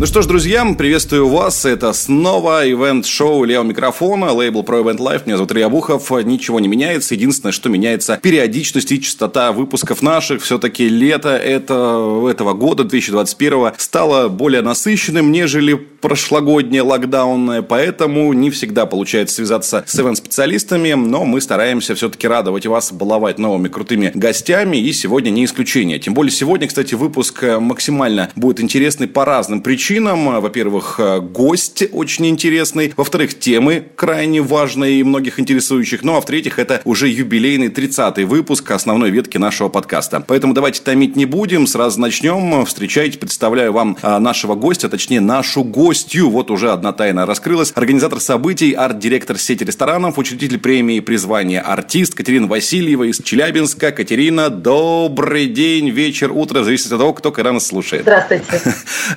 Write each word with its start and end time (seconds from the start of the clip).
Ну 0.00 0.06
что 0.06 0.22
ж, 0.22 0.26
друзья, 0.26 0.64
приветствую 0.78 1.26
вас. 1.26 1.64
Это 1.64 1.92
снова 1.92 2.64
ивент-шоу 2.70 3.42
Лео 3.42 3.64
Микрофона, 3.64 4.32
лейбл 4.32 4.62
Pro 4.62 4.84
Event 4.84 4.98
Life. 4.98 5.22
Меня 5.26 5.38
зовут 5.38 5.50
Илья 5.50 5.68
Бухов. 5.68 6.08
Ничего 6.24 6.60
не 6.60 6.68
меняется. 6.68 7.16
Единственное, 7.16 7.50
что 7.50 7.68
меняется 7.68 8.16
периодичность 8.22 8.92
и 8.92 9.02
частота 9.02 9.50
выпусков 9.50 10.00
наших. 10.00 10.42
Все-таки 10.42 10.88
лето 10.88 11.30
это, 11.30 12.28
этого 12.30 12.52
года, 12.52 12.84
2021, 12.84 13.72
стало 13.78 14.28
более 14.28 14.62
насыщенным, 14.62 15.32
нежели 15.32 15.74
прошлогоднее 15.74 16.82
локдаунное. 16.82 17.62
Поэтому 17.62 18.32
не 18.32 18.50
всегда 18.50 18.86
получается 18.86 19.34
связаться 19.34 19.82
с 19.84 19.98
ивент-специалистами, 19.98 20.92
но 20.92 21.24
мы 21.24 21.40
стараемся 21.40 21.96
все-таки 21.96 22.28
радовать 22.28 22.66
вас, 22.66 22.92
баловать 22.92 23.40
новыми 23.40 23.66
крутыми 23.66 24.12
гостями. 24.14 24.76
И 24.76 24.92
сегодня 24.92 25.30
не 25.30 25.44
исключение. 25.44 25.98
Тем 25.98 26.14
более 26.14 26.30
сегодня, 26.30 26.68
кстати, 26.68 26.94
выпуск 26.94 27.42
максимально 27.58 28.30
будет 28.36 28.60
интересный 28.60 29.08
по 29.08 29.24
разным 29.24 29.60
причинам 29.60 29.88
причинам. 29.98 30.40
Во-первых, 30.40 31.00
э, 31.00 31.20
гость 31.20 31.84
очень 31.92 32.26
интересный. 32.26 32.92
Во-вторых, 32.96 33.38
темы 33.38 33.84
крайне 33.96 34.40
важные 34.40 35.00
и 35.00 35.02
многих 35.02 35.40
интересующих. 35.40 36.04
Ну, 36.04 36.16
а 36.16 36.20
в-третьих, 36.20 36.58
это 36.58 36.80
уже 36.84 37.08
юбилейный 37.08 37.68
30-й 37.68 38.24
выпуск 38.24 38.70
основной 38.70 39.10
ветки 39.10 39.38
нашего 39.38 39.68
подкаста. 39.68 40.22
Поэтому 40.26 40.54
давайте 40.54 40.82
томить 40.82 41.16
не 41.16 41.26
будем. 41.26 41.66
Сразу 41.66 42.00
начнем. 42.00 42.64
Встречайте, 42.64 43.18
представляю 43.18 43.72
вам 43.72 43.96
э, 44.00 44.18
нашего 44.18 44.54
гостя, 44.54 44.88
точнее, 44.88 45.20
нашу 45.20 45.64
гостью. 45.64 46.30
Вот 46.30 46.50
уже 46.50 46.70
одна 46.70 46.92
тайна 46.92 47.26
раскрылась. 47.26 47.72
Организатор 47.74 48.20
событий, 48.20 48.72
арт-директор 48.72 49.36
сети 49.36 49.64
ресторанов, 49.64 50.18
учредитель 50.18 50.58
премии 50.58 51.00
призвания 51.00 51.60
«Артист» 51.60 52.14
Катерина 52.14 52.46
Васильева 52.46 53.04
из 53.04 53.20
Челябинска. 53.20 53.90
Катерина, 53.90 54.48
добрый 54.48 55.46
день, 55.46 55.90
вечер, 55.90 56.30
утро. 56.32 56.62
Зависит 56.62 56.92
от 56.92 56.98
того, 56.98 57.12
кто 57.14 57.32
нас 57.52 57.66
слушает. 57.66 58.02
Здравствуйте. 58.02 58.44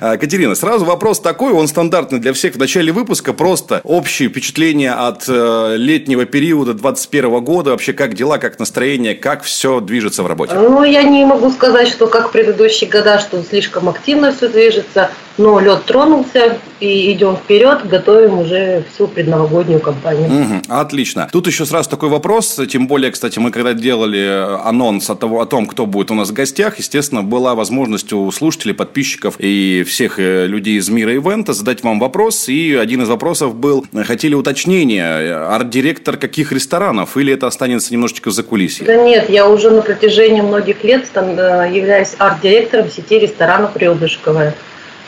Катерина, 0.00 0.54
Сразу 0.62 0.84
вопрос 0.84 1.18
такой, 1.18 1.52
он 1.52 1.66
стандартный 1.66 2.20
для 2.20 2.32
всех 2.32 2.54
в 2.54 2.56
начале 2.56 2.92
выпуска. 2.92 3.32
Просто 3.32 3.80
общее 3.82 4.28
впечатление 4.28 4.92
от 4.92 5.24
э, 5.26 5.74
летнего 5.76 6.24
периода 6.24 6.72
2021 6.72 7.40
года. 7.42 7.70
Вообще, 7.70 7.92
как 7.92 8.14
дела, 8.14 8.38
как 8.38 8.60
настроение, 8.60 9.16
как 9.16 9.42
все 9.42 9.80
движется 9.80 10.22
в 10.22 10.28
работе? 10.28 10.54
Ну, 10.54 10.84
я 10.84 11.02
не 11.02 11.24
могу 11.24 11.50
сказать, 11.50 11.88
что 11.88 12.06
как 12.06 12.28
в 12.28 12.30
предыдущие 12.30 12.88
года, 12.88 13.18
что 13.18 13.42
слишком 13.42 13.88
активно 13.88 14.32
все 14.32 14.48
движется. 14.48 15.10
Но 15.38 15.60
лед 15.60 15.84
тронулся, 15.84 16.58
и 16.80 17.12
идем 17.12 17.36
вперед, 17.36 17.86
готовим 17.88 18.40
уже 18.40 18.84
всю 18.92 19.06
предновогоднюю 19.06 19.80
кампанию. 19.80 20.26
Угу, 20.26 20.62
отлично. 20.68 21.28
Тут 21.30 21.46
еще 21.46 21.64
сразу 21.64 21.88
такой 21.88 22.08
вопрос, 22.08 22.60
тем 22.68 22.86
более, 22.86 23.10
кстати, 23.12 23.38
мы 23.38 23.50
когда 23.50 23.72
делали 23.72 24.58
анонс 24.64 25.08
о, 25.08 25.14
того, 25.14 25.40
о 25.40 25.46
том, 25.46 25.66
кто 25.66 25.86
будет 25.86 26.10
у 26.10 26.14
нас 26.14 26.30
в 26.30 26.32
гостях, 26.32 26.78
естественно, 26.78 27.22
была 27.22 27.54
возможность 27.54 28.12
у 28.12 28.30
слушателей, 28.32 28.74
подписчиков 28.74 29.36
и 29.38 29.84
всех 29.86 30.18
э, 30.18 30.46
людей 30.46 30.78
из 30.78 30.88
мира 30.88 31.14
ивента 31.14 31.52
задать 31.52 31.82
вам 31.82 32.00
вопрос, 32.00 32.48
и 32.48 32.74
один 32.74 33.02
из 33.02 33.08
вопросов 33.08 33.54
был, 33.54 33.86
хотели 34.04 34.34
уточнения, 34.34 35.46
арт-директор 35.48 36.16
каких 36.16 36.52
ресторанов, 36.52 37.16
или 37.16 37.32
это 37.32 37.46
останется 37.46 37.92
немножечко 37.92 38.30
за 38.30 38.42
кулисье? 38.42 38.86
Да 38.86 38.96
нет, 38.96 39.30
я 39.30 39.48
уже 39.48 39.70
на 39.70 39.82
протяжении 39.82 40.40
многих 40.40 40.82
лет 40.84 41.06
э, 41.14 41.70
являюсь 41.72 42.14
арт-директором 42.18 42.90
сети 42.90 43.18
ресторанов 43.18 43.76
«Ребышковая» 43.76 44.54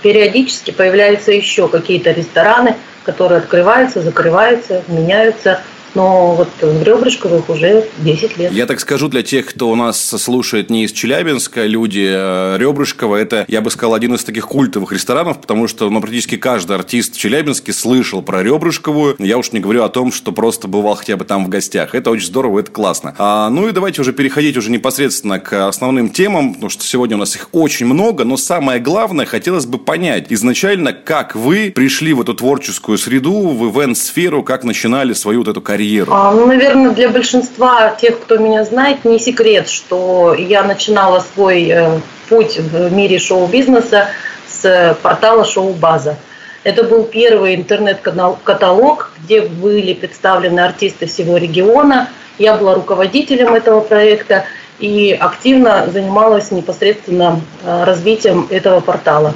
периодически 0.04 0.70
появляются 0.70 1.32
еще 1.32 1.66
какие-то 1.66 2.12
рестораны, 2.12 2.76
которые 3.04 3.38
открываются, 3.38 4.02
закрываются, 4.02 4.84
меняются– 4.86 5.62
но 5.94 6.34
вот 6.34 6.48
в 6.60 6.82
Ребрышковых 6.82 7.48
уже 7.48 7.88
10 7.98 8.38
лет. 8.38 8.52
Я 8.52 8.66
так 8.66 8.80
скажу 8.80 9.08
для 9.08 9.22
тех, 9.22 9.46
кто 9.46 9.70
у 9.70 9.74
нас 9.74 9.98
слушает 9.98 10.70
не 10.70 10.84
из 10.84 10.92
Челябинска, 10.92 11.66
люди 11.66 12.06
э, 12.06 12.56
Ребрышкова, 12.58 13.16
это, 13.16 13.44
я 13.48 13.60
бы 13.60 13.70
сказал, 13.70 13.94
один 13.94 14.14
из 14.14 14.24
таких 14.24 14.46
культовых 14.46 14.92
ресторанов, 14.92 15.40
потому 15.40 15.68
что 15.68 15.88
ну, 15.90 16.00
практически 16.00 16.36
каждый 16.36 16.76
артист 16.76 17.14
в 17.14 17.18
Челябинске 17.18 17.72
слышал 17.72 18.22
про 18.22 18.42
Ребрышковую. 18.42 19.16
Я 19.18 19.38
уж 19.38 19.52
не 19.52 19.60
говорю 19.60 19.84
о 19.84 19.88
том, 19.88 20.12
что 20.12 20.32
просто 20.32 20.68
бывал 20.68 20.96
хотя 20.96 21.16
бы 21.16 21.24
там 21.24 21.44
в 21.44 21.48
гостях. 21.48 21.94
Это 21.94 22.10
очень 22.10 22.26
здорово, 22.26 22.60
это 22.60 22.70
классно. 22.70 23.14
А, 23.18 23.48
ну 23.50 23.68
и 23.68 23.72
давайте 23.72 24.00
уже 24.00 24.12
переходить 24.12 24.56
уже 24.56 24.70
непосредственно 24.70 25.38
к 25.38 25.68
основным 25.68 26.10
темам, 26.10 26.54
потому 26.54 26.70
что 26.70 26.84
сегодня 26.84 27.16
у 27.16 27.20
нас 27.20 27.36
их 27.36 27.48
очень 27.52 27.86
много, 27.86 28.24
но 28.24 28.36
самое 28.36 28.80
главное, 28.80 29.26
хотелось 29.26 29.66
бы 29.66 29.78
понять 29.78 30.26
изначально, 30.30 30.92
как 30.92 31.36
вы 31.36 31.72
пришли 31.74 32.12
в 32.12 32.20
эту 32.20 32.34
творческую 32.34 32.98
среду, 32.98 33.48
в 33.50 33.70
ивент-сферу, 33.70 34.42
как 34.42 34.64
начинали 34.64 35.12
свою 35.12 35.40
вот 35.40 35.48
эту 35.48 35.60
карьеру 35.60 35.83
карьеру? 35.84 36.12
А, 36.12 36.32
ну, 36.32 36.46
наверное, 36.46 36.90
для 36.90 37.08
большинства 37.08 37.90
тех, 37.90 38.20
кто 38.20 38.38
меня 38.38 38.64
знает, 38.64 39.04
не 39.04 39.18
секрет, 39.18 39.68
что 39.68 40.34
я 40.34 40.62
начинала 40.62 41.24
свой 41.34 41.68
э, 41.68 42.00
путь 42.28 42.58
в 42.58 42.92
мире 42.92 43.18
шоу-бизнеса 43.18 44.08
с 44.48 44.96
портала 45.02 45.44
«Шоу-база». 45.44 46.16
Это 46.62 46.82
был 46.82 47.04
первый 47.04 47.56
интернет-каталог, 47.56 49.12
где 49.22 49.42
были 49.42 49.92
представлены 49.92 50.60
артисты 50.60 51.06
всего 51.06 51.36
региона. 51.36 52.08
Я 52.38 52.56
была 52.56 52.74
руководителем 52.74 53.54
этого 53.54 53.80
проекта 53.80 54.46
и 54.78 55.12
активно 55.12 55.88
занималась 55.92 56.50
непосредственно 56.50 57.40
э, 57.62 57.84
развитием 57.84 58.48
этого 58.50 58.80
портала. 58.80 59.34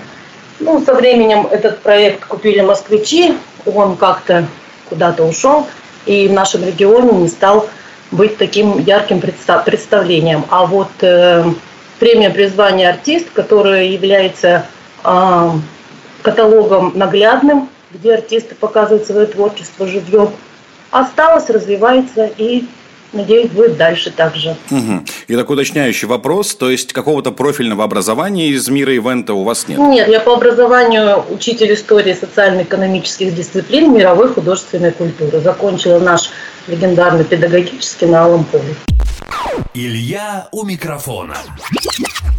Ну, 0.61 0.83
со 0.85 0.95
временем 0.95 1.47
этот 1.51 1.81
проект 1.81 2.25
купили 2.25 2.61
москвичи, 2.61 3.35
он 3.67 3.97
как-то 3.97 4.47
куда-то 4.89 5.25
ушел 5.25 5.67
и 6.07 6.29
в 6.29 6.33
нашем 6.33 6.65
регионе 6.65 7.13
не 7.13 7.29
стал 7.29 7.69
быть 8.11 8.39
таким 8.39 8.79
ярким 8.79 9.21
представлением. 9.21 10.45
А 10.51 10.67
вот 10.67 10.91
э, 11.01 11.45
премия 11.99 12.31
призвания 12.31 12.91
артист, 12.91 13.31
которая 13.33 13.85
является 13.85 14.67
э, 15.05 15.51
каталогом 16.23 16.93
наглядным, 16.95 17.69
где 17.91 18.15
артисты 18.15 18.55
показывают 18.55 19.07
свое 19.07 19.27
творчество 19.27 19.87
живьем, 19.87 20.31
осталась, 20.91 21.51
развивается 21.51 22.31
и 22.37 22.67
Надеюсь, 23.13 23.51
будет 23.51 23.77
дальше 23.77 24.11
также. 24.11 24.57
Угу. 24.71 25.05
И 25.29 25.37
такой 25.37 25.55
уточняющий 25.55 26.07
вопрос, 26.07 26.55
то 26.55 26.71
есть 26.71 26.93
какого-то 26.93 27.33
профильного 27.33 27.85
образования 27.85 28.49
из 28.49 28.69
мира 28.69 28.93
ивента 28.93 29.33
у 29.35 29.45
вас 29.45 29.67
нет? 29.67 29.79
Нет, 29.79 30.09
я 30.09 30.21
по 30.21 30.35
образованию 30.35 31.25
учитель 31.31 31.73
истории 31.73 32.13
социально-экономических 32.13 33.35
дисциплин 33.35 33.95
мировой 33.95 34.29
художественной 34.29 34.93
культуры. 34.93 35.41
Закончила 35.41 35.99
наш 35.99 36.31
легендарный 36.67 37.25
педагогический 37.25 38.07
на 38.07 38.25
Алом 38.25 38.45
поле. 38.45 38.75
Илья 39.75 40.49
у 40.53 40.65
микрофона. 40.65 41.37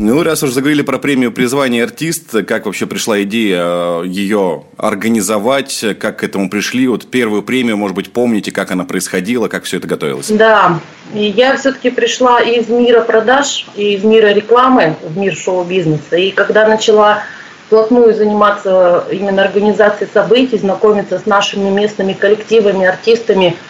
Ну, 0.02 0.24
раз 0.24 0.44
уж 0.44 0.52
заговорили 0.52 0.82
про 0.82 0.98
премию 0.98 1.34
призвания 1.34 1.84
артист, 1.84 2.32
как 2.48 2.68
вообще 2.68 2.86
пришла 2.86 3.22
идея 3.24 3.60
э, 3.60 4.04
ее 4.06 4.64
организовать, 4.78 5.84
как 6.00 6.20
к 6.20 6.24
этому 6.24 6.50
пришли? 6.50 6.88
Вот 6.88 7.12
первую 7.12 7.44
премию, 7.44 7.76
может 7.76 7.98
быть, 7.98 8.14
помните, 8.14 8.50
как 8.54 8.72
она 8.72 8.86
происходила, 8.86 9.50
как 9.50 9.66
все 9.66 9.76
это 9.76 9.90
готовилось? 9.90 10.30
Да, 10.30 10.80
я 11.14 11.58
все-таки 11.58 11.90
пришла 11.90 12.40
из 12.40 12.70
мира 12.70 13.02
продаж, 13.02 13.68
из 13.76 14.02
мира 14.06 14.28
рекламы 14.28 14.96
в 15.04 15.18
мир 15.18 15.36
шоу-бизнеса. 15.36 16.16
И 16.16 16.32
когда 16.32 16.66
начала 16.66 17.24
вплотную 17.68 18.16
заниматься 18.16 19.04
именно 19.12 19.44
организацией 19.44 20.10
событий, 20.14 20.58
знакомиться 20.58 21.20
с 21.20 21.26
нашими 21.26 21.70
местными 21.70 22.14
коллективами, 22.14 22.86
артистами– 22.86 23.58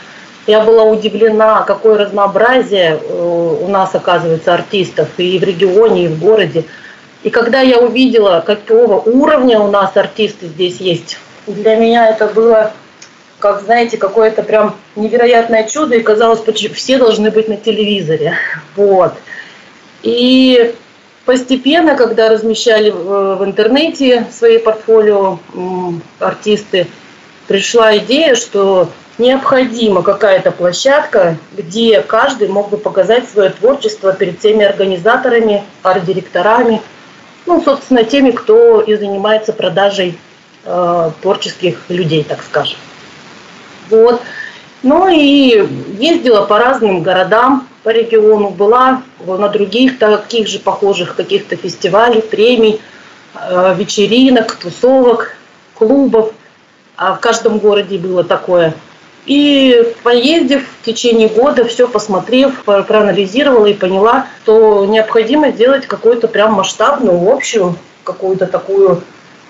я 0.49 0.61
была 0.61 0.83
удивлена, 0.83 1.61
какое 1.61 1.99
разнообразие 1.99 2.99
э, 2.99 3.57
у 3.61 3.67
нас, 3.67 3.93
оказывается, 3.93 4.53
артистов 4.53 5.07
и 5.17 5.37
в 5.37 5.43
регионе, 5.43 6.05
и 6.05 6.07
в 6.07 6.19
городе. 6.19 6.65
И 7.21 7.29
когда 7.29 7.61
я 7.61 7.77
увидела, 7.77 8.43
какого 8.45 8.99
уровня 8.99 9.59
у 9.59 9.69
нас 9.69 9.95
артисты 9.95 10.47
здесь 10.47 10.77
есть, 10.77 11.19
для 11.45 11.75
меня 11.75 12.09
это 12.09 12.25
было, 12.25 12.73
как 13.37 13.61
знаете, 13.61 13.97
какое-то 13.97 14.41
прям 14.41 14.75
невероятное 14.95 15.67
чудо, 15.67 15.95
и 15.95 16.01
казалось, 16.01 16.41
все 16.73 16.97
должны 16.97 17.29
быть 17.29 17.47
на 17.47 17.57
телевизоре. 17.57 18.33
Вот. 18.75 19.13
И 20.01 20.73
постепенно, 21.25 21.95
когда 21.95 22.29
размещали 22.29 22.89
в 22.89 23.43
интернете 23.43 24.25
свои 24.31 24.57
портфолио 24.57 25.37
артисты, 26.19 26.87
пришла 27.47 27.97
идея, 27.97 28.33
что 28.33 28.89
необходима 29.19 30.01
какая-то 30.01 30.51
площадка, 30.51 31.37
где 31.55 32.01
каждый 32.01 32.47
мог 32.47 32.69
бы 32.69 32.77
показать 32.77 33.29
свое 33.29 33.49
творчество 33.49 34.13
перед 34.13 34.39
всеми 34.39 34.65
организаторами, 34.65 35.63
арт-директорами, 35.83 36.81
ну, 37.45 37.61
собственно, 37.61 38.03
теми, 38.03 38.31
кто 38.31 38.81
и 38.81 38.95
занимается 38.95 39.53
продажей 39.53 40.17
э, 40.65 41.11
творческих 41.21 41.79
людей, 41.89 42.23
так 42.23 42.43
скажем. 42.43 42.77
Вот. 43.89 44.21
Ну 44.81 45.09
и 45.09 45.67
ездила 45.97 46.45
по 46.45 46.57
разным 46.57 47.03
городам 47.03 47.67
по 47.83 47.89
региону, 47.89 48.49
была 48.49 49.01
на 49.25 49.49
других 49.49 49.99
таких 49.99 50.47
же 50.47 50.59
похожих 50.59 51.15
каких-то 51.15 51.55
фестивалей, 51.55 52.21
премий, 52.21 52.79
э, 53.33 53.75
вечеринок, 53.77 54.55
тусовок, 54.55 55.35
клубов. 55.73 56.33
А 56.95 57.15
в 57.15 57.19
каждом 57.19 57.59
городе 57.59 57.97
было 57.97 58.23
такое 58.23 58.73
и 59.25 59.93
поездив 60.03 60.65
в 60.81 60.85
течение 60.85 61.27
года, 61.27 61.65
все 61.65 61.87
посмотрев, 61.87 62.63
проанализировала 62.63 63.67
и 63.67 63.73
поняла, 63.73 64.27
что 64.43 64.85
необходимо 64.85 65.51
сделать 65.51 65.85
какую-то 65.85 66.27
прям 66.27 66.53
масштабную, 66.53 67.31
общую, 67.31 67.75
какую-то 68.03 68.47
такую 68.47 69.03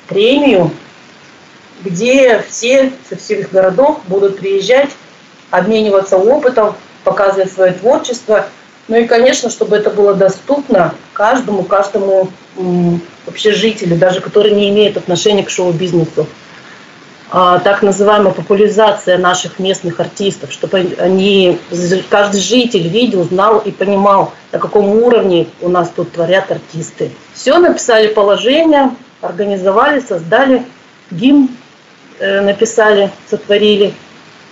премию, 0.08 0.72
где 1.84 2.44
все 2.50 2.92
со 3.10 3.16
всех 3.16 3.52
городов 3.52 4.00
будут 4.08 4.40
приезжать, 4.40 4.90
обмениваться 5.50 6.18
опытом, 6.18 6.76
показывать 7.04 7.52
свое 7.52 7.72
творчество. 7.74 8.48
Ну 8.88 8.98
и, 8.98 9.06
конечно, 9.06 9.50
чтобы 9.50 9.78
это 9.78 9.90
было 9.90 10.14
доступно 10.14 10.94
каждому, 11.14 11.64
каждому 11.64 12.30
вообще 13.26 13.54
жителю, 13.54 13.96
даже 13.98 14.20
который 14.20 14.52
не 14.52 14.70
имеет 14.70 14.98
отношения 14.98 15.44
к 15.44 15.50
шоу-бизнесу. 15.50 16.28
А, 17.32 17.60
так 17.60 17.84
называемая 17.84 18.34
популяризация 18.34 19.20
наших 19.20 19.60
местных 19.60 20.00
артистов, 20.00 20.52
чтобы 20.52 20.96
они, 20.98 21.60
каждый 22.10 22.42
житель 22.42 22.88
видел, 22.88 23.24
знал 23.24 23.60
и 23.60 23.72
понимал, 23.72 24.34
на 24.52 24.58
каком 24.58 24.90
уровне 24.90 25.48
у 25.62 25.70
нас 25.70 25.92
тут 25.96 26.12
творят 26.12 26.52
артисты. 26.52 27.12
Все, 27.34 27.60
написали 27.60 28.08
положение, 28.08 28.96
организовали, 29.22 30.00
создали 30.00 30.66
гимн, 31.12 31.50
э, 32.18 32.42
написали, 32.42 33.12
сотворили. 33.30 33.94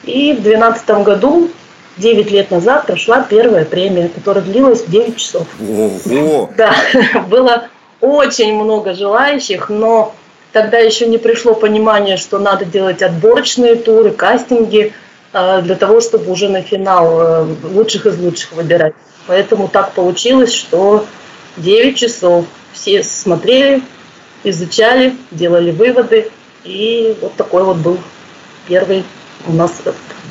И 0.03 0.33
в 0.33 0.43
2012 0.43 1.03
году 1.03 1.49
9 1.97 2.29
лет 2.29 2.51
назад 2.51 2.85
прошла 2.85 3.21
первая 3.21 3.65
премия, 3.65 4.07
которая 4.09 4.43
длилась 4.43 4.83
9 4.83 5.17
часов. 5.17 5.47
Ого! 5.59 6.49
Да, 6.57 6.75
было 7.27 7.69
очень 8.01 8.53
много 8.53 8.93
желающих, 8.93 9.69
но 9.69 10.13
тогда 10.51 10.77
еще 10.77 11.07
не 11.07 11.17
пришло 11.17 11.53
понимание, 11.53 12.17
что 12.17 12.39
надо 12.39 12.65
делать 12.65 13.01
отборочные 13.01 13.75
туры, 13.75 14.11
кастинги 14.11 14.93
э, 15.33 15.61
для 15.61 15.75
того, 15.75 16.01
чтобы 16.01 16.31
уже 16.31 16.49
на 16.49 16.61
финал 16.61 17.21
э, 17.21 17.55
лучших 17.63 18.05
из 18.05 18.17
лучших 18.17 18.53
выбирать. 18.53 18.93
Поэтому 19.27 19.67
так 19.67 19.91
получилось, 19.93 20.53
что 20.53 21.05
9 21.57 21.97
часов 21.97 22.45
все 22.73 23.03
смотрели, 23.03 23.81
изучали, 24.43 25.15
делали 25.31 25.71
выводы. 25.71 26.31
И 26.63 27.15
вот 27.21 27.35
такой 27.35 27.63
вот 27.63 27.77
был 27.77 27.97
первый 28.67 29.03
у 29.45 29.53
нас 29.53 29.81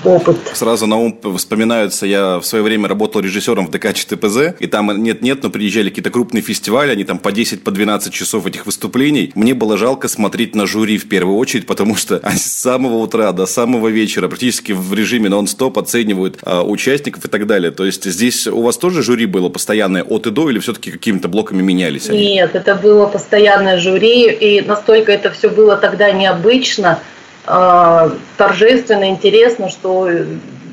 опыт. 0.04 0.36
Сразу 0.54 0.86
на 0.86 0.96
ум 0.96 1.18
вспоминаются, 1.36 2.06
я 2.06 2.38
в 2.38 2.44
свое 2.44 2.62
время 2.62 2.88
работал 2.88 3.20
режиссером 3.20 3.66
в 3.66 3.70
ДК 3.70 3.94
ЧТПЗ, 3.94 4.54
и 4.58 4.66
там 4.66 5.02
нет-нет, 5.02 5.42
но 5.42 5.50
приезжали 5.50 5.88
какие-то 5.88 6.10
крупные 6.10 6.42
фестивали, 6.42 6.92
они 6.92 7.04
там 7.04 7.18
по 7.18 7.32
10, 7.32 7.62
по 7.62 7.70
12 7.70 8.12
часов 8.12 8.46
этих 8.46 8.66
выступлений. 8.66 9.32
Мне 9.34 9.54
было 9.54 9.76
жалко 9.76 10.08
смотреть 10.08 10.54
на 10.54 10.66
жюри 10.66 10.98
в 10.98 11.08
первую 11.08 11.36
очередь, 11.36 11.66
потому 11.66 11.96
что 11.96 12.20
с 12.36 12.42
самого 12.42 12.96
утра 12.96 13.32
до 13.32 13.46
самого 13.46 13.88
вечера 13.88 14.28
практически 14.28 14.72
в 14.72 14.92
режиме 14.94 15.28
нон-стоп 15.28 15.78
оценивают 15.78 16.38
а, 16.42 16.62
участников 16.62 17.24
и 17.24 17.28
так 17.28 17.46
далее. 17.46 17.70
То 17.70 17.84
есть 17.84 18.04
здесь 18.04 18.46
у 18.46 18.62
вас 18.62 18.76
тоже 18.76 19.02
жюри 19.02 19.26
было 19.26 19.48
постоянное 19.48 20.02
от 20.02 20.26
и 20.26 20.30
до, 20.30 20.50
или 20.50 20.58
все-таки 20.58 20.90
какими-то 20.90 21.28
блоками 21.28 21.62
менялись 21.62 22.08
они? 22.08 22.34
Нет, 22.34 22.54
это 22.54 22.74
было 22.74 23.06
постоянное 23.06 23.78
жюри, 23.78 24.30
и 24.30 24.60
настолько 24.60 25.12
это 25.12 25.30
все 25.30 25.48
было 25.48 25.76
тогда 25.76 26.10
необычно, 26.10 27.00
торжественно, 27.46 29.08
интересно, 29.08 29.68
что 29.68 30.08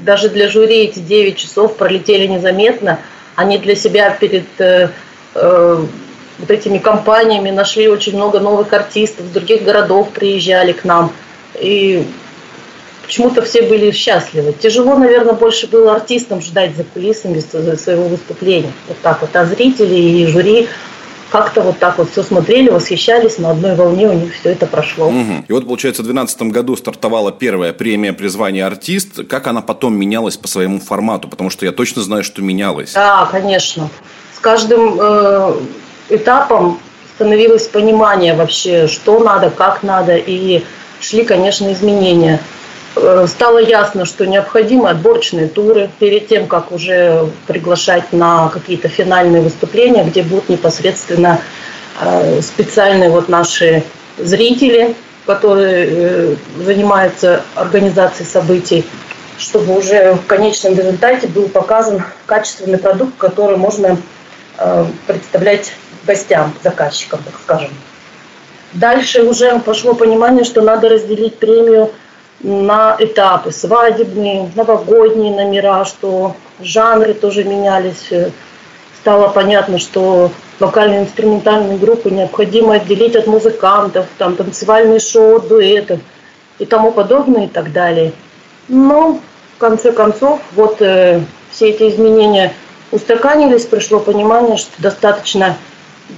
даже 0.04 0.30
для 0.30 0.50
жюри 0.50 0.86
эти 0.86 1.00
9 1.00 1.38
часов 1.38 1.78
пролетели 1.78 2.28
незаметно. 2.28 3.00
Они 3.36 3.58
для 3.58 3.76
себя 3.76 4.10
перед 4.12 4.46
э, 4.60 4.90
э, 5.36 5.86
вот 6.40 6.52
этими 6.52 6.78
компаниями 6.78 7.50
нашли 7.50 7.88
очень 7.88 8.16
много 8.16 8.40
новых 8.40 8.74
артистов, 8.74 9.32
других 9.32 9.64
городов 9.64 10.10
приезжали 10.10 10.72
к 10.72 10.84
нам. 10.84 11.12
И 11.60 12.06
почему-то 13.04 13.42
все 13.42 13.64
были 13.64 13.92
счастливы. 13.92 14.54
Тяжело, 14.54 14.96
наверное, 14.96 15.34
больше 15.34 15.68
было 15.68 15.96
артистам 15.96 16.42
ждать 16.42 16.76
за 16.76 16.84
кулисами 16.84 17.40
своего 17.40 18.08
выступления. 18.08 18.72
Вот 18.88 18.98
так 19.02 19.22
вот. 19.22 19.36
А 19.36 19.46
зрители 19.46 19.96
и 19.96 20.28
жюри 20.28 20.68
как-то 21.34 21.62
вот 21.62 21.80
так 21.80 21.98
вот 21.98 22.12
все 22.12 22.22
смотрели, 22.22 22.70
восхищались, 22.70 23.40
на 23.40 23.50
одной 23.50 23.74
волне 23.74 24.08
у 24.08 24.14
них 24.14 24.36
все 24.36 24.52
это 24.52 24.68
прошло. 24.68 25.08
Угу. 25.08 25.46
И 25.48 25.52
вот, 25.52 25.66
получается, 25.66 26.04
в 26.04 26.06
2012 26.06 26.42
году 26.54 26.76
стартовала 26.76 27.32
первая 27.32 27.74
премия 27.74 28.14
призвания 28.14 28.68
артист. 28.68 29.28
Как 29.28 29.48
она 29.48 29.64
потом 29.64 29.96
менялась 29.96 30.38
по 30.38 30.48
своему 30.48 30.80
формату? 30.80 31.28
Потому 31.28 31.50
что 31.50 31.66
я 31.66 31.72
точно 31.72 32.04
знаю, 32.04 32.24
что 32.24 32.44
менялась. 32.44 32.94
Да, 32.94 33.28
конечно. 33.32 33.90
С 34.38 34.40
каждым 34.42 35.00
э, 35.02 35.54
этапом 36.10 36.80
становилось 37.16 37.68
понимание 37.68 38.36
вообще, 38.36 38.86
что 38.86 39.18
надо, 39.24 39.50
как 39.50 39.82
надо, 39.82 40.16
и 40.16 40.64
шли, 41.02 41.24
конечно, 41.24 41.74
изменения. 41.74 42.42
Э, 42.96 43.26
стало 43.28 43.58
ясно, 43.58 44.06
что 44.06 44.26
необходимы 44.26 44.90
отборочные 44.90 45.48
туры 45.48 45.90
перед 46.00 46.28
тем, 46.28 46.48
как 46.48 46.72
уже 46.72 47.30
приглашать 47.48 48.14
на 48.14 48.50
какие-то 48.50 48.88
финальные 48.88 49.42
выступления, 49.42 50.04
где 50.04 50.22
будут 50.22 50.50
непосредственно 50.50 51.42
э, 52.02 52.42
специальные 52.42 53.10
вот 53.10 53.30
наши 53.30 53.84
зрители, 54.18 54.96
которые 55.26 55.88
э, 55.90 56.36
занимаются 56.58 57.42
организацией 57.56 58.28
событий, 58.28 58.86
чтобы 59.38 59.76
уже 59.78 60.14
в 60.14 60.28
конечном 60.28 60.76
результате 60.78 61.28
был 61.28 61.50
показан 61.50 62.04
качественный 62.26 62.78
продукт, 62.78 63.18
который 63.18 63.58
можно 63.58 63.98
представлять 65.08 65.74
гостям, 66.06 66.54
заказчикам, 66.64 67.22
так 67.26 67.34
скажем. 67.42 67.72
Дальше 68.74 69.24
уже 69.24 69.58
пошло 69.60 69.96
понимание, 69.96 70.44
что 70.44 70.62
надо 70.62 70.90
разделить 70.90 71.40
премию 71.40 71.92
на 72.44 72.98
этапы 73.00 73.52
свадебные, 73.52 74.52
новогодние 74.54 75.34
номера, 75.34 75.86
что 75.86 76.36
жанры 76.60 77.14
тоже 77.14 77.46
менялись. 77.46 78.10
Стало 79.00 79.30
понятно, 79.30 79.80
что 79.80 80.32
вокально-инструментальные 80.60 81.78
группы 81.78 82.10
необходимо 82.12 82.76
отделить 82.76 83.16
от 83.16 83.28
музыкантов, 83.28 84.06
там 84.18 84.36
танцевальные 84.36 85.00
шоу, 85.00 85.40
дуэтов 85.40 86.00
и 86.60 86.66
тому 86.66 86.92
подобное 86.92 87.46
и 87.46 87.48
так 87.50 87.72
далее. 87.72 88.14
Но 88.68 89.20
в 89.56 89.60
конце 89.60 89.92
концов 89.92 90.40
вот 90.54 90.82
э, 90.82 91.22
все 91.52 91.70
эти 91.70 91.90
изменения 91.90 92.54
устаканились, 92.92 93.66
пришло 93.66 94.00
понимание, 94.00 94.58
что 94.58 94.72
достаточно 94.82 95.58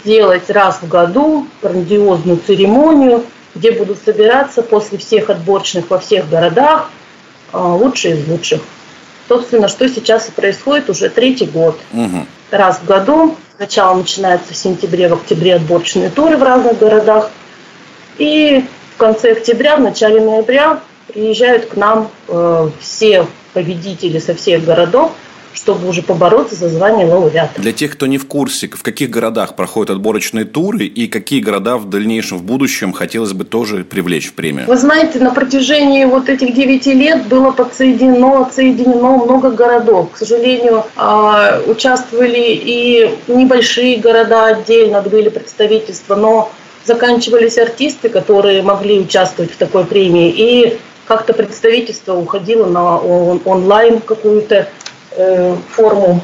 делать 0.03 0.49
раз 0.49 0.79
в 0.81 0.87
году 0.87 1.47
грандиозную 1.61 2.39
церемонию– 2.45 3.23
где 3.55 3.71
будут 3.71 3.97
собираться 4.03 4.61
после 4.61 4.97
всех 4.97 5.29
отборочных 5.29 5.89
во 5.89 5.97
всех 5.97 6.29
городах 6.29 6.89
а, 7.51 7.73
лучшие 7.73 8.15
из 8.17 8.27
лучших. 8.27 8.61
Собственно, 9.27 9.67
что 9.67 9.87
сейчас 9.89 10.27
и 10.27 10.31
происходит 10.31 10.89
уже 10.89 11.09
третий 11.09 11.45
год. 11.45 11.79
Угу. 11.93 12.27
Раз 12.51 12.79
в 12.79 12.85
году. 12.85 13.35
Сначала 13.55 13.95
начинается 13.95 14.53
в 14.53 14.57
сентябре, 14.57 15.07
в 15.07 15.13
октябре 15.13 15.55
отборочные 15.55 16.09
туры 16.09 16.37
в 16.37 16.43
разных 16.43 16.77
городах. 16.77 17.31
И 18.17 18.65
в 18.95 18.97
конце 18.97 19.31
октября, 19.31 19.77
в 19.77 19.81
начале 19.81 20.21
ноября 20.21 20.81
приезжают 21.07 21.67
к 21.67 21.75
нам 21.75 22.11
э, 22.27 22.69
все 22.81 23.25
победители 23.53 24.19
со 24.19 24.35
всех 24.35 24.65
городов 24.65 25.13
чтобы 25.55 25.87
уже 25.87 26.01
побороться 26.01 26.55
за 26.55 26.69
звание 26.69 27.07
лауреата. 27.07 27.61
Для 27.61 27.71
тех, 27.71 27.93
кто 27.93 28.05
не 28.07 28.17
в 28.17 28.27
курсе, 28.27 28.67
в 28.67 28.83
каких 28.83 29.09
городах 29.09 29.55
проходят 29.55 29.89
отборочные 29.89 30.45
туры 30.45 30.85
и 30.85 31.07
какие 31.07 31.39
города 31.39 31.77
в 31.77 31.89
дальнейшем, 31.89 32.37
в 32.37 32.43
будущем 32.43 32.93
хотелось 32.93 33.33
бы 33.33 33.45
тоже 33.45 33.83
привлечь 33.83 34.27
в 34.27 34.33
премию? 34.33 34.67
Вы 34.67 34.77
знаете, 34.77 35.19
на 35.19 35.31
протяжении 35.31 36.05
вот 36.05 36.29
этих 36.29 36.53
девяти 36.53 36.93
лет 36.93 37.27
было 37.27 37.51
подсоединено, 37.51 38.45
отсоединено 38.45 39.17
много 39.23 39.51
городов. 39.51 40.11
К 40.11 40.17
сожалению, 40.17 40.85
а, 40.95 41.61
участвовали 41.65 42.43
и 42.45 43.09
небольшие 43.27 43.97
города 43.97 44.47
отдельно, 44.47 45.01
были 45.01 45.29
представительства, 45.29 46.15
но 46.15 46.51
заканчивались 46.83 47.57
артисты, 47.57 48.09
которые 48.09 48.61
могли 48.61 48.99
участвовать 48.99 49.51
в 49.51 49.57
такой 49.57 49.85
премии, 49.85 50.29
и 50.29 50.77
как-то 51.05 51.33
представительство 51.33 52.15
уходило 52.15 52.65
на 52.65 52.97
онлайн 52.97 53.99
какую-то 54.01 54.67
форму 55.69 56.21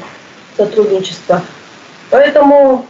сотрудничества. 0.56 1.42
Поэтому 2.10 2.84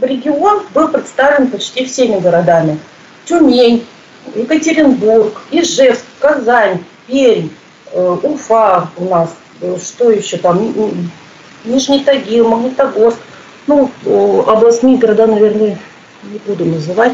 регион 0.00 0.62
был 0.74 0.88
представлен 0.88 1.48
почти 1.48 1.84
всеми 1.84 2.20
городами. 2.20 2.78
Тюмень, 3.24 3.84
Екатеринбург, 4.34 5.40
Ижевск, 5.50 6.04
Казань, 6.20 6.84
Пермь, 7.06 7.48
э, 7.92 8.16
Уфа 8.22 8.88
у 8.96 9.04
нас, 9.06 9.34
э, 9.60 9.76
что 9.82 10.10
еще 10.10 10.36
там, 10.36 10.72
Нижний 11.64 12.04
Тагил, 12.04 12.48
Магнитогорск. 12.48 13.18
Ну, 13.66 13.90
областные 14.46 14.96
города, 14.96 15.26
наверное, 15.26 15.78
не 16.22 16.38
буду 16.46 16.64
называть. 16.64 17.12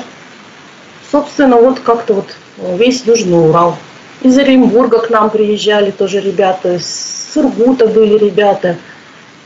Собственно, 1.10 1.56
вот 1.56 1.80
как-то 1.80 2.14
вот 2.14 2.36
весь 2.58 3.02
Южный 3.04 3.48
Урал. 3.48 3.76
Из 4.22 4.38
Оренбурга 4.38 5.00
к 5.00 5.10
нам 5.10 5.30
приезжали 5.30 5.90
тоже 5.90 6.20
ребята, 6.20 6.78
с 6.78 7.23
Сургута 7.34 7.88
были 7.88 8.16
ребята. 8.16 8.76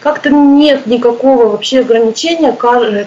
Как-то 0.01 0.29
нет 0.29 0.87
никакого 0.87 1.47
вообще 1.47 1.81
ограничения 1.81 2.53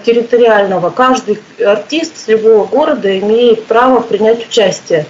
территориального. 0.04 0.90
Каждый 0.90 1.40
артист 1.64 2.18
с 2.18 2.28
любого 2.28 2.66
города 2.66 3.18
имеет 3.20 3.66
право 3.66 4.02
принять 4.02 4.48
участие. 4.48 5.06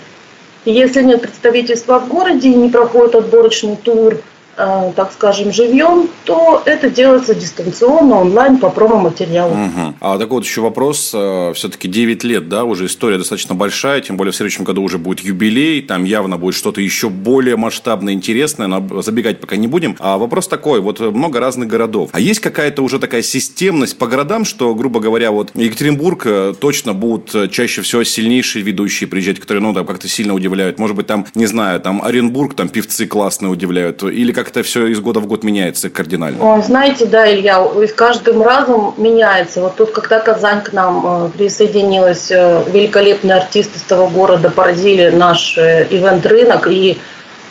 И 0.65 0.71
если 0.71 1.01
нет 1.01 1.21
представительства 1.21 1.99
в 1.99 2.09
городе 2.09 2.49
и 2.49 2.55
не 2.55 2.69
проходит 2.69 3.15
отборочный 3.15 3.77
тур, 3.77 4.15
э, 4.15 4.19
так 4.55 5.11
скажем, 5.13 5.51
живьем, 5.51 6.09
то 6.25 6.61
это 6.65 6.89
делается 6.89 7.33
дистанционно, 7.33 8.21
онлайн 8.21 8.57
по 8.57 8.69
промо-материалу. 8.69 9.53
Угу. 9.53 9.95
А 10.01 10.17
такой 10.17 10.37
вот 10.37 10.45
еще 10.45 10.61
вопрос. 10.61 11.11
Э, 11.13 11.53
Все-таки 11.55 11.87
9 11.87 12.23
лет, 12.23 12.49
да, 12.49 12.63
уже 12.63 12.85
история 12.85 13.17
достаточно 13.17 13.55
большая, 13.55 14.01
тем 14.01 14.17
более 14.17 14.31
в 14.31 14.35
следующем 14.35 14.63
году 14.63 14.83
уже 14.83 14.97
будет 14.97 15.21
юбилей, 15.21 15.81
там 15.81 16.03
явно 16.03 16.37
будет 16.37 16.55
что-то 16.55 16.81
еще 16.81 17.09
более 17.09 17.55
масштабное, 17.57 18.13
интересное, 18.13 18.67
но 18.67 19.01
забегать 19.01 19.39
пока 19.39 19.55
не 19.55 19.67
будем. 19.67 19.95
А 19.99 20.17
вопрос 20.17 20.47
такой, 20.47 20.81
вот 20.81 20.99
много 20.99 21.39
разных 21.39 21.67
городов. 21.67 22.09
А 22.13 22.19
есть 22.19 22.39
какая-то 22.39 22.81
уже 22.83 22.99
такая 22.99 23.21
системность 23.21 23.97
по 23.97 24.07
городам, 24.07 24.45
что, 24.45 24.73
грубо 24.75 24.99
говоря, 24.99 25.31
вот 25.31 25.51
Екатеринбург 25.55 26.23
э, 26.25 26.53
точно 26.59 26.93
будут 26.93 27.33
э, 27.35 27.47
чаще 27.47 27.81
всего 27.81 28.03
сильнейшие 28.03 28.63
ведущие 28.63 29.07
приезжать, 29.07 29.39
которые, 29.39 29.61
ну, 29.61 29.73
там 29.73 29.85
как-то 29.85 30.07
сильно 30.07 30.33
удивляют. 30.33 30.79
Может 30.79 30.95
быть, 30.95 31.07
там, 31.07 31.25
не 31.35 31.45
знаю, 31.45 31.79
там 31.79 32.01
Оренбург, 32.03 32.53
там 32.53 32.69
певцы 32.69 33.05
классные 33.05 33.49
удивляют. 33.49 34.03
Или 34.03 34.31
как-то 34.43 34.63
все 34.63 34.87
из 34.87 34.99
года 34.99 35.19
в 35.19 35.27
год 35.27 35.43
меняется 35.43 35.91
кардинально? 35.91 36.55
Ой, 36.55 36.63
знаете, 36.63 37.05
да, 37.05 37.31
Илья, 37.31 37.63
с 37.87 37.93
каждым 37.93 38.41
разом 38.41 38.95
меняется. 38.97 39.61
Вот 39.61 39.75
тут, 39.75 39.91
когда 39.91 40.19
Казань 40.19 40.61
к 40.61 40.73
нам 40.73 41.27
э, 41.27 41.29
присоединилась, 41.37 42.31
э, 42.31 42.63
великолепные 42.73 43.35
артисты 43.37 43.77
с 43.77 43.83
того 43.83 44.07
города 44.07 44.49
поразили 44.49 45.09
наш 45.09 45.59
э, 45.59 45.85
ивент-рынок, 45.91 46.67
и 46.67 46.97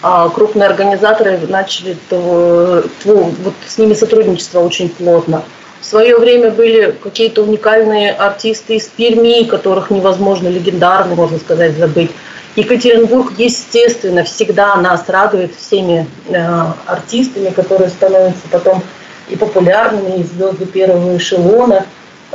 а, 0.03 0.31
крупные 0.31 0.67
организаторы 0.67 1.39
начали 1.47 1.97
вот 2.11 3.55
с 3.69 3.79
ними 3.79 3.95
сотрудничество 3.95 4.61
очень 4.61 4.89
плотно. 4.89 5.45
В 5.81 5.85
свое 5.85 6.19
время 6.19 6.51
были 6.51 6.95
какие-то 7.03 7.43
уникальные 7.43 8.13
артисты 8.13 8.77
из 8.77 8.87
Перми, 8.87 9.45
которых 9.45 9.91
невозможно, 9.91 10.49
легендарно, 10.49 11.15
можно 11.15 11.39
сказать, 11.39 11.77
забыть. 11.77 12.11
Екатеринбург, 12.57 13.33
естественно, 13.39 14.25
всегда 14.25 14.75
нас 14.77 15.09
радует 15.09 15.55
всеми 15.55 16.07
э, 16.29 16.65
артистами, 16.87 17.51
которые 17.51 17.91
становятся 17.91 18.43
потом 18.51 18.83
и 19.29 19.37
популярными, 19.37 20.19
и 20.19 20.25
звезды 20.25 20.67
первого 20.67 21.17
эшелона. 21.17 21.87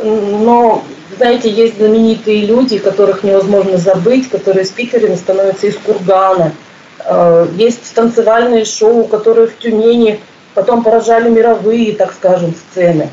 Но, 0.01 0.83
знаете, 1.17 1.49
есть 1.49 1.77
знаменитые 1.77 2.45
люди, 2.45 2.77
которых 2.77 3.23
невозможно 3.23 3.77
забыть, 3.77 4.29
которые 4.29 4.65
спикерами 4.65 5.15
становятся 5.15 5.67
из 5.67 5.75
Кургана. 5.77 6.53
Э, 6.99 7.47
есть 7.57 7.93
танцевальные 7.93 8.63
шоу, 8.63 9.05
которые 9.05 9.47
в 9.47 9.57
Тюмени 9.57 10.21
потом 10.53 10.81
поражали 10.81 11.29
мировые, 11.29 11.93
так 11.93 12.13
скажем, 12.13 12.55
сцены. 12.55 13.09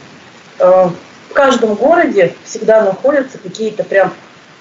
Э, 0.61 0.88
в 1.28 1.32
каждом 1.32 1.75
городе 1.75 2.35
всегда 2.44 2.82
находятся 2.82 3.38
какие-то 3.38 3.82
прям 3.82 4.12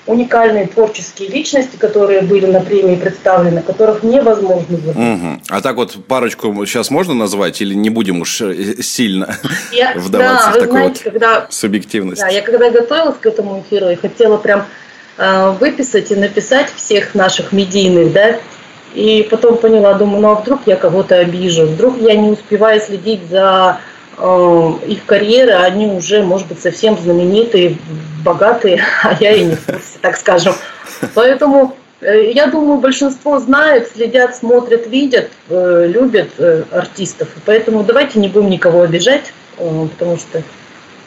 уникальные 0.07 0.67
творческие 0.67 1.29
личности, 1.29 1.77
которые 1.77 2.21
были 2.21 2.47
на 2.47 2.59
премии 2.61 2.95
представлены, 2.95 3.61
которых 3.61 4.01
невозможно 4.01 4.77
забыть. 4.77 4.95
Угу. 4.95 5.41
А 5.49 5.61
так 5.61 5.75
вот 5.75 6.05
парочку 6.05 6.65
сейчас 6.65 6.89
можно 6.89 7.13
назвать 7.13 7.61
или 7.61 7.75
не 7.75 7.89
будем 7.89 8.21
уж 8.21 8.41
э, 8.41 8.81
сильно 8.81 9.35
я, 9.71 9.93
вдаваться 9.95 10.47
да, 10.47 10.51
в 10.51 10.53
такую 10.53 10.71
знаете, 10.71 11.01
вот 11.05 11.13
когда, 11.13 11.47
субъективность? 11.49 12.21
Да, 12.21 12.29
я 12.29 12.41
когда 12.41 12.71
готовилась 12.71 13.17
к 13.19 13.25
этому 13.25 13.61
эфиру, 13.61 13.89
я 13.89 13.95
хотела 13.95 14.37
прям 14.37 14.65
э, 15.17 15.55
выписать 15.59 16.11
и 16.11 16.15
написать 16.15 16.71
всех 16.75 17.13
наших 17.13 17.51
медийных, 17.51 18.11
да, 18.11 18.39
и 18.95 19.27
потом 19.29 19.57
поняла, 19.57 19.93
думаю, 19.93 20.21
ну 20.21 20.29
а 20.31 20.35
вдруг 20.35 20.61
я 20.65 20.75
кого-то 20.75 21.15
обижу, 21.15 21.65
вдруг 21.67 22.01
я 22.01 22.15
не 22.15 22.29
успеваю 22.29 22.81
следить 22.81 23.21
за 23.29 23.79
их 24.17 25.05
карьеры, 25.05 25.53
они 25.53 25.87
уже, 25.87 26.23
может 26.23 26.47
быть, 26.47 26.61
совсем 26.61 26.97
знаменитые, 26.97 27.77
богатые, 28.23 28.83
а 29.03 29.15
я 29.19 29.31
и 29.31 29.45
не 29.45 29.55
в 29.55 29.65
курсе, 29.65 29.97
так 30.01 30.17
скажем. 30.17 30.53
Поэтому 31.15 31.75
э, 32.01 32.31
я 32.31 32.47
думаю, 32.47 32.79
большинство 32.79 33.39
знает, 33.39 33.89
следят, 33.93 34.35
смотрят, 34.35 34.87
видят, 34.87 35.29
э, 35.49 35.85
любят 35.87 36.29
э, 36.37 36.63
артистов. 36.71 37.29
Поэтому 37.45 37.83
давайте 37.83 38.19
не 38.19 38.27
будем 38.27 38.49
никого 38.49 38.81
обижать, 38.81 39.33
потому 39.57 40.17
что 40.17 40.43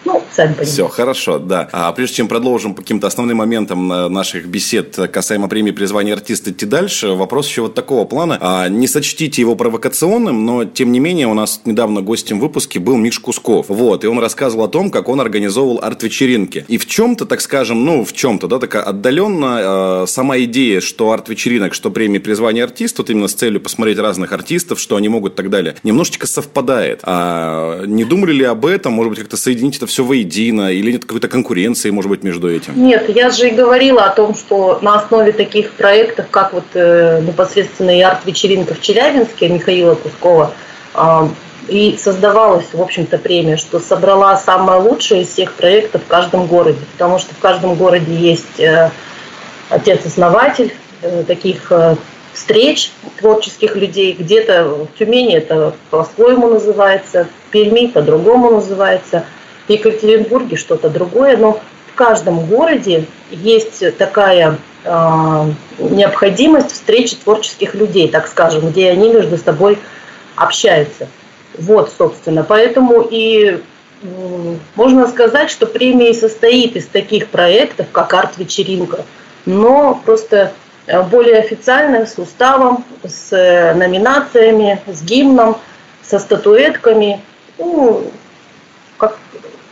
ну, 0.04 0.22
сами 0.30 0.48
понимаете. 0.48 0.72
Все, 0.72 0.88
хорошо, 0.88 1.38
да. 1.38 1.68
А 1.72 1.92
прежде 1.92 2.16
чем 2.16 2.28
продолжим 2.28 2.74
по 2.74 2.82
каким-то 2.82 3.06
основным 3.06 3.38
моментам 3.38 3.88
наших 3.88 4.46
бесед 4.46 4.96
касаемо 5.12 5.48
премии 5.48 5.70
призвания 5.70 6.14
артиста 6.14 6.50
идти 6.50 6.66
дальше, 6.66 7.08
вопрос 7.08 7.48
еще 7.48 7.62
вот 7.62 7.74
такого 7.74 8.04
плана. 8.04 8.38
А, 8.40 8.68
не 8.68 8.86
сочтите 8.86 9.40
его 9.40 9.56
провокационным, 9.56 10.44
но, 10.44 10.64
тем 10.64 10.92
не 10.92 11.00
менее, 11.00 11.26
у 11.26 11.34
нас 11.34 11.62
недавно 11.64 12.02
гостем 12.02 12.38
в 12.38 12.42
выпуске 12.42 12.80
был 12.80 12.96
Миш 12.96 13.18
Кусков. 13.18 13.66
Вот, 13.68 14.04
и 14.04 14.06
он 14.06 14.18
рассказывал 14.18 14.64
о 14.64 14.68
том, 14.68 14.90
как 14.90 15.08
он 15.08 15.20
организовывал 15.20 15.80
арт-вечеринки. 15.82 16.64
И 16.68 16.78
в 16.78 16.86
чем-то, 16.86 17.26
так 17.26 17.40
скажем, 17.40 17.84
ну, 17.84 18.04
в 18.04 18.12
чем-то, 18.12 18.46
да, 18.46 18.58
такая 18.58 18.82
отдаленно 18.82 20.02
э, 20.02 20.06
сама 20.06 20.38
идея, 20.40 20.80
что 20.80 21.12
арт-вечеринок, 21.12 21.74
что 21.74 21.90
премии 21.90 22.18
призвания 22.18 22.64
артиста, 22.64 23.02
вот 23.02 23.10
именно 23.10 23.28
с 23.28 23.34
целью 23.34 23.60
посмотреть 23.60 23.98
разных 23.98 24.32
артистов, 24.32 24.80
что 24.80 24.96
они 24.96 25.08
могут 25.08 25.34
и 25.34 25.36
так 25.36 25.50
далее, 25.50 25.76
немножечко 25.82 26.26
совпадает. 26.26 27.00
А 27.04 27.84
не 27.86 28.04
думали 28.04 28.32
ли 28.32 28.44
об 28.44 28.66
этом, 28.66 28.92
может 28.92 29.10
быть, 29.10 29.20
как-то 29.20 29.36
соединить 29.36 29.76
это 29.76 29.86
все 29.86 29.93
воедино? 30.02 30.72
Или 30.72 30.92
нет 30.92 31.04
какой-то 31.04 31.28
конкуренции, 31.28 31.90
может 31.90 32.10
быть, 32.10 32.22
между 32.22 32.50
этим? 32.50 32.72
Нет, 32.76 33.08
я 33.14 33.30
же 33.30 33.48
и 33.48 33.50
говорила 33.52 34.04
о 34.04 34.10
том, 34.10 34.34
что 34.34 34.78
на 34.82 34.96
основе 34.96 35.32
таких 35.32 35.72
проектов, 35.72 36.26
как 36.30 36.52
вот 36.52 36.64
э, 36.74 37.20
непосредственно 37.26 37.96
и 37.96 38.00
арт-вечеринка 38.00 38.74
в 38.74 38.80
Челябинске 38.80 39.48
Михаила 39.48 39.94
Кускова, 39.94 40.52
э, 40.94 41.28
и 41.68 41.96
создавалась, 41.98 42.66
в 42.72 42.80
общем-то, 42.80 43.18
премия, 43.18 43.56
что 43.56 43.80
собрала 43.80 44.36
самое 44.36 44.80
лучшее 44.80 45.22
из 45.22 45.28
всех 45.28 45.54
проектов 45.54 46.02
в 46.02 46.06
каждом 46.06 46.46
городе. 46.46 46.80
Потому 46.92 47.18
что 47.18 47.34
в 47.34 47.38
каждом 47.38 47.74
городе 47.74 48.14
есть 48.14 48.60
э, 48.60 48.90
отец-основатель 49.70 50.74
э, 51.02 51.24
таких 51.26 51.70
э, 51.70 51.96
встреч 52.32 52.90
творческих 53.18 53.76
людей. 53.76 54.14
Где-то 54.18 54.86
в 54.92 54.98
Тюмени 54.98 55.36
это 55.36 55.74
по-своему 55.90 56.48
называется, 56.48 57.28
в 57.48 57.50
Перми 57.50 57.86
по-другому 57.86 58.50
называется– 58.50 59.24
в 59.66 59.70
Екатеринбурге 59.70 60.56
что-то 60.56 60.90
другое, 60.90 61.36
но 61.36 61.60
в 61.92 61.94
каждом 61.94 62.46
городе 62.46 63.06
есть 63.30 63.96
такая 63.96 64.58
э, 64.84 65.50
необходимость 65.78 66.72
встречи 66.72 67.16
творческих 67.16 67.74
людей, 67.74 68.08
так 68.08 68.26
скажем, 68.26 68.70
где 68.70 68.90
они 68.90 69.10
между 69.10 69.38
собой 69.38 69.78
общаются. 70.36 71.08
Вот, 71.56 71.92
собственно, 71.96 72.42
поэтому 72.42 73.06
и 73.08 73.60
э, 74.02 74.56
можно 74.74 75.06
сказать, 75.08 75.50
что 75.50 75.66
премия 75.66 76.12
состоит 76.14 76.76
из 76.76 76.86
таких 76.86 77.28
проектов, 77.28 77.86
как 77.92 78.12
арт-вечеринка, 78.12 79.04
но 79.46 80.00
просто 80.04 80.52
более 81.10 81.38
официально, 81.38 82.06
с 82.06 82.18
уставом, 82.18 82.84
с 83.04 83.30
номинациями, 83.30 84.82
с 84.86 85.02
гимном, 85.02 85.56
со 86.02 86.18
статуэтками. 86.18 87.22
Ну, 87.58 88.10
как 88.98 89.18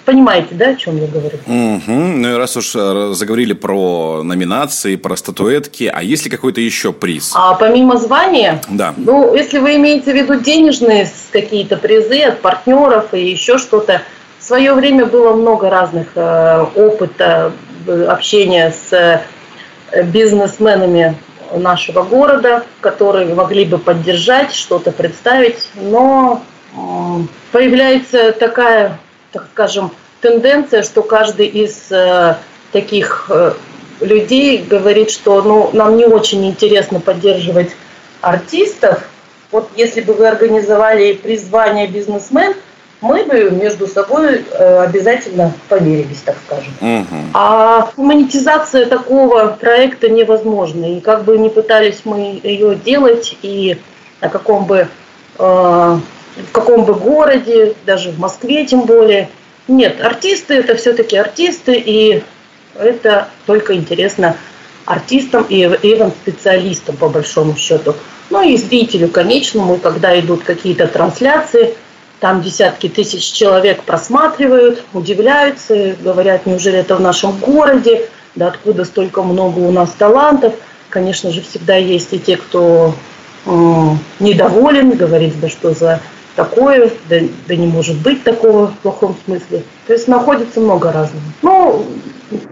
Понимаете, 0.05 0.49
да, 0.53 0.71
о 0.71 0.75
чем 0.75 0.97
я 0.97 1.07
говорю? 1.07 1.39
Угу. 1.47 1.93
Ну 1.93 2.33
и 2.33 2.37
раз 2.37 2.57
уж 2.57 2.73
э, 2.75 3.13
заговорили 3.15 3.53
про 3.53 4.23
номинации, 4.25 4.97
про 4.97 5.17
статуэтки, 5.17 5.85
а 5.93 6.03
есть 6.03 6.25
ли 6.25 6.31
какой-то 6.31 6.61
еще 6.61 6.93
приз? 6.93 7.33
А 7.37 7.55
помимо 7.55 7.97
звания? 7.97 8.61
Да. 8.69 8.95
Ну, 8.97 9.35
если 9.35 9.59
вы 9.59 9.77
имеете 9.77 10.13
в 10.13 10.17
виду 10.17 10.41
денежные 10.41 11.09
какие-то 11.31 11.77
призы 11.77 12.21
от 12.23 12.41
партнеров 12.41 13.15
и 13.15 13.31
еще 13.31 13.59
что-то, 13.59 14.03
в 14.41 14.45
свое 14.45 14.75
время 14.75 15.07
было 15.07 15.35
много 15.35 15.71
разных 15.71 16.09
э, 16.17 16.67
опыта 16.75 17.53
э, 17.87 18.05
общения 18.07 18.73
с 18.73 18.93
э, 18.93 20.03
бизнесменами 20.03 21.17
нашего 21.55 22.03
города, 22.03 22.65
которые 22.81 23.33
могли 23.37 23.67
бы 23.67 23.79
поддержать, 23.79 24.53
что-то 24.53 24.91
представить, 24.91 25.69
но 25.77 26.43
появляется 27.53 28.33
такая 28.33 28.99
так 29.33 29.47
скажем, 29.53 29.91
тенденция, 30.21 30.83
что 30.83 31.03
каждый 31.03 31.47
из 31.47 31.91
э, 31.91 32.37
таких 32.73 33.27
э, 33.29 33.53
людей 34.01 34.63
говорит, 34.63 35.11
что 35.11 35.43
ну, 35.43 35.71
нам 35.73 35.97
не 35.97 36.07
очень 36.07 36.47
интересно 36.47 37.01
поддерживать 37.01 37.71
артистов. 38.21 39.03
Вот 39.51 39.69
если 39.77 40.01
бы 40.01 40.15
вы 40.15 40.29
организовали 40.29 41.15
призвание 41.15 41.87
бизнесмен, 41.87 42.55
мы 43.03 43.25
бы 43.25 43.51
между 43.51 43.89
собой 43.89 44.45
э, 44.49 44.83
обязательно 44.85 45.53
померились, 45.69 46.23
так 46.25 46.37
скажем. 46.47 46.73
Угу. 46.81 47.21
А 47.35 47.91
монетизация 47.97 48.87
такого 48.87 49.59
проекта 49.61 50.09
невозможна. 50.09 50.97
И 50.97 51.01
как 51.01 51.25
бы 51.25 51.37
ни 51.37 51.49
пытались 51.49 52.03
мы 52.05 52.41
ее 52.43 52.77
делать, 52.77 53.37
и 53.43 53.77
на 54.21 54.29
каком 54.29 54.67
бы 54.67 54.87
э, 55.39 55.99
в 56.37 56.53
каком 56.53 56.85
бы 56.85 56.95
городе, 56.95 57.75
даже 57.85 58.11
в 58.11 58.19
Москве 58.19 58.65
тем 58.67 58.83
более. 58.83 59.29
Нет, 59.69 60.01
артисты 60.01 60.55
это 60.55 60.75
все-таки 60.77 61.17
артисты, 61.17 61.75
и 61.75 62.23
это 62.79 63.29
только 63.47 63.75
интересно 63.75 64.37
артистам 64.85 65.47
и 65.49 65.61
ивент-специалистам 65.63 66.97
по 66.97 67.09
большому 67.09 67.57
счету. 67.57 67.95
Ну 68.31 68.43
и 68.43 68.57
зрителю 68.57 69.09
конечному, 69.09 69.77
когда 69.77 70.19
идут 70.19 70.43
какие-то 70.43 70.87
трансляции, 70.87 71.75
там 72.19 72.41
десятки 72.41 72.89
тысяч 72.89 73.33
человек 73.33 73.83
просматривают, 73.83 74.85
удивляются, 74.93 75.97
говорят, 76.01 76.47
неужели 76.47 76.79
это 76.79 76.97
в 76.97 77.01
нашем 77.01 77.37
городе, 77.39 78.09
да 78.35 78.49
откуда 78.49 78.85
столько 78.85 79.23
много 79.23 79.59
у 79.59 79.71
нас 79.71 79.91
талантов. 79.91 80.55
Конечно 80.89 81.31
же, 81.31 81.43
всегда 81.43 81.77
есть 81.77 82.13
и 82.13 82.19
те, 82.19 82.37
кто 82.37 82.95
недоволен, 83.45 84.93
говорит, 84.93 85.39
да 85.41 85.49
что 85.49 85.75
за 85.75 86.01
такое, 86.37 86.91
да, 87.09 87.21
да 87.47 87.57
не 87.57 87.67
может 87.67 87.97
быть 88.03 88.23
такого 88.25 88.69
в 88.69 88.79
плохом 88.79 89.17
смысле. 89.25 89.63
То 89.87 89.93
есть 89.93 90.09
находится 90.09 90.61
много 90.61 90.93
разного. 90.93 91.25
Ну, 91.43 91.87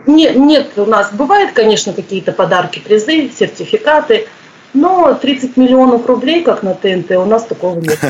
не, 0.07 0.31
нет 0.31 0.73
у 0.77 0.87
нас, 0.87 1.13
бывает, 1.13 1.53
конечно, 1.53 1.93
какие-то 1.93 2.33
подарки, 2.33 2.81
призы, 2.81 3.31
сертификаты– 3.37 4.27
но 4.73 5.19
30 5.21 5.57
миллионов 5.57 6.07
рублей, 6.07 6.43
как 6.43 6.63
на 6.63 6.75
ТНТ, 6.75 7.13
у 7.13 7.25
нас 7.25 7.45
такого 7.45 7.81
нет. 7.81 7.99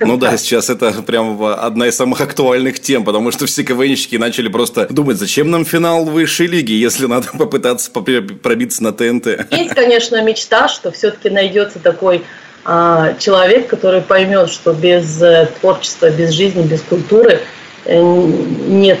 Ну 0.00 0.16
да, 0.16 0.36
сейчас 0.36 0.70
это 0.70 0.92
прям 1.02 1.42
одна 1.42 1.88
из 1.88 1.96
самых 1.96 2.20
актуальных 2.20 2.80
тем, 2.80 3.04
потому 3.04 3.30
что 3.32 3.46
все 3.46 3.64
КВНщики 3.64 4.16
начали 4.16 4.48
просто 4.48 4.86
думать, 4.90 5.16
зачем 5.16 5.50
нам 5.50 5.64
финал 5.64 6.04
высшей 6.04 6.46
лиги, 6.46 6.72
если 6.72 7.06
надо 7.06 7.28
попытаться 7.36 7.90
пробиться 7.90 8.82
на 8.82 8.92
ТНТ. 8.92 9.50
Есть, 9.50 9.74
конечно, 9.74 10.22
мечта, 10.22 10.68
что 10.68 10.90
все-таки 10.90 11.30
найдется 11.30 11.78
такой 11.78 12.22
человек, 13.18 13.68
который 13.68 14.00
поймет, 14.00 14.50
что 14.50 14.72
без 14.72 15.22
э, 15.22 15.48
творчества, 15.60 16.10
без 16.10 16.30
жизни, 16.30 16.62
без 16.62 16.82
культуры 16.82 17.40
э, 17.84 18.00
нет 18.00 18.98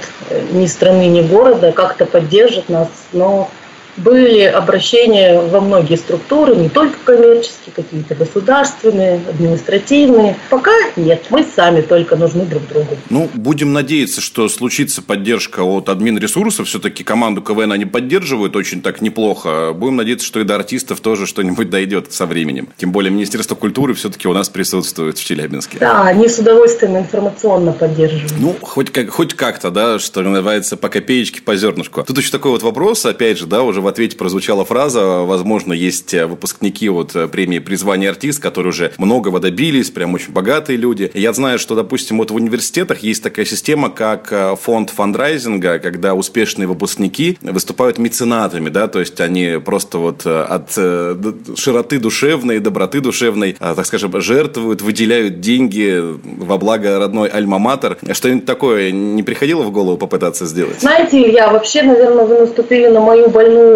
ни 0.52 0.66
страны, 0.66 1.08
ни 1.08 1.22
города, 1.22 1.72
как-то 1.72 2.06
поддержит 2.06 2.68
нас, 2.68 2.88
но 3.12 3.50
были 3.96 4.42
обращения 4.42 5.40
во 5.40 5.60
многие 5.60 5.96
структуры, 5.96 6.56
не 6.56 6.68
только 6.68 6.96
коммерческие, 7.04 7.72
какие-то 7.74 8.14
государственные, 8.14 9.20
административные. 9.28 10.36
Пока 10.50 10.72
нет, 10.96 11.24
мы 11.30 11.44
сами 11.44 11.80
только 11.80 12.16
нужны 12.16 12.44
друг 12.44 12.66
другу. 12.68 12.96
Ну, 13.10 13.28
будем 13.34 13.72
надеяться, 13.72 14.20
что 14.20 14.48
случится 14.48 15.02
поддержка 15.02 15.60
от 15.60 15.88
админ 15.88 16.18
ресурсов. 16.18 16.68
Все-таки 16.68 17.04
команду 17.04 17.42
КВН 17.42 17.72
они 17.72 17.84
поддерживают 17.84 18.56
очень 18.56 18.82
так 18.82 19.00
неплохо. 19.00 19.72
Будем 19.74 19.96
надеяться, 19.96 20.26
что 20.26 20.40
и 20.40 20.44
до 20.44 20.56
артистов 20.56 21.00
тоже 21.00 21.26
что-нибудь 21.26 21.70
дойдет 21.70 22.12
со 22.12 22.26
временем. 22.26 22.68
Тем 22.76 22.92
более 22.92 23.10
Министерство 23.10 23.54
культуры 23.54 23.94
все-таки 23.94 24.28
у 24.28 24.32
нас 24.32 24.48
присутствует 24.48 25.18
в 25.18 25.24
Челябинске. 25.24 25.78
Да, 25.78 26.02
они 26.02 26.28
с 26.28 26.38
удовольствием 26.38 26.96
информационно 26.96 27.72
поддерживают. 27.72 28.34
Ну, 28.38 28.54
хоть, 28.60 28.90
как, 28.90 29.10
хоть 29.10 29.34
как-то, 29.34 29.70
да, 29.70 29.98
что 29.98 30.22
называется, 30.22 30.76
по 30.76 30.88
копеечке, 30.88 31.42
по 31.42 31.56
зернышку. 31.56 32.02
Тут 32.02 32.18
еще 32.18 32.30
такой 32.30 32.52
вот 32.52 32.62
вопрос, 32.62 33.04
опять 33.06 33.38
же, 33.38 33.46
да, 33.46 33.62
уже 33.62 33.80
в 33.86 33.88
ответе 33.88 34.16
прозвучала 34.16 34.64
фраза, 34.64 35.20
возможно, 35.20 35.72
есть 35.72 36.12
э, 36.12 36.26
выпускники 36.26 36.88
вот 36.88 37.14
э, 37.14 37.28
премии 37.28 37.60
«Призвание 37.60 38.10
артист», 38.10 38.42
которые 38.42 38.70
уже 38.70 38.92
многого 38.98 39.38
добились, 39.38 39.90
прям 39.90 40.12
очень 40.14 40.32
богатые 40.32 40.76
люди. 40.76 41.10
Я 41.14 41.32
знаю, 41.32 41.60
что, 41.60 41.76
допустим, 41.76 42.18
вот 42.18 42.32
в 42.32 42.34
университетах 42.34 43.04
есть 43.04 43.22
такая 43.22 43.44
система, 43.46 43.88
как 43.88 44.32
э, 44.32 44.56
фонд 44.60 44.90
фандрайзинга, 44.90 45.78
когда 45.78 46.14
успешные 46.14 46.66
выпускники 46.66 47.38
выступают 47.42 47.98
меценатами, 47.98 48.70
да, 48.70 48.88
то 48.88 48.98
есть 48.98 49.20
они 49.20 49.60
просто 49.64 49.98
вот 49.98 50.26
от 50.26 50.72
широты 50.72 52.00
душевной, 52.00 52.58
доброты 52.58 53.00
душевной, 53.00 53.56
так 53.60 53.86
скажем, 53.86 54.20
жертвуют, 54.20 54.82
выделяют 54.82 55.38
деньги 55.38 56.02
во 56.24 56.58
благо 56.58 56.98
родной 56.98 57.28
альма-матер. 57.28 57.98
Что-нибудь 58.12 58.46
такое 58.46 58.90
не 58.90 59.22
приходило 59.22 59.62
в 59.62 59.70
голову 59.70 59.96
попытаться 59.96 60.44
сделать? 60.46 60.80
Знаете, 60.80 61.30
я 61.30 61.50
вообще, 61.50 61.82
наверное, 61.84 62.24
вы 62.24 62.40
наступили 62.40 62.88
на 62.88 63.00
мою 63.00 63.28
больную 63.28 63.75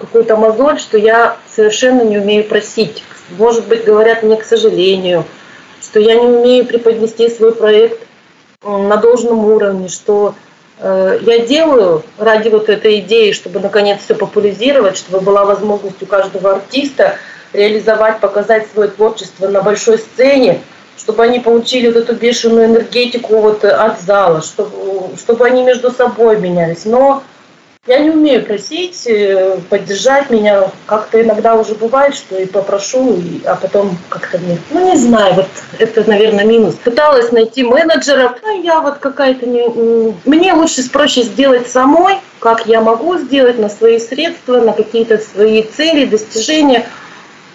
какую-то 0.00 0.36
мозоль, 0.36 0.78
что 0.78 0.98
я 0.98 1.36
совершенно 1.48 2.02
не 2.02 2.18
умею 2.18 2.44
просить. 2.44 3.02
Может 3.38 3.66
быть, 3.66 3.84
говорят 3.84 4.22
мне 4.22 4.36
к 4.36 4.44
сожалению, 4.44 5.24
что 5.80 6.00
я 6.00 6.14
не 6.14 6.26
умею 6.26 6.66
преподнести 6.66 7.28
свой 7.28 7.54
проект 7.54 8.00
на 8.62 8.96
должном 8.96 9.44
уровне, 9.44 9.88
что 9.88 10.34
э, 10.78 11.18
я 11.22 11.38
делаю 11.40 12.02
ради 12.18 12.48
вот 12.48 12.68
этой 12.68 13.00
идеи, 13.00 13.32
чтобы 13.32 13.60
наконец 13.60 14.00
все 14.04 14.14
популяризировать, 14.14 14.96
чтобы 14.96 15.20
была 15.20 15.44
возможность 15.44 16.02
у 16.02 16.06
каждого 16.06 16.52
артиста 16.52 17.16
реализовать, 17.52 18.20
показать 18.20 18.66
свое 18.72 18.88
творчество 18.88 19.48
на 19.48 19.62
большой 19.62 19.98
сцене, 19.98 20.60
чтобы 20.96 21.24
они 21.24 21.40
получили 21.40 21.88
вот 21.88 21.96
эту 21.96 22.14
бешеную 22.14 22.66
энергетику 22.66 23.40
вот 23.40 23.64
от 23.64 24.00
зала, 24.00 24.42
чтобы, 24.42 25.16
чтобы 25.18 25.46
они 25.46 25.62
между 25.62 25.90
собой 25.90 26.38
менялись. 26.38 26.84
Но 26.84 27.22
я 27.88 27.98
не 27.98 28.10
умею 28.10 28.44
просить, 28.44 29.08
э, 29.08 29.58
поддержать 29.68 30.30
меня. 30.30 30.70
Как-то 30.86 31.20
иногда 31.20 31.56
уже 31.56 31.74
бывает, 31.74 32.14
что 32.14 32.38
и 32.38 32.46
попрошу, 32.46 33.20
а 33.44 33.56
потом 33.56 33.98
как-то 34.08 34.38
мне, 34.38 34.56
ну 34.70 34.88
не 34.88 34.96
знаю, 34.96 35.34
вот 35.34 35.48
это, 35.80 36.08
наверное, 36.08 36.44
минус. 36.44 36.76
Пыталась 36.76 37.32
найти 37.32 37.64
менеджеров, 37.64 38.38
ну 38.40 38.62
я 38.62 38.80
вот 38.80 38.98
какая-то 38.98 39.46
не... 39.46 39.64
Мне 40.24 40.54
лучше 40.54 40.88
проще 40.90 41.22
сделать 41.22 41.68
самой, 41.68 42.18
как 42.38 42.68
я 42.68 42.80
могу 42.80 43.18
сделать 43.18 43.58
на 43.58 43.68
свои 43.68 43.98
средства, 43.98 44.60
на 44.60 44.72
какие-то 44.74 45.18
свои 45.18 45.64
цели, 45.64 46.04
достижения, 46.04 46.86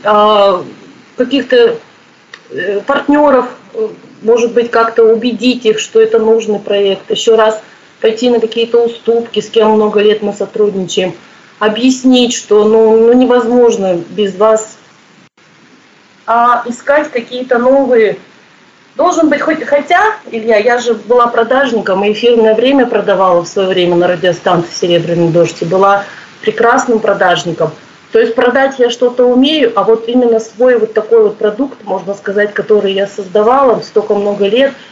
а, 0.03 0.61
каких-то 1.15 1.77
э, 2.49 2.81
партнеров, 2.81 3.45
может 4.23 4.51
быть, 4.53 4.71
как-то 4.71 5.05
убедить 5.05 5.65
их, 5.65 5.79
что 5.79 6.01
это 6.01 6.19
нужный 6.19 6.59
проект. 6.59 7.09
Еще 7.09 7.35
раз 7.35 7.61
пойти 8.01 8.29
на 8.29 8.39
какие-то 8.39 8.83
уступки, 8.83 9.39
с 9.39 9.49
кем 9.49 9.71
много 9.71 10.01
лет 10.01 10.21
мы 10.21 10.33
сотрудничаем, 10.33 11.13
объяснить, 11.59 12.33
что 12.33 12.65
ну, 12.65 12.97
ну 12.97 13.13
невозможно 13.13 13.95
без 14.09 14.35
вас, 14.35 14.77
а 16.25 16.63
искать 16.65 17.09
какие-то 17.11 17.57
новые. 17.57 18.17
Должен 18.95 19.29
быть 19.29 19.41
хоть, 19.41 19.63
хотя, 19.63 20.15
Илья, 20.31 20.57
я 20.57 20.79
же 20.79 20.95
была 20.95 21.27
продажником, 21.27 22.03
и 22.03 22.11
эфирное 22.11 22.55
время 22.55 22.87
продавала 22.87 23.43
в 23.43 23.47
свое 23.47 23.69
время 23.69 23.95
на 23.95 24.07
радиостанции 24.07 24.73
«Серебряный 24.73 25.29
дождь», 25.29 25.61
и 25.61 25.65
была 25.65 26.03
прекрасным 26.41 26.99
продажником. 26.99 27.71
То 28.11 28.19
есть 28.19 28.33
продать 28.33 28.79
я 28.79 28.89
что-то 28.89 29.25
умею, 29.25 29.71
а 29.75 29.83
вот 29.83 30.07
именно 30.07 30.39
свой 30.39 30.79
вот 30.79 30.93
такой 30.93 31.21
вот 31.21 31.37
продукт, 31.37 31.83
можно 31.83 32.15
сказать, 32.15 32.53
который 32.53 32.93
я 32.93 33.05
создавала 33.05 33.81
столько 33.81 34.15
много 34.15 34.47
лет– 34.47 34.73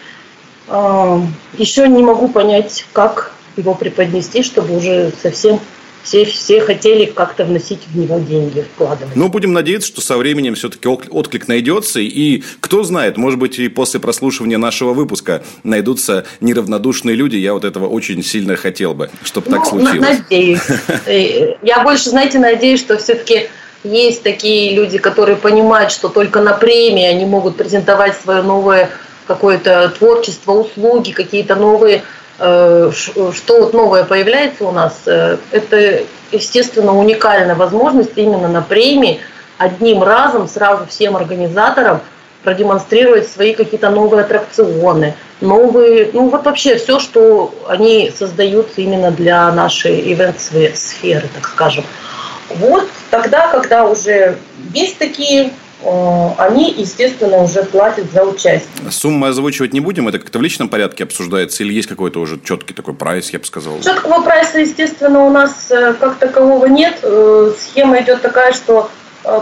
еще 0.68 1.88
не 1.88 2.04
могу 2.04 2.28
понять, 2.28 2.86
как 2.94 3.34
его 3.58 3.74
преподнести, 3.74 4.44
чтобы 4.44 4.78
уже 4.78 5.12
совсем 5.22 5.60
все, 6.06 6.24
все 6.24 6.62
хотели 6.62 7.06
как-то 7.06 7.46
вносить 7.46 7.80
в 7.92 7.98
него 7.98 8.20
деньги, 8.20 8.62
вкладывать. 8.62 9.16
Ну, 9.16 9.28
будем 9.28 9.54
надеяться, 9.54 9.88
что 9.88 10.02
со 10.02 10.18
временем 10.18 10.54
все-таки 10.54 10.88
отклик 10.88 11.48
найдется. 11.48 12.00
И 12.00 12.44
кто 12.60 12.84
знает, 12.84 13.18
может 13.18 13.40
быть, 13.40 13.58
и 13.58 13.68
после 13.70 14.00
прослушивания 14.00 14.60
нашего 14.60 14.94
выпуска 14.94 15.44
найдутся 15.64 16.26
неравнодушные 16.42 17.16
люди. 17.16 17.38
Я 17.38 17.54
вот 17.54 17.66
этого 17.66 17.88
очень 17.88 18.24
сильно 18.24 18.56
хотел 18.56 18.94
бы, 18.94 19.10
чтобы 19.24 19.50
ну, 19.50 19.58
так 19.58 19.66
случилось. 19.66 20.20
Надеюсь. 20.20 20.62
Э, 21.08 21.56
я 21.62 21.84
больше, 21.84 22.10
знаете, 22.10 22.40
надеюсь, 22.40 22.80
что 22.80 22.98
все-таки 22.98 23.48
есть 23.84 24.24
такие 24.24 24.76
люди, 24.76 24.98
которые 24.98 25.36
понимают, 25.36 25.92
что 25.92 26.10
только 26.10 26.42
на 26.42 26.54
премии 26.54 27.06
они 27.06 27.26
могут 27.26 27.58
презентовать 27.58 28.16
свое 28.16 28.42
новое 28.42 28.92
какое-то 29.28 29.90
творчество, 29.90 30.54
услуги, 30.54 31.12
какие-то 31.12 31.56
новые, 31.56 32.04
э, 32.40 32.92
что 32.94 33.60
вот 33.60 33.74
новое 33.74 34.04
появляется 34.04 34.66
у 34.66 34.72
нас, 34.72 35.02
э, 35.06 35.38
это, 35.52 36.04
естественно, 36.32 36.98
уникальная 36.98 37.56
возможность 37.56 38.18
именно 38.18 38.48
на 38.48 38.62
премии 38.62 39.20
одним 39.58 40.04
разом 40.04 40.48
сразу 40.48 40.86
всем 40.88 41.16
организаторам 41.16 42.02
продемонстрировать 42.44 43.28
свои 43.28 43.54
какие-то 43.54 43.90
новые 43.90 44.24
аттракционы, 44.24 45.16
новые, 45.42 46.12
ну 46.14 46.30
вот 46.30 46.46
вообще 46.46 46.76
все, 46.76 47.00
что 47.00 47.54
они 47.68 48.14
создают 48.16 48.68
именно 48.78 49.12
для 49.12 49.52
нашей 49.52 50.14
ивент-сферы, 50.14 51.28
так 51.34 51.48
скажем. 51.48 51.84
Вот 52.50 52.88
тогда, 53.10 53.48
когда 53.48 53.86
уже 53.86 54.38
есть 54.74 55.00
такие 55.00 55.52
они, 56.38 56.72
естественно, 56.72 57.38
уже 57.44 57.64
платят 57.64 58.12
за 58.12 58.24
участие. 58.24 58.92
Суммы 58.92 59.28
озвучивать 59.28 59.74
не 59.74 59.80
будем? 59.80 60.08
Это 60.08 60.20
как-то 60.20 60.40
в 60.40 60.42
личном 60.42 60.70
порядке 60.70 61.04
обсуждается? 61.04 61.64
Или 61.64 61.74
есть 61.74 61.88
какой-то 61.88 62.20
уже 62.20 62.40
четкий 62.40 62.74
такой 62.74 62.94
прайс, 62.94 63.30
я 63.30 63.40
бы 63.40 63.46
сказал? 63.46 63.80
Четкого 63.82 64.22
прайса, 64.22 64.60
естественно, 64.60 65.24
у 65.26 65.30
нас 65.30 65.70
э, 65.70 65.94
как 65.94 66.18
такового 66.18 66.66
нет. 66.66 67.00
Э, 67.04 67.52
схема 67.60 68.02
идет 68.02 68.22
такая, 68.22 68.54
что 68.54 68.90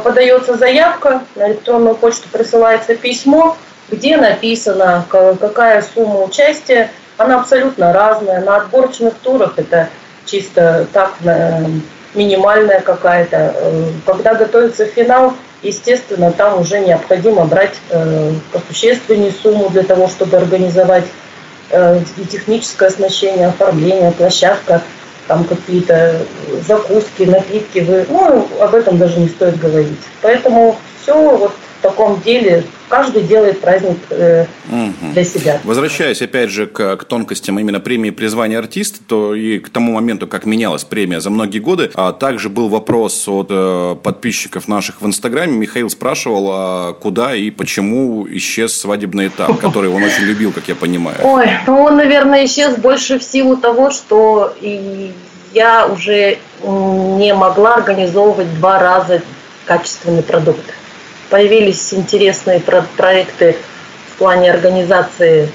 подается 0.03 0.55
заявка, 0.55 1.23
на 1.35 1.49
электронную 1.49 1.95
почту 1.95 2.27
присылается 2.31 2.95
письмо, 2.95 3.57
где 3.91 4.17
написано, 4.17 5.05
какая 5.09 5.81
сумма 5.81 6.21
участия. 6.23 6.89
Она 7.17 7.41
абсолютно 7.41 7.93
разная. 7.93 8.41
На 8.41 8.57
отборочных 8.57 9.13
турах 9.15 9.53
это 9.57 9.89
чисто 10.25 10.87
так 10.93 11.13
минимальная 12.15 12.79
какая-то. 12.79 13.55
Когда 14.05 14.35
готовится 14.35 14.85
финал, 14.85 15.33
естественно, 15.63 16.31
там 16.31 16.61
уже 16.61 16.79
необходимо 16.79 17.45
брать 17.45 17.75
э, 17.89 18.31
посущественнее 18.51 19.31
сумму 19.31 19.69
для 19.69 19.83
того, 19.83 20.07
чтобы 20.07 20.37
организовать 20.37 21.05
э, 21.69 22.01
и 22.17 22.25
техническое 22.25 22.87
оснащение, 22.87 23.47
оформление, 23.47 24.11
площадка, 24.11 24.81
там 25.27 25.45
какие-то 25.45 26.19
закуски, 26.67 27.23
напитки. 27.23 27.79
Вы, 27.79 28.05
ну, 28.09 28.47
об 28.59 28.75
этом 28.75 28.97
даже 28.97 29.19
не 29.19 29.29
стоит 29.29 29.57
говорить. 29.57 29.99
Поэтому 30.21 30.77
все 31.01 31.15
вот 31.15 31.53
в 31.79 31.81
таком 31.81 32.21
деле 32.21 32.65
каждый 32.93 33.23
делает 33.23 33.59
праздник 33.59 33.97
э, 34.11 34.45
для 35.13 35.23
себя. 35.23 35.59
Возвращаясь 35.63 36.21
опять 36.21 36.51
же 36.51 36.67
к, 36.67 36.95
к 36.97 37.05
тонкостям 37.05 37.57
именно 37.57 37.79
премии 37.79 38.11
призвания 38.11 38.59
артиста, 38.59 38.99
то 39.07 39.33
и 39.33 39.57
к 39.57 39.69
тому 39.69 39.93
моменту, 39.93 40.27
как 40.27 40.45
менялась 40.45 40.83
премия 40.83 41.19
за 41.19 41.31
многие 41.31 41.57
годы, 41.57 41.89
а 41.95 42.13
также 42.13 42.49
был 42.49 42.69
вопрос 42.69 43.27
от 43.27 43.47
э, 43.49 43.95
подписчиков 44.03 44.67
наших 44.67 45.01
в 45.01 45.07
Инстаграме. 45.07 45.53
Михаил 45.53 45.89
спрашивал, 45.89 46.49
а 46.51 46.93
куда 46.93 47.33
и 47.33 47.49
почему 47.49 48.27
исчез 48.29 48.79
свадебный 48.79 49.29
этап, 49.29 49.57
который 49.59 49.89
он 49.89 50.03
очень 50.03 50.25
любил, 50.25 50.51
как 50.51 50.67
я 50.67 50.75
понимаю. 50.75 51.17
Ой, 51.23 51.49
ну 51.65 51.81
он, 51.81 51.97
наверное, 51.97 52.45
исчез 52.45 52.77
больше 52.77 53.17
в 53.17 53.23
силу 53.23 53.57
того, 53.57 53.89
что 53.89 54.53
и 54.61 55.13
я 55.51 55.87
уже 55.87 56.37
не 56.61 57.33
могла 57.33 57.73
организовывать 57.73 58.53
два 58.59 58.77
раза 58.77 59.23
качественный 59.65 60.21
продукт. 60.21 60.82
Появились 61.29 61.93
интересные 61.93 62.59
про- 62.59 62.85
проекты 62.97 63.55
в 64.13 64.17
плане 64.17 64.51
организации 64.51 65.49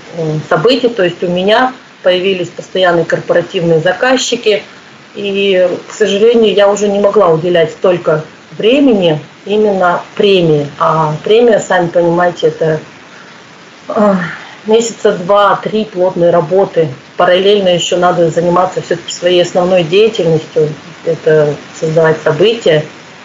событий, 0.48 0.88
то 0.88 1.04
есть 1.04 1.22
у 1.22 1.28
меня 1.28 1.72
появились 2.02 2.48
постоянные 2.48 3.04
корпоративные 3.04 3.80
заказчики, 3.80 4.62
и, 5.14 5.68
к 5.88 5.92
сожалению, 5.92 6.54
я 6.54 6.68
уже 6.68 6.88
не 6.88 6.98
могла 6.98 7.28
уделять 7.30 7.70
столько 7.72 8.24
времени 8.56 9.20
именно 9.46 10.02
премии. 10.16 10.66
А 10.78 11.14
премия, 11.24 11.60
сами 11.60 11.88
понимаете, 11.88 12.48
это 12.48 12.80
а, 13.88 14.16
месяца 14.66 15.12
два-три 15.12 15.84
плотной 15.84 16.30
работы. 16.30 16.88
Параллельно 17.16 17.68
еще 17.68 17.96
надо 17.96 18.30
заниматься 18.30 18.80
все-таки 18.82 19.12
своей 19.12 19.42
основной 19.42 19.82
деятельностью. 19.82 20.68
Это 21.04 21.54
создавать 21.78 22.16
события, 22.22 22.84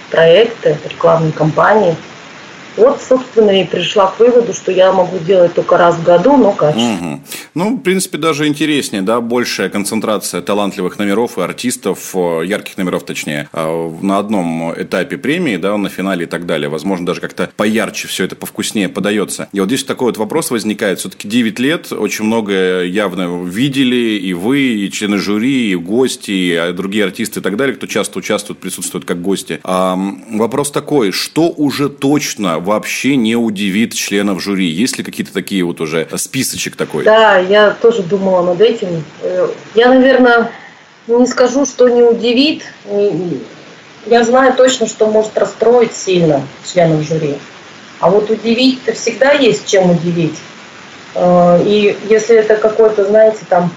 проекты, 0.10 0.77
рекламные 0.89 1.32
кампании– 1.32 1.95
вот, 2.77 3.01
собственно, 3.01 3.51
и 3.51 3.65
пришла 3.65 4.07
к 4.07 4.19
выводу, 4.19 4.53
что 4.53 4.71
я 4.71 4.91
могу 4.91 5.19
делать 5.19 5.53
только 5.53 5.77
раз 5.77 5.95
в 5.95 6.03
году, 6.03 6.38
но 6.38 6.51
качественно. 6.51 7.13
Угу. 7.15 7.21
Ну, 7.55 7.75
в 7.77 7.81
принципе, 7.81 8.17
даже 8.17 8.47
интереснее, 8.47 9.01
да, 9.01 9.21
большая 9.21 9.69
концентрация 9.69 10.41
талантливых 10.41 10.97
номеров 10.97 11.38
и 11.38 11.41
артистов, 11.41 12.15
э, 12.15 12.41
ярких 12.45 12.77
номеров, 12.77 13.03
точнее, 13.03 13.49
э, 13.53 13.91
на 14.01 14.17
одном 14.17 14.73
этапе 14.75 15.17
премии, 15.17 15.57
да, 15.57 15.77
на 15.77 15.89
финале 15.89 16.23
и 16.23 16.27
так 16.27 16.45
далее. 16.45 16.69
Возможно, 16.69 17.05
даже 17.05 17.21
как-то 17.21 17.51
поярче 17.55 18.07
все 18.07 18.23
это 18.25 18.36
повкуснее 18.36 18.89
подается. 18.89 19.49
И 19.51 19.59
вот 19.59 19.67
здесь 19.67 19.83
такой 19.83 20.07
вот 20.07 20.17
вопрос 20.17 20.51
возникает. 20.51 20.99
Все-таки 20.99 21.27
9 21.27 21.59
лет, 21.59 21.91
очень 21.91 22.25
много 22.25 22.83
явно 22.83 23.43
видели 23.43 24.17
и 24.17 24.33
вы, 24.33 24.59
и 24.59 24.91
члены 24.91 25.17
жюри, 25.17 25.71
и 25.71 25.75
гости, 25.75 26.31
и 26.31 26.73
другие 26.73 27.05
артисты 27.05 27.39
и 27.39 27.43
так 27.43 27.55
далее, 27.55 27.75
кто 27.75 27.88
часто 27.88 28.19
участвует, 28.19 28.59
присутствует 28.59 29.05
как 29.05 29.21
гости. 29.21 29.59
А, 29.63 29.97
вопрос 30.31 30.71
такой, 30.71 31.12
что 31.12 31.49
уже 31.49 31.89
точно 31.89 32.59
вообще 32.63 33.15
не 33.15 33.36
удивит 33.36 33.93
членов 33.93 34.41
жюри? 34.41 34.67
Есть 34.67 34.97
ли 34.97 35.04
какие-то 35.04 35.34
такие 35.34 35.63
вот 35.63 35.82
уже 35.82 36.08
списочек 36.15 36.76
такой? 36.76 37.04
Да, 37.04 37.38
я 37.38 37.71
тоже 37.71 38.02
думала 38.02 38.41
над 38.41 38.62
этим. 38.62 39.04
Э, 39.21 39.49
я, 39.76 39.89
наверное, 39.89 40.52
не 41.08 41.28
скажу, 41.28 41.65
что 41.65 41.88
не 41.89 42.02
удивит. 42.02 42.63
Я 44.06 44.23
знаю 44.23 44.54
точно, 44.54 44.88
что 44.88 45.08
может 45.08 45.38
расстроить 45.38 45.93
сильно 45.93 46.41
членов 46.65 47.04
жюри. 47.04 47.36
А 47.99 48.10
вот 48.10 48.30
удивить-то 48.30 48.93
всегда 48.93 49.32
есть 49.32 49.67
чем 49.67 49.91
удивить. 49.91 50.38
Э, 51.15 51.62
и 51.63 51.95
если 52.10 52.38
это 52.38 52.56
какое-то, 52.56 53.06
знаете, 53.06 53.39
там 53.47 53.71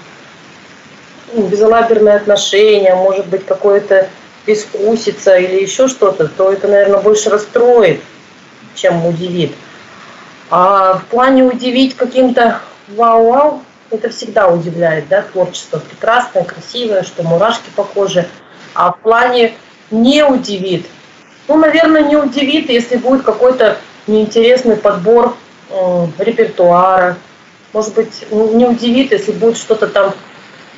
ну, 1.35 1.47
безалаберное 1.49 2.17
отношение, 2.17 2.95
может 2.95 3.27
быть, 3.27 3.45
какое-то 3.45 4.09
бескусица 4.47 5.37
или 5.37 5.61
еще 5.63 5.89
что-то, 5.89 6.29
то 6.29 6.53
это, 6.53 6.69
наверное, 6.69 7.01
больше 7.01 7.31
расстроит 7.31 8.01
чем 8.77 9.05
удивит. 9.05 9.53
А 10.51 10.99
в 10.99 11.07
плане 11.07 11.43
удивить 11.43 11.97
каким-то 11.97 12.61
вау-вау, 12.89 13.63
это 13.91 14.11
всегда 14.11 14.49
удивляет, 14.49 15.09
да, 15.09 15.23
творчество 15.23 15.79
прекрасное, 15.79 16.45
красивое, 16.45 17.03
что 17.03 17.23
мурашки 17.25 17.71
похожи. 17.75 18.29
А 18.75 18.93
в 18.93 18.99
плане 19.01 19.55
не 19.91 20.25
удивит, 20.25 20.87
ну, 21.49 21.57
наверное, 21.57 22.03
не 22.03 22.17
удивит, 22.17 22.69
если 22.71 22.97
будет 22.97 23.23
какой-то 23.23 23.77
неинтересный 24.07 24.77
подбор 24.77 25.37
э, 25.71 26.07
репертуара. 26.19 27.17
Может 27.73 27.95
быть, 27.95 28.27
не 28.31 28.67
удивит, 28.67 29.13
если 29.13 29.33
будет 29.33 29.57
что-то 29.57 29.87
там 29.87 30.13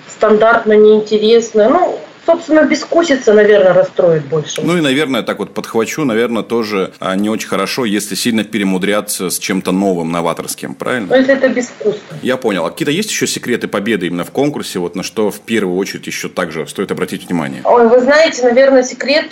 стандартно 0.07 0.75
неинтересное. 0.75 1.69
Ну, 1.69 1.99
собственно, 2.29 2.65
бескусица, 2.65 3.33
наверное, 3.33 3.73
расстроит 3.73 4.27
больше. 4.27 4.61
Ну 4.63 4.77
и, 4.77 4.83
наверное, 4.83 5.23
так 5.23 5.39
вот 5.39 5.55
подхвачу, 5.55 6.05
наверное, 6.05 6.43
тоже 6.43 6.93
а, 7.01 7.17
не 7.17 7.31
очень 7.31 7.49
хорошо, 7.49 7.87
если 7.87 8.15
сильно 8.17 8.45
перемудряться 8.45 9.31
с 9.31 9.39
чем-то 9.39 9.73
новым, 9.73 10.13
новаторским, 10.13 10.75
правильно? 10.75 11.07
Ну, 11.09 11.17
если 11.17 11.33
это 11.33 11.49
безвкусно. 11.49 12.19
Я 12.21 12.37
понял. 12.37 12.67
А 12.67 12.71
какие-то 12.71 12.93
есть 12.93 13.11
еще 13.11 13.27
секреты 13.27 13.67
победы 13.67 14.09
именно 14.09 14.25
в 14.25 14.31
конкурсе, 14.31 14.79
вот 14.79 14.95
на 14.95 15.03
что 15.03 15.31
в 15.31 15.41
первую 15.41 15.79
очередь 15.79 16.07
еще 16.07 16.29
также 16.29 16.67
стоит 16.67 16.93
обратить 16.93 17.27
внимание? 17.27 17.63
Ой, 17.65 17.89
вы 17.89 17.99
знаете, 18.01 18.43
наверное, 18.43 18.83
секрет 18.83 19.31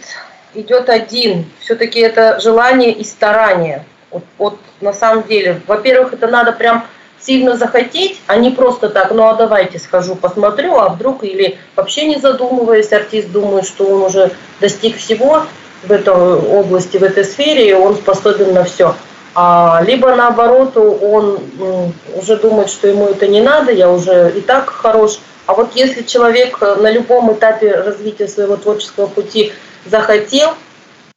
идет 0.54 0.88
один. 0.88 1.44
Все-таки 1.60 2.00
это 2.00 2.40
желание 2.40 2.92
и 2.92 3.04
старание. 3.04 3.84
Вот, 4.10 4.24
вот 4.38 4.58
на 4.80 4.94
самом 4.94 5.26
деле, 5.28 5.60
во-первых, 5.66 6.14
это 6.14 6.28
надо 6.28 6.52
прям 6.52 6.86
сильно 7.26 7.56
захотеть, 7.56 8.20
а 8.26 8.36
не 8.36 8.50
просто 8.50 8.88
так, 8.88 9.10
ну 9.10 9.28
а 9.28 9.34
давайте 9.34 9.78
схожу, 9.78 10.14
посмотрю, 10.14 10.76
а 10.76 10.88
вдруг 10.88 11.24
или 11.24 11.58
вообще 11.74 12.06
не 12.06 12.16
задумываясь, 12.16 12.92
артист 12.92 13.30
думает, 13.30 13.66
что 13.66 13.84
он 13.84 14.02
уже 14.02 14.30
достиг 14.60 14.96
всего 14.96 15.42
в 15.82 15.90
этой 15.90 16.14
области, 16.14 16.96
в 16.96 17.02
этой 17.02 17.24
сфере, 17.24 17.68
и 17.68 17.72
он 17.72 17.96
способен 17.96 18.54
на 18.54 18.64
все. 18.64 18.94
А, 19.34 19.82
либо 19.84 20.14
наоборот, 20.14 20.76
он 20.76 21.38
уже 22.14 22.36
думает, 22.36 22.70
что 22.70 22.88
ему 22.88 23.06
это 23.08 23.26
не 23.26 23.40
надо, 23.40 23.72
я 23.72 23.90
уже 23.90 24.32
и 24.34 24.40
так 24.40 24.70
хорош. 24.70 25.18
А 25.46 25.54
вот 25.54 25.74
если 25.74 26.02
человек 26.02 26.60
на 26.60 26.90
любом 26.90 27.32
этапе 27.32 27.74
развития 27.74 28.28
своего 28.28 28.56
творческого 28.56 29.06
пути 29.06 29.52
захотел, 29.84 30.54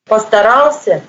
постарался, 0.07 1.01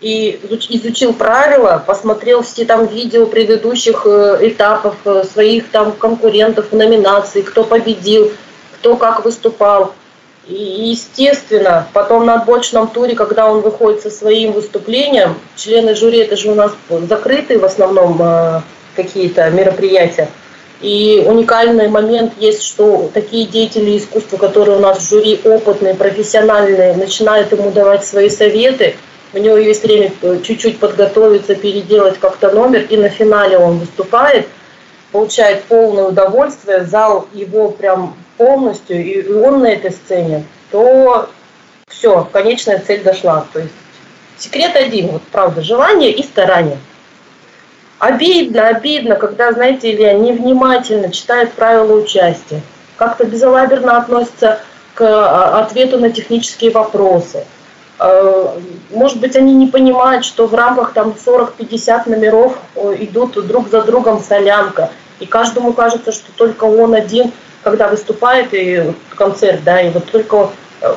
и 0.00 0.38
изучил 0.68 1.14
правила, 1.14 1.82
посмотрел 1.86 2.42
все 2.42 2.64
там 2.64 2.86
видео 2.86 3.26
предыдущих 3.26 4.02
э, 4.04 4.38
этапов 4.42 4.96
э, 5.04 5.24
своих 5.24 5.70
там 5.70 5.92
конкурентов 5.92 6.70
в 6.70 6.76
номинации, 6.76 7.40
кто 7.40 7.64
победил, 7.64 8.30
кто 8.74 8.96
как 8.96 9.24
выступал. 9.24 9.94
И, 10.48 10.54
естественно, 10.54 11.88
потом 11.92 12.26
на 12.26 12.34
отборочном 12.34 12.88
туре, 12.88 13.16
когда 13.16 13.50
он 13.50 13.62
выходит 13.62 14.02
со 14.02 14.10
своим 14.10 14.52
выступлением, 14.52 15.34
члены 15.56 15.94
жюри, 15.96 16.18
это 16.18 16.36
же 16.36 16.50
у 16.50 16.54
нас 16.54 16.72
закрытые 17.08 17.58
в 17.58 17.64
основном 17.64 18.20
э, 18.20 18.60
какие-то 18.94 19.48
мероприятия. 19.50 20.28
И 20.82 21.24
уникальный 21.26 21.88
момент 21.88 22.34
есть, 22.38 22.62
что 22.62 23.10
такие 23.14 23.46
деятели 23.46 23.96
искусства, 23.96 24.36
которые 24.36 24.76
у 24.76 24.80
нас 24.80 24.98
в 24.98 25.08
жюри 25.08 25.40
опытные, 25.42 25.94
профессиональные, 25.94 26.94
начинают 26.94 27.50
ему 27.50 27.70
давать 27.70 28.04
свои 28.04 28.28
советы– 28.28 28.94
у 29.36 29.38
него 29.38 29.58
есть 29.58 29.82
время 29.82 30.10
чуть-чуть 30.42 30.78
подготовиться, 30.78 31.54
переделать 31.54 32.18
как-то 32.18 32.50
номер, 32.50 32.86
и 32.88 32.96
на 32.96 33.10
финале 33.10 33.58
он 33.58 33.78
выступает, 33.78 34.48
получает 35.12 35.64
полное 35.64 36.04
удовольствие, 36.04 36.84
зал 36.84 37.28
его 37.34 37.68
прям 37.68 38.16
полностью, 38.38 39.04
и 39.04 39.30
он 39.30 39.60
на 39.60 39.66
этой 39.66 39.90
сцене, 39.90 40.44
то 40.70 41.28
все, 41.86 42.26
конечная 42.32 42.78
цель 42.78 43.02
дошла. 43.02 43.46
То 43.52 43.60
есть 43.60 43.74
секрет 44.38 44.74
один, 44.74 45.08
вот 45.08 45.22
правда, 45.30 45.60
желание 45.60 46.12
и 46.12 46.22
старание. 46.22 46.78
Обидно, 47.98 48.68
обидно, 48.68 49.16
когда, 49.16 49.52
знаете, 49.52 49.94
Илья 49.94 50.14
невнимательно 50.14 51.12
читает 51.12 51.52
правила 51.52 51.92
участия, 51.92 52.62
как-то 52.96 53.24
безалаберно 53.24 53.98
относится 53.98 54.60
к 54.94 55.02
а, 55.02 55.60
ответу 55.60 55.98
на 55.98 56.10
технические 56.10 56.70
вопросы– 56.70 57.44
Э, 57.55 57.55
может 57.98 59.20
быть, 59.20 59.36
они 59.36 59.54
не 59.54 59.66
понимают, 59.66 60.24
что 60.24 60.46
в 60.46 60.54
рамках 60.54 60.92
там 60.92 61.14
40-50 61.24 62.10
номеров 62.10 62.58
э, 62.74 62.96
идут 63.00 63.46
друг 63.46 63.70
за 63.70 63.82
другом 63.82 64.22
солянка. 64.22 64.90
И 65.18 65.24
каждому 65.24 65.72
кажется, 65.72 66.12
что 66.12 66.30
только 66.36 66.64
он 66.64 66.94
один, 66.94 67.32
когда 67.62 67.88
выступает 67.88 68.48
и 68.52 68.92
концерт, 69.14 69.64
да, 69.64 69.80
и 69.80 69.90
вот 69.90 70.04
только 70.10 70.50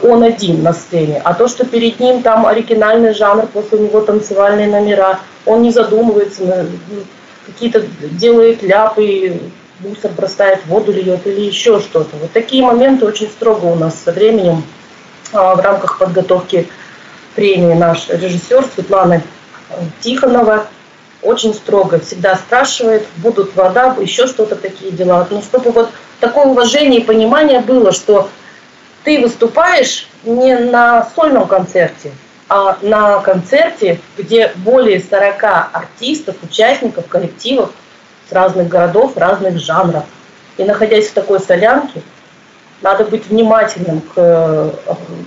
он 0.03 0.23
один 0.23 0.61
на 0.61 0.73
сцене. 0.73 1.21
А 1.23 1.33
то, 1.33 1.47
что 1.47 1.65
перед 1.65 1.99
ним 1.99 2.21
там 2.21 2.45
оригинальный 2.45 3.13
жанр, 3.13 3.47
после 3.47 3.79
него 3.79 4.01
танцевальные 4.01 4.67
номера, 4.67 5.19
он 5.45 5.61
не 5.61 5.71
задумывается, 5.71 6.67
какие-то 7.45 7.83
делает 8.11 8.61
ляпы, 8.61 9.39
мусор 9.79 10.11
бросает, 10.11 10.65
воду 10.65 10.91
льет 10.91 11.25
или 11.25 11.41
еще 11.41 11.79
что-то. 11.79 12.17
Вот 12.17 12.31
такие 12.31 12.63
моменты 12.63 13.05
очень 13.05 13.27
строго 13.27 13.65
у 13.65 13.75
нас 13.75 13.95
со 14.03 14.11
временем 14.11 14.63
а, 15.31 15.55
в 15.55 15.61
рамках 15.61 15.97
подготовки 15.97 16.67
премии 17.39 17.73
наш 17.73 18.09
режиссер 18.09 18.65
Светлана 18.75 19.21
э, 19.69 19.73
Тихонова 20.01 20.67
очень 21.21 21.53
строго 21.53 21.97
всегда 22.01 22.35
спрашивает, 22.35 23.07
будут 23.15 23.55
вода, 23.55 23.95
еще 23.97 24.27
что-то 24.27 24.57
такие 24.57 24.91
дела. 24.91 25.25
Ну, 25.29 25.41
чтобы 25.41 25.71
вот 25.71 25.89
такое 26.19 26.47
уважение 26.47 26.99
и 26.99 27.03
понимание 27.05 27.61
было, 27.61 27.93
что 27.93 28.29
ты 29.05 29.21
выступаешь 29.21 30.09
не 30.25 30.53
на 30.57 31.09
сольном 31.15 31.47
концерте, 31.47 32.11
а 32.49 32.77
на 32.81 33.19
концерте, 33.19 34.01
где 34.17 34.51
более 34.57 35.01
40 35.01 35.43
артистов, 35.71 36.35
участников, 36.43 37.07
коллективов 37.07 37.71
с 38.29 38.33
разных 38.33 38.67
городов, 38.67 39.15
разных 39.15 39.59
жанров. 39.59 40.03
И 40.57 40.65
находясь 40.65 41.07
в 41.07 41.13
такой 41.13 41.39
солянке, 41.39 42.01
надо 42.81 43.05
быть 43.05 43.27
внимательным 43.27 44.01
к 44.01 44.13
э, 44.15 44.71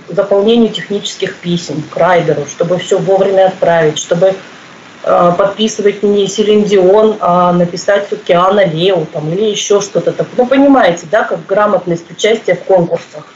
заполнению 0.09 0.69
технических 0.69 1.35
писем, 1.37 1.83
к 1.83 1.95
райдеру, 1.95 2.45
чтобы 2.47 2.77
все 2.79 2.97
вовремя 2.97 3.47
отправить, 3.47 3.99
чтобы 3.99 4.33
э, 5.03 5.31
подписывать 5.37 6.01
не 6.03 6.27
Селин 6.27 6.65
а 7.19 7.53
написать 7.53 8.07
все-таки 8.07 8.33
Анна 8.33 8.65
Лео 8.65 9.05
там, 9.11 9.31
или 9.31 9.45
еще 9.45 9.81
что-то 9.81 10.11
такое. 10.11 10.33
Ну, 10.37 10.45
понимаете, 10.47 11.05
да, 11.11 11.23
как 11.23 11.45
грамотность 11.45 12.09
участия 12.09 12.55
в 12.55 12.63
конкурсах. 12.63 13.27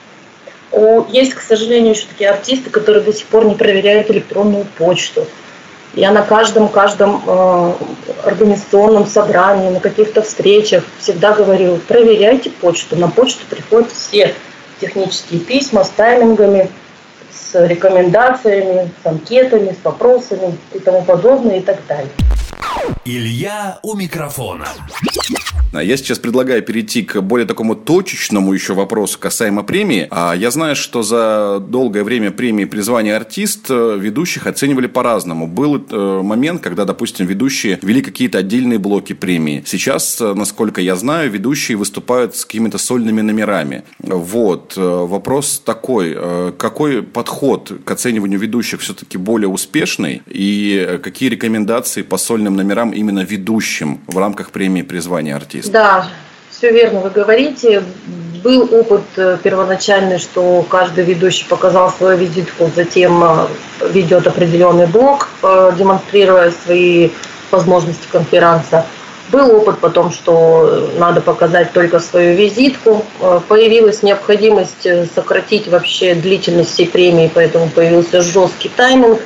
Есть, 1.09 1.33
к 1.33 1.41
сожалению, 1.41 1.93
еще 1.93 2.05
такие 2.07 2.29
артисты, 2.29 2.69
которые 2.69 3.03
до 3.03 3.13
сих 3.13 3.25
пор 3.27 3.45
не 3.45 3.55
проверяют 3.55 4.11
электронную 4.11 4.65
почту. 4.77 5.25
Я 5.97 6.11
на 6.11 6.21
каждом, 6.21 6.69
каждом 6.69 7.23
э, 7.25 7.73
организационном 8.23 9.07
собрании, 9.07 9.71
на 9.71 9.79
каких-то 9.79 10.21
встречах 10.21 10.83
всегда 10.99 11.33
говорю, 11.33 11.77
проверяйте 11.87 12.51
почту. 12.51 12.95
На 12.95 13.07
почту 13.07 13.43
приходят 13.49 13.91
все 13.91 14.35
технические 14.79 15.39
письма 15.39 15.83
с 15.83 15.89
таймингами, 15.89 16.69
с 17.31 17.67
рекомендациями, 17.67 18.91
с 19.01 19.07
анкетами, 19.07 19.71
с 19.71 19.83
вопросами 19.83 20.55
и 20.71 20.77
тому 20.77 21.03
подобное 21.03 21.57
и 21.57 21.61
так 21.61 21.79
далее. 21.87 22.11
Илья 23.03 23.79
у 23.81 23.95
микрофона. 23.95 24.67
А 25.73 25.83
я 25.83 25.97
сейчас 25.97 26.17
предлагаю 26.17 26.63
перейти 26.63 27.03
к 27.03 27.21
более 27.21 27.45
такому 27.45 27.75
точечному 27.75 28.53
еще 28.53 28.73
вопросу 28.73 29.19
касаемо 29.19 29.63
премии. 29.63 30.07
А 30.11 30.33
Я 30.33 30.49
знаю, 30.49 30.75
что 30.75 31.03
за 31.03 31.59
долгое 31.59 32.03
время 32.03 32.31
премии 32.31 32.65
призвания 32.65 33.15
артист 33.15 33.65
э, 33.69 33.97
ведущих 33.99 34.47
оценивали 34.47 34.87
по-разному. 34.87 35.45
Был 35.45 35.83
э, 35.89 36.21
момент, 36.23 36.61
когда, 36.61 36.85
допустим, 36.85 37.25
ведущие 37.25 37.79
вели 37.81 38.01
какие-то 38.01 38.37
отдельные 38.37 38.79
блоки 38.79 39.13
премии. 39.13 39.63
Сейчас, 39.65 40.21
э, 40.21 40.33
насколько 40.33 40.79
я 40.79 40.95
знаю, 40.95 41.29
ведущие 41.29 41.77
выступают 41.77 42.35
с 42.35 42.45
какими-то 42.45 42.77
сольными 42.77 43.21
номерами. 43.21 43.83
Вот. 43.99 44.73
Вопрос 44.77 45.61
такой. 45.63 46.17
Какой 46.57 47.03
подход 47.03 47.71
к 47.83 47.91
оцениванию 47.91 48.39
ведущих 48.39 48.81
все-таки 48.81 49.17
более 49.17 49.49
успешный? 49.49 50.21
И 50.27 50.99
какие 51.03 51.29
рекомендации 51.29 52.03
по 52.03 52.17
сольным 52.17 52.55
номерам 52.55 52.91
именно 52.91 53.19
ведущим 53.19 53.99
в 54.07 54.17
рамках 54.17 54.51
премии 54.51 54.81
призвания 54.81 55.35
артист? 55.57 55.71
Да, 55.71 56.07
все 56.49 56.71
верно 56.71 56.99
вы 57.01 57.09
говорите. 57.09 57.83
Был 58.43 58.69
опыт 58.71 59.03
э, 59.17 59.37
первоначальный, 59.41 60.19
что 60.19 60.63
каждый 60.69 61.03
ведущий 61.03 61.45
показал 61.45 61.91
свою 61.91 62.17
визитку, 62.17 62.69
затем 62.75 63.23
э, 63.23 63.47
ведет 63.89 64.27
определенный 64.27 64.85
блок, 64.87 65.27
э, 65.41 65.71
демонстрируя 65.77 66.53
свои 66.63 67.09
возможности 67.51 68.07
конференца. 68.11 68.85
Был 69.29 69.53
опыт 69.57 69.79
потом, 69.79 70.11
что 70.11 70.89
надо 70.97 71.19
показать 71.19 71.73
только 71.73 71.99
свою 71.99 72.37
визитку. 72.37 73.05
Появилась 73.49 74.01
необходимость 74.01 74.87
сократить 75.13 75.67
вообще 75.67 76.15
длительность 76.15 76.71
всей 76.71 76.87
премии, 76.87 77.29
поэтому 77.33 77.67
появился 77.69 78.21
жесткий 78.21 78.69
тайминг. 78.69 79.19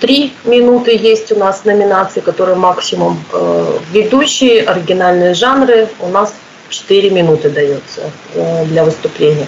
Три 0.00 0.34
минуты 0.44 0.94
есть 0.94 1.32
у 1.32 1.36
нас 1.36 1.64
номинации, 1.64 2.20
которые 2.20 2.56
максимум. 2.56 3.18
Э, 3.32 3.78
ведущие, 3.92 4.62
оригинальные 4.62 5.32
жанры 5.32 5.88
у 6.00 6.08
нас 6.08 6.34
4 6.68 7.10
минуты 7.10 7.48
дается 7.48 8.10
э, 8.34 8.66
для 8.66 8.84
выступления. 8.84 9.46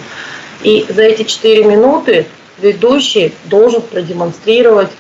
И 0.62 0.86
за 0.88 1.02
эти 1.02 1.24
4 1.24 1.64
минуты 1.64 2.26
ведущий 2.60 3.34
должен 3.44 3.82
продемонстрировать 3.82 4.90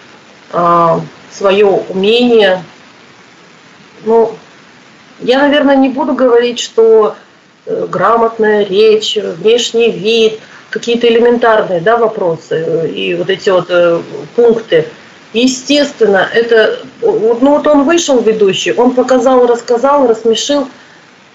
э, 0.52 1.00
свое 1.32 1.66
умение. 1.66 2.62
Ну, 4.04 4.34
я, 5.20 5.38
наверное, 5.38 5.76
не 5.76 5.88
буду 5.88 6.12
говорить, 6.12 6.60
что 6.60 7.16
грамотная 7.66 8.64
речь, 8.64 9.16
внешний 9.16 9.90
вид, 9.90 10.40
какие-то 10.70 11.08
элементарные 11.08 11.80
да, 11.80 11.96
вопросы 11.96 12.90
и 12.94 13.14
вот 13.14 13.30
эти 13.30 13.48
вот 13.48 13.70
пункты– 14.36 14.86
Естественно, 15.34 16.26
это, 16.32 16.78
ну 17.02 17.50
вот 17.50 17.66
он 17.66 17.84
вышел 17.84 18.20
ведущий, 18.20 18.72
он 18.72 18.94
показал, 18.94 19.46
рассказал, 19.46 20.06
рассмешил, 20.06 20.68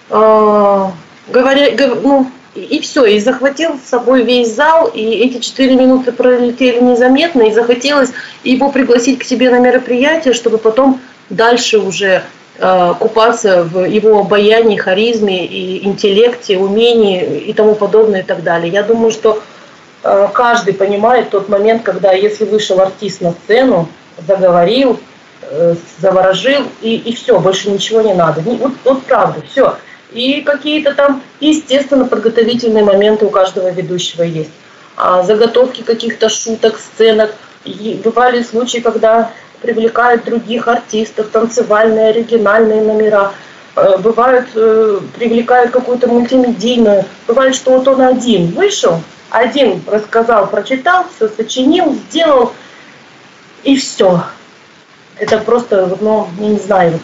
э, 0.10 0.86
говоря, 1.28 1.68
ну, 2.02 2.28
и 2.56 2.80
все, 2.82 3.06
и 3.06 3.20
захватил 3.20 3.80
с 3.84 3.90
собой 3.90 4.24
весь 4.24 4.54
зал, 4.54 4.88
и 4.88 5.02
эти 5.02 5.40
четыре 5.40 5.76
минуты 5.76 6.12
пролетели 6.12 6.80
незаметно, 6.80 7.44
и 7.44 7.54
захотелось 7.54 8.12
его 8.44 8.72
пригласить 8.72 9.20
к 9.20 9.24
себе 9.24 9.50
на 9.50 9.60
мероприятие, 9.60 10.34
чтобы 10.34 10.58
потом 10.58 11.00
дальше 11.30 11.78
уже 11.80 12.24
э, 12.58 12.94
купаться 13.00 13.64
в 13.64 13.86
его 13.86 14.20
обаянии, 14.20 14.78
харизме, 14.78 15.46
и 15.46 15.86
интеллекте, 15.86 16.58
умении 16.58 17.42
и 17.42 17.54
тому 17.54 17.76
подобное 17.76 18.22
и 18.22 18.24
так 18.24 18.44
далее. 18.44 18.72
Я 18.72 18.84
думаю, 18.84 19.12
что 19.12 19.42
каждый 20.04 20.74
понимает 20.74 21.30
тот 21.30 21.48
момент, 21.50 21.84
когда 21.84 22.12
если 22.12 22.46
вышел 22.46 22.82
артист 22.82 23.22
на 23.22 23.32
сцену, 23.32 23.88
заговорил, 24.28 25.00
э, 25.42 25.76
заворожил, 26.00 26.63
и, 26.82 26.98
и 26.98 27.16
все, 27.16 27.39
больше 27.39 27.70
ничего 27.70 28.02
не 28.02 28.13
надо. 28.13 28.42
Вот, 28.42 28.74
вот 28.84 29.04
правда, 29.04 29.42
все. 29.50 29.78
И 30.12 30.42
какие-то 30.42 30.94
там, 30.94 31.24
естественно, 31.39 32.06
подготовительные 32.06 32.84
моменты 32.84 33.26
у 33.26 33.30
каждого 33.30 33.70
ведущего 33.70 34.24
есть. 34.24 34.52
А 34.96 35.24
заготовки 35.24 35.82
каких-то 35.82 36.30
шуток, 36.30 36.80
сценок. 36.80 37.34
И 37.66 38.00
бывали 38.04 38.44
случаи, 38.44 38.80
когда 38.80 39.32
привлекают 39.62 40.26
других 40.26 40.68
артистов, 40.68 41.30
танцевальные, 41.32 42.10
оригинальные 42.10 42.82
номера. 42.82 43.32
Э, 43.76 43.98
бывают, 43.98 44.52
привлекают 44.52 45.72
какую-то 45.72 46.08
мультимедийную. 46.08 47.06
Бывает, 47.26 47.56
что 47.56 47.72
вот 47.72 47.88
он 47.88 48.02
один 48.02 48.52
вышел, 48.52 49.00
один 49.34 49.82
рассказал, 49.88 50.48
прочитал, 50.48 51.08
все 51.15 51.28
сочинил, 51.28 51.96
сделал, 52.08 52.54
и 53.63 53.76
все. 53.76 54.24
Это 55.17 55.39
просто, 55.39 55.98
ну, 56.00 56.30
я 56.38 56.48
не 56.50 56.60
знаю, 56.60 57.00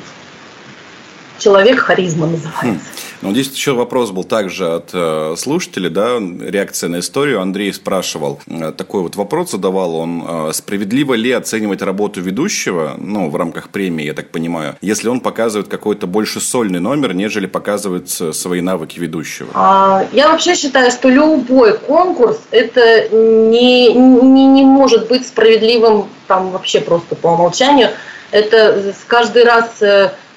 человек 1.39 1.79
харизма 1.79 2.27
называется. 2.27 2.85
Ну, 3.21 3.31
здесь 3.31 3.51
еще 3.51 3.73
вопрос 3.73 4.11
был 4.11 4.23
также 4.23 4.75
от 4.75 4.91
э, 4.93 5.35
слушателей, 5.37 5.89
да, 5.89 6.19
реакция 6.19 6.89
на 6.89 6.99
историю. 6.99 7.41
Андрей 7.41 7.73
спрашивал, 7.73 8.39
э, 8.47 8.71
такой 8.71 9.01
вот 9.01 9.17
вопрос 9.17 9.51
задавал 9.51 9.95
он, 9.95 10.23
э, 10.25 10.51
справедливо 10.53 11.15
ли 11.15 11.31
оценивать 11.33 11.81
работу 11.81 12.21
ведущего, 12.21 12.95
ну, 12.97 13.29
в 13.29 13.35
рамках 13.35 13.69
премии, 13.69 14.05
я 14.05 14.13
так 14.13 14.29
понимаю, 14.29 14.77
если 14.79 15.09
он 15.09 15.19
показывает 15.19 15.67
какой-то 15.67 16.07
больше 16.07 16.39
сольный 16.39 16.79
номер, 16.79 17.13
нежели 17.13 17.45
показывает 17.45 18.09
свои 18.09 18.61
навыки 18.61 18.99
ведущего? 18.99 19.49
А, 19.53 20.05
я 20.13 20.29
вообще 20.29 20.55
считаю, 20.55 20.89
что 20.89 21.09
любой 21.09 21.77
конкурс, 21.77 22.39
это 22.51 23.09
не, 23.09 23.93
не, 23.93 24.45
не 24.47 24.63
может 24.63 25.09
быть 25.09 25.27
справедливым 25.27 26.07
там 26.27 26.51
вообще 26.51 26.79
просто 26.79 27.15
по 27.15 27.27
умолчанию. 27.27 27.89
Это 28.31 28.93
каждый 29.07 29.43
раз 29.43 29.81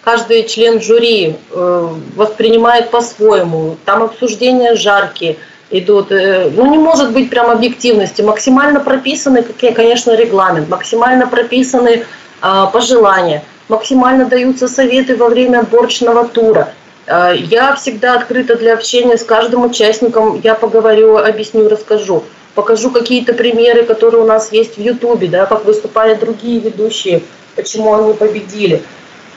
каждый 0.02 0.44
член 0.44 0.80
жюри 0.80 1.36
э, 1.50 1.88
воспринимает 2.16 2.90
по-своему. 2.90 3.76
Там 3.84 4.02
обсуждения 4.02 4.74
жаркие 4.74 5.36
идут. 5.70 6.12
Э, 6.12 6.50
ну, 6.54 6.70
не 6.70 6.78
может 6.78 7.12
быть 7.12 7.30
прям 7.30 7.50
объективности. 7.50 8.22
Максимально 8.22 8.80
прописаны, 8.80 9.42
конечно, 9.42 10.14
регламент, 10.14 10.68
максимально 10.68 11.26
прописаны 11.26 12.04
а, 12.40 12.66
пожелания, 12.66 13.44
максимально 13.68 14.26
даются 14.26 14.66
советы 14.66 15.16
во 15.16 15.28
время 15.28 15.60
отборочного 15.60 16.26
тура. 16.26 16.74
Я 17.06 17.74
всегда 17.74 18.14
открыта 18.14 18.56
для 18.56 18.74
общения 18.74 19.16
с 19.16 19.24
каждым 19.24 19.64
участником. 19.64 20.40
Я 20.42 20.54
поговорю, 20.54 21.16
объясню, 21.16 21.68
расскажу. 21.68 22.22
Покажу 22.54 22.90
какие-то 22.90 23.34
примеры, 23.34 23.84
которые 23.84 24.22
у 24.22 24.26
нас 24.26 24.52
есть 24.52 24.76
в 24.76 24.80
Ютубе, 24.80 25.26
да, 25.26 25.46
как 25.46 25.64
выступали 25.64 26.14
другие 26.14 26.60
ведущие, 26.60 27.22
почему 27.56 27.94
они 27.94 28.12
победили. 28.12 28.82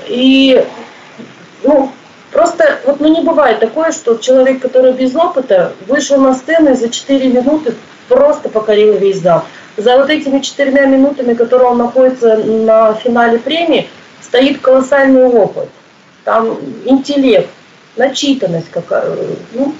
И 0.07 0.65
ну, 1.63 1.91
просто 2.31 2.79
вот 2.85 2.99
ну, 2.99 3.07
не 3.07 3.21
бывает 3.21 3.59
такое, 3.59 3.91
что 3.91 4.17
человек, 4.17 4.61
который 4.61 4.93
без 4.93 5.15
опыта, 5.15 5.73
вышел 5.87 6.19
на 6.19 6.33
сцену 6.33 6.71
и 6.71 6.75
за 6.75 6.89
4 6.89 7.27
минуты 7.29 7.75
просто 8.07 8.49
покорил 8.49 8.97
весь 8.97 9.19
зал. 9.19 9.45
За 9.77 9.97
вот 9.97 10.09
этими 10.09 10.39
четырьмя 10.39 10.85
минутами, 10.85 11.33
которые 11.33 11.69
он 11.69 11.77
находится 11.77 12.37
на 12.37 12.93
финале 12.93 13.39
премии, 13.39 13.89
стоит 14.21 14.61
колоссальный 14.61 15.25
опыт. 15.25 15.69
Там 16.23 16.57
интеллект, 16.85 17.49
начитанность 17.97 18.69
какая 18.71 19.15
ну, 19.53 19.73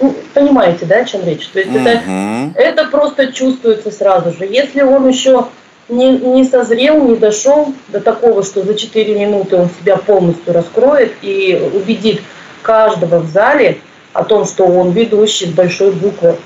ну, 0.00 0.14
понимаете, 0.32 0.86
да, 0.86 0.96
о 0.96 1.04
чем 1.04 1.24
речь? 1.24 1.46
То 1.48 1.60
есть 1.60 1.70
угу. 1.70 1.86
это, 1.86 2.52
это 2.56 2.84
просто 2.86 3.32
чувствуется 3.32 3.90
сразу 3.90 4.32
же. 4.32 4.44
Если 4.44 4.82
он 4.82 5.06
еще 5.08 5.46
не, 5.88 6.18
не 6.18 6.44
созрел, 6.44 7.02
не 7.04 7.16
дошел 7.16 7.72
до 7.88 8.00
такого, 8.00 8.42
что 8.42 8.62
за 8.62 8.74
4 8.74 9.18
минуты 9.18 9.56
он 9.56 9.68
себя 9.80 9.96
полностью 9.96 10.52
раскроет 10.52 11.12
и 11.22 11.70
убедит 11.74 12.22
каждого 12.62 13.18
в 13.18 13.28
зале 13.28 13.78
о 14.12 14.24
том, 14.24 14.46
что 14.46 14.64
он 14.64 14.92
ведущий 14.92 15.46
с 15.46 15.50
большой 15.50 15.92
буквы, 15.92 16.36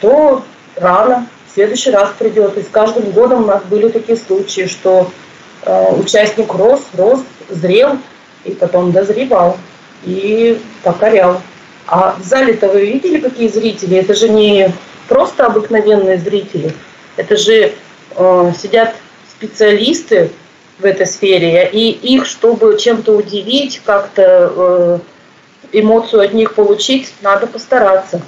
то 0.00 0.42
рано, 0.76 1.26
в 1.48 1.54
следующий 1.54 1.90
раз 1.90 2.10
придет. 2.18 2.56
И 2.56 2.62
с 2.62 2.68
каждым 2.68 3.10
годом 3.10 3.44
у 3.44 3.46
нас 3.46 3.62
были 3.64 3.88
такие 3.88 4.16
случаи, 4.16 4.66
что 4.66 5.10
э, 5.64 5.92
участник 5.92 6.54
рос, 6.54 6.80
рос, 6.96 7.20
зрел, 7.48 7.98
и 8.44 8.52
потом 8.52 8.92
дозревал 8.92 9.58
и 10.04 10.58
покорял. 10.82 11.40
А 11.86 12.16
в 12.18 12.24
зале-то 12.24 12.68
вы 12.68 12.86
видели, 12.86 13.20
какие 13.20 13.48
зрители? 13.48 13.98
Это 13.98 14.14
же 14.14 14.28
не 14.28 14.72
просто 15.08 15.46
обыкновенные 15.46 16.18
зрители. 16.18 16.72
Это 17.16 17.36
же 17.36 17.74
сидят 18.16 18.94
специалисты 19.30 20.30
в 20.78 20.84
этой 20.84 21.06
сфере, 21.06 21.68
и 21.72 21.90
их, 21.90 22.26
чтобы 22.26 22.78
чем-то 22.78 23.16
удивить, 23.16 23.80
как-то 23.84 24.52
э, 24.54 24.98
эмоцию 25.72 26.22
от 26.22 26.32
них 26.32 26.54
получить, 26.54 27.12
надо 27.22 27.46
постараться. 27.46 28.20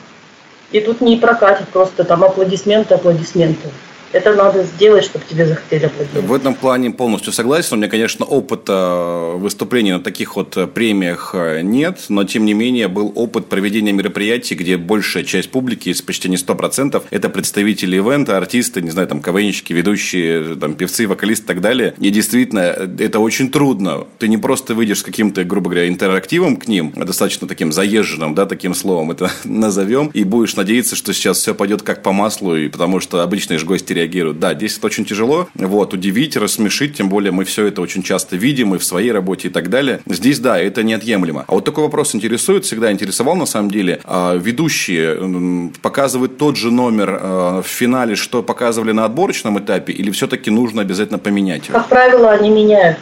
И 0.70 0.80
тут 0.80 1.00
не 1.00 1.16
прокатит 1.16 1.68
просто 1.68 2.04
там 2.04 2.24
аплодисменты, 2.24 2.94
аплодисменты. 2.94 3.68
Это 4.12 4.34
надо 4.34 4.64
сделать, 4.64 5.04
чтобы 5.04 5.24
тебе 5.28 5.46
захотели 5.46 5.86
аплодировать. 5.86 6.28
В 6.28 6.32
этом 6.34 6.54
плане 6.54 6.90
полностью 6.90 7.32
согласен. 7.32 7.74
У 7.74 7.76
меня, 7.76 7.88
конечно, 7.88 8.24
опыта 8.24 9.32
выступлений 9.36 9.92
на 9.92 10.00
таких 10.00 10.36
вот 10.36 10.56
премиях 10.74 11.30
э, 11.34 11.62
нет, 11.62 12.00
но, 12.08 12.24
тем 12.24 12.44
не 12.44 12.52
менее, 12.52 12.88
был 12.88 13.12
опыт 13.14 13.46
проведения 13.46 13.92
мероприятий, 13.92 14.54
где 14.54 14.76
большая 14.76 15.24
часть 15.24 15.50
публики, 15.50 15.88
если 15.88 16.04
почти 16.04 16.28
не 16.28 16.36
100%, 16.36 17.02
это 17.10 17.28
представители 17.30 17.96
ивента, 17.96 18.36
артисты, 18.36 18.82
не 18.82 18.90
знаю, 18.90 19.08
там, 19.08 19.22
КВНщики, 19.22 19.72
ведущие, 19.72 20.56
там, 20.56 20.74
певцы, 20.74 21.06
вокалисты 21.06 21.44
и 21.44 21.46
так 21.46 21.60
далее. 21.60 21.94
И 21.98 22.10
действительно, 22.10 22.60
это 22.60 23.18
очень 23.18 23.50
трудно. 23.50 24.06
Ты 24.18 24.28
не 24.28 24.36
просто 24.36 24.74
выйдешь 24.74 24.98
с 24.98 25.02
каким-то, 25.02 25.44
грубо 25.44 25.70
говоря, 25.70 25.88
интерактивом 25.88 26.56
к 26.56 26.68
ним, 26.68 26.92
а 26.96 27.04
достаточно 27.04 27.48
таким 27.48 27.72
заезженным, 27.72 28.34
да, 28.34 28.46
таким 28.46 28.74
словом 28.74 29.10
это 29.10 29.30
назовем, 29.44 30.08
и 30.08 30.24
будешь 30.24 30.54
надеяться, 30.56 30.96
что 30.96 31.14
сейчас 31.14 31.38
все 31.38 31.54
пойдет 31.54 31.82
как 31.82 32.02
по 32.02 32.12
маслу, 32.12 32.56
и 32.56 32.68
потому 32.68 33.00
что 33.00 33.22
обычные 33.22 33.58
же 33.58 33.66
гости 33.66 33.92
реагируют. 34.02 34.38
Да, 34.38 34.54
здесь 34.54 34.76
это 34.76 34.86
очень 34.86 35.04
тяжело. 35.04 35.48
Вот, 35.54 35.94
удивить, 35.94 36.36
рассмешить, 36.36 36.96
тем 36.96 37.08
более 37.08 37.32
мы 37.32 37.44
все 37.44 37.66
это 37.66 37.80
очень 37.80 38.02
часто 38.02 38.36
видим 38.36 38.74
и 38.74 38.78
в 38.78 38.84
своей 38.84 39.12
работе 39.12 39.48
и 39.48 39.50
так 39.50 39.70
далее. 39.70 40.00
Здесь, 40.06 40.38
да, 40.38 40.58
это 40.58 40.82
неотъемлемо. 40.82 41.44
А 41.46 41.52
вот 41.52 41.64
такой 41.64 41.84
вопрос 41.84 42.14
интересует, 42.14 42.64
всегда 42.64 42.90
интересовал 42.92 43.36
на 43.36 43.46
самом 43.46 43.70
деле. 43.70 44.00
А, 44.04 44.36
ведущие 44.36 45.70
показывают 45.82 46.38
тот 46.38 46.56
же 46.56 46.70
номер 46.70 47.18
а, 47.20 47.62
в 47.62 47.66
финале, 47.66 48.16
что 48.16 48.42
показывали 48.42 48.92
на 48.92 49.04
отборочном 49.04 49.58
этапе, 49.58 49.92
или 49.92 50.10
все-таки 50.10 50.50
нужно 50.50 50.82
обязательно 50.82 51.18
поменять 51.18 51.68
его? 51.68 51.78
Как 51.78 51.88
правило, 51.88 52.30
они 52.30 52.50
меняют. 52.50 52.98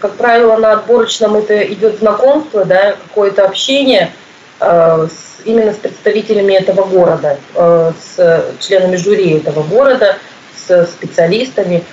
Как 0.00 0.16
правило, 0.16 0.56
на 0.56 0.72
отборочном 0.72 1.36
это 1.36 1.60
идет 1.72 1.98
знакомство, 2.00 2.64
да, 2.64 2.96
какое-то 3.08 3.44
общение 3.44 4.10
э, 4.58 5.06
с, 5.08 5.46
именно 5.46 5.72
с 5.72 5.76
представителями 5.76 6.54
этого 6.54 6.84
города, 6.84 7.38
с 7.54 8.44
членами 8.60 8.96
жюри 8.96 9.30
этого 9.30 9.62
города– 9.62 10.18
с 10.56 10.86
специалистами, 10.86 11.84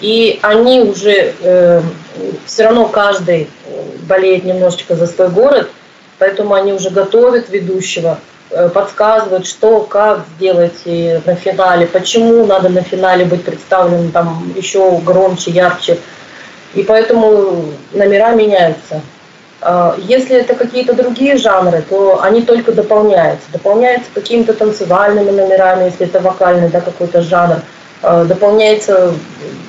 и 0.00 0.40
они 0.42 0.80
уже 0.80 1.34
э, 1.40 1.80
все 2.44 2.64
равно 2.64 2.86
каждый 2.88 3.48
болеет 4.08 4.44
немножечко 4.44 4.96
за 4.96 5.06
свой 5.06 5.28
город, 5.28 5.70
поэтому 6.18 6.54
они 6.54 6.72
уже 6.72 6.90
готовят 6.90 7.50
ведущего, 7.50 8.18
э, 8.50 8.68
подсказывают, 8.68 9.46
что, 9.46 9.80
как 9.80 10.24
сделать 10.36 10.80
и 10.84 11.20
на 11.24 11.36
финале, 11.36 11.86
почему 11.86 12.44
надо 12.46 12.68
на 12.68 12.82
финале 12.82 13.24
быть 13.24 13.44
представленным 13.44 14.10
там 14.10 14.52
еще 14.56 14.98
громче, 14.98 15.52
ярче. 15.52 15.98
И 16.74 16.82
поэтому 16.82 17.66
номера 17.92 18.34
меняются. 18.34 19.02
А, 19.60 19.94
если 19.98 20.36
это 20.36 20.54
какие-то 20.54 20.94
другие 20.94 21.36
жанры, 21.36 21.84
то 21.88 22.20
они 22.22 22.42
только 22.42 22.72
дополняются. 22.72 23.46
Дополняются 23.52 24.10
какими-то 24.12 24.54
танцевальными 24.54 25.30
номерами, 25.30 25.84
если 25.84 26.06
это 26.06 26.20
вокальный 26.20 26.68
да, 26.68 26.80
какой-то 26.80 27.22
жанр. 27.22 27.56
Э, 27.56 27.60
дополняется 28.02 29.14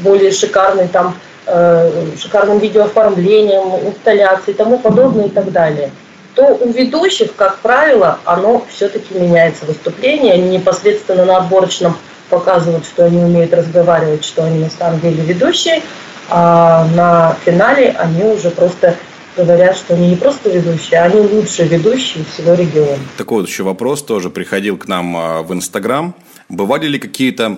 более 0.02 0.32
шикарный 0.32 0.88
там 0.88 1.16
э, 1.46 2.08
шикарным 2.20 2.60
видеооформлением, 2.60 3.88
инсталляцией 3.88 4.54
и 4.54 4.58
тому 4.58 4.80
подобное 4.80 5.26
и 5.26 5.30
так 5.30 5.52
далее, 5.52 5.92
то 6.36 6.58
у 6.60 6.72
ведущих, 6.72 7.36
как 7.36 7.60
правило, 7.60 8.20
оно 8.26 8.66
все-таки 8.70 9.14
меняется 9.14 9.66
выступление. 9.66 10.34
Они 10.34 10.50
непосредственно 10.50 11.26
на 11.26 11.38
отборочном 11.38 11.96
показывают, 12.30 12.86
что 12.86 13.06
они 13.06 13.24
умеют 13.24 13.54
разговаривать, 13.54 14.26
что 14.26 14.44
они 14.44 14.60
на 14.60 14.70
самом 14.70 15.00
деле 15.00 15.24
ведущие, 15.24 15.84
а 16.30 16.88
на 16.96 17.36
финале 17.46 17.96
они 18.00 18.24
уже 18.24 18.50
просто 18.50 18.96
говорят, 19.38 19.76
что 19.78 19.94
они 19.94 20.10
не 20.10 20.16
просто 20.16 20.50
ведущие, 20.50 21.00
а 21.00 21.06
они 21.06 21.20
лучшие 21.22 21.68
ведущие 21.68 22.24
всего 22.26 22.54
региона. 22.54 22.98
Такой 23.18 23.42
вот 23.42 23.50
еще 23.50 23.64
вопрос 23.64 24.04
тоже 24.04 24.30
приходил 24.30 24.78
к 24.78 24.88
нам 24.88 25.18
а, 25.18 25.42
в 25.42 25.54
Инстаграм. 25.54 26.16
Бывали 26.50 26.88
ли 26.88 27.00
какие-то 27.00 27.58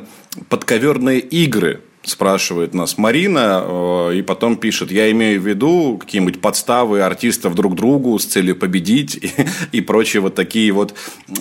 подковерные 0.49 1.19
игры 1.19 1.81
спрашивает 2.03 2.73
нас 2.73 2.97
Марина, 2.97 3.63
э, 3.65 4.15
и 4.15 4.21
потом 4.21 4.57
пишет, 4.57 4.91
я 4.91 5.09
имею 5.11 5.41
в 5.41 5.47
виду 5.47 5.97
какие-нибудь 5.97 6.41
подставы 6.41 7.01
артистов 7.01 7.55
друг 7.55 7.75
другу 7.75 8.17
с 8.19 8.25
целью 8.25 8.55
победить 8.55 9.15
и, 9.15 9.31
и 9.71 9.81
прочие 9.81 10.21
вот 10.21 10.35
такие 10.35 10.71
вот 10.71 10.93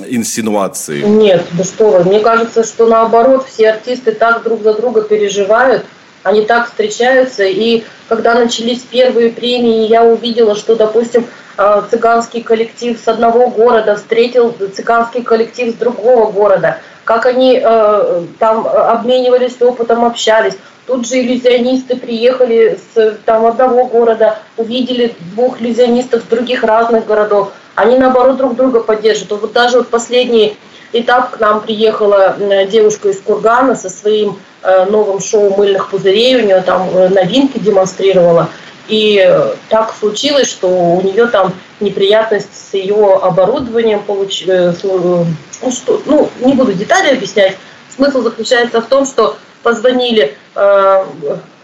инсинуации. 0.09 1.03
Нет, 1.03 1.45
да 1.53 1.65
что 1.65 1.91
вы, 1.91 2.05
мне 2.05 2.21
кажется, 2.21 2.65
что 2.65 2.87
наоборот, 2.87 3.47
все 3.47 3.71
артисты 3.71 4.13
так 4.13 4.43
друг 4.43 4.63
за 4.63 4.75
друга 4.75 5.03
переживают, 5.03 5.85
они 6.25 6.43
так 6.43 6.67
встречаются, 6.67 7.45
и 7.45 7.85
когда 8.09 8.35
начались 8.35 8.81
первые 8.81 9.31
премии, 9.31 9.87
я 9.87 10.03
увидела, 10.05 10.57
что, 10.57 10.75
допустим, 10.75 11.27
э, 11.57 11.83
цыганский 11.91 12.43
коллектив 12.43 12.99
с 12.99 13.07
одного 13.07 13.49
города 13.49 13.95
встретил 13.95 14.53
цыганский 14.75 15.23
коллектив 15.23 15.73
с 15.73 15.79
другого 15.79 16.33
города– 16.33 16.79
как 17.05 17.27
они 17.27 17.61
э, 17.63 18.23
там 18.39 18.67
обменивались 18.67 19.61
опытом, 19.61 20.05
общались. 20.05 20.55
Тут 20.87 21.07
же 21.07 21.21
иллюзионисты 21.21 21.97
приехали 21.97 22.79
с 22.95 23.19
там, 23.25 23.47
одного 23.47 23.87
города, 23.87 24.39
увидели 24.57 25.15
двух 25.35 25.61
иллюзионистов 25.61 26.23
с 26.23 26.27
других 26.27 26.63
разных 26.63 27.07
городов. 27.07 27.53
Они, 27.75 27.99
наоборот, 27.99 28.37
друг 28.37 28.57
друга 28.57 28.81
поддерживают. 28.81 29.43
Вот 29.43 29.53
даже 29.53 29.79
вот 29.79 29.89
последний 29.89 30.57
этап 30.93 31.31
к 31.31 31.41
нам 31.41 31.61
приехала 31.61 32.37
девушка 32.71 33.09
из 33.09 33.21
Кургана 33.21 33.77
со 33.77 33.89
своим 33.89 34.39
э, 34.65 34.87
новым 34.87 35.21
шоу 35.21 35.55
«Мыльных 35.57 35.91
пузырей». 35.91 36.37
У 36.37 36.47
нее 36.47 36.61
там 36.63 36.89
э, 36.97 37.09
новинки 37.09 37.59
демонстрировала. 37.59 38.49
И 38.89 39.27
так 39.71 39.95
случилось, 39.99 40.51
что 40.51 40.69
у 40.69 41.01
нее 41.01 41.27
там 41.29 41.55
неприятность 41.81 42.51
с 42.53 42.75
ее 42.75 43.15
оборудованием, 43.15 44.03
получ... 44.03 44.45
Э, 44.47 44.73
ну, 44.83 45.27
что... 45.71 46.03
ну, 46.07 46.31
не 46.41 46.55
буду 46.55 46.73
детали 46.73 47.15
объяснять. 47.15 47.57
Смысл 47.95 48.23
заключается 48.23 48.81
в 48.81 48.87
том, 48.87 49.07
что 49.07 49.37
позвонили 49.63 50.37
э, 50.55 51.05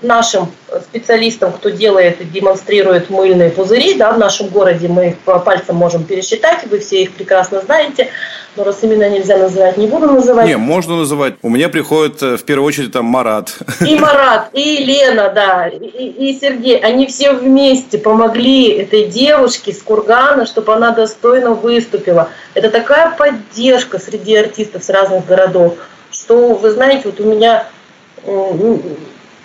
нашим 0.03 0.51
специалистам, 0.83 1.53
кто 1.53 1.69
делает 1.71 2.21
и 2.21 2.25
демонстрирует 2.25 3.11
мыльные 3.11 3.51
пузыри, 3.51 3.95
да, 3.95 4.13
в 4.13 4.19
нашем 4.19 4.49
городе 4.49 4.89
мы 4.89 5.09
их 5.09 5.19
по 5.19 5.39
пальцам 5.39 5.77
можем 5.77 6.05
пересчитать, 6.05 6.67
вы 6.71 6.79
все 6.79 7.03
их 7.03 7.13
прекрасно 7.13 7.61
знаете, 7.61 8.09
но 8.57 8.65
раз 8.65 8.79
именно 8.83 9.09
нельзя 9.09 9.37
называть, 9.37 9.77
не 9.77 9.87
буду 9.87 10.07
называть. 10.11 10.47
Не, 10.47 10.57
можно 10.57 10.97
называть. 10.97 11.35
У 11.43 11.51
меня 11.51 11.69
приходит 11.69 12.23
э, 12.23 12.37
в 12.37 12.45
первую 12.45 12.67
очередь 12.67 12.93
там 12.93 13.05
Марат. 13.05 13.53
И 13.87 13.95
Марат, 13.97 14.51
и 14.53 14.85
Лена, 14.85 15.31
да, 15.35 15.69
и, 15.69 15.77
и 15.77 16.39
Сергей, 16.39 16.79
они 16.79 17.07
все 17.07 17.33
вместе 17.33 17.99
помогли 17.99 18.69
этой 18.71 19.05
девушке 19.05 19.73
с 19.73 19.83
Кургана, 19.83 20.47
чтобы 20.47 20.75
она 20.75 20.91
достойно 20.91 21.53
выступила. 21.53 22.31
Это 22.55 22.71
такая 22.71 23.11
поддержка 23.17 23.99
среди 23.99 24.37
артистов 24.37 24.83
с 24.83 24.89
разных 24.89 25.27
городов, 25.27 25.75
что, 26.11 26.55
вы 26.55 26.71
знаете, 26.71 27.03
вот 27.05 27.21
у 27.21 27.25
меня 27.25 27.67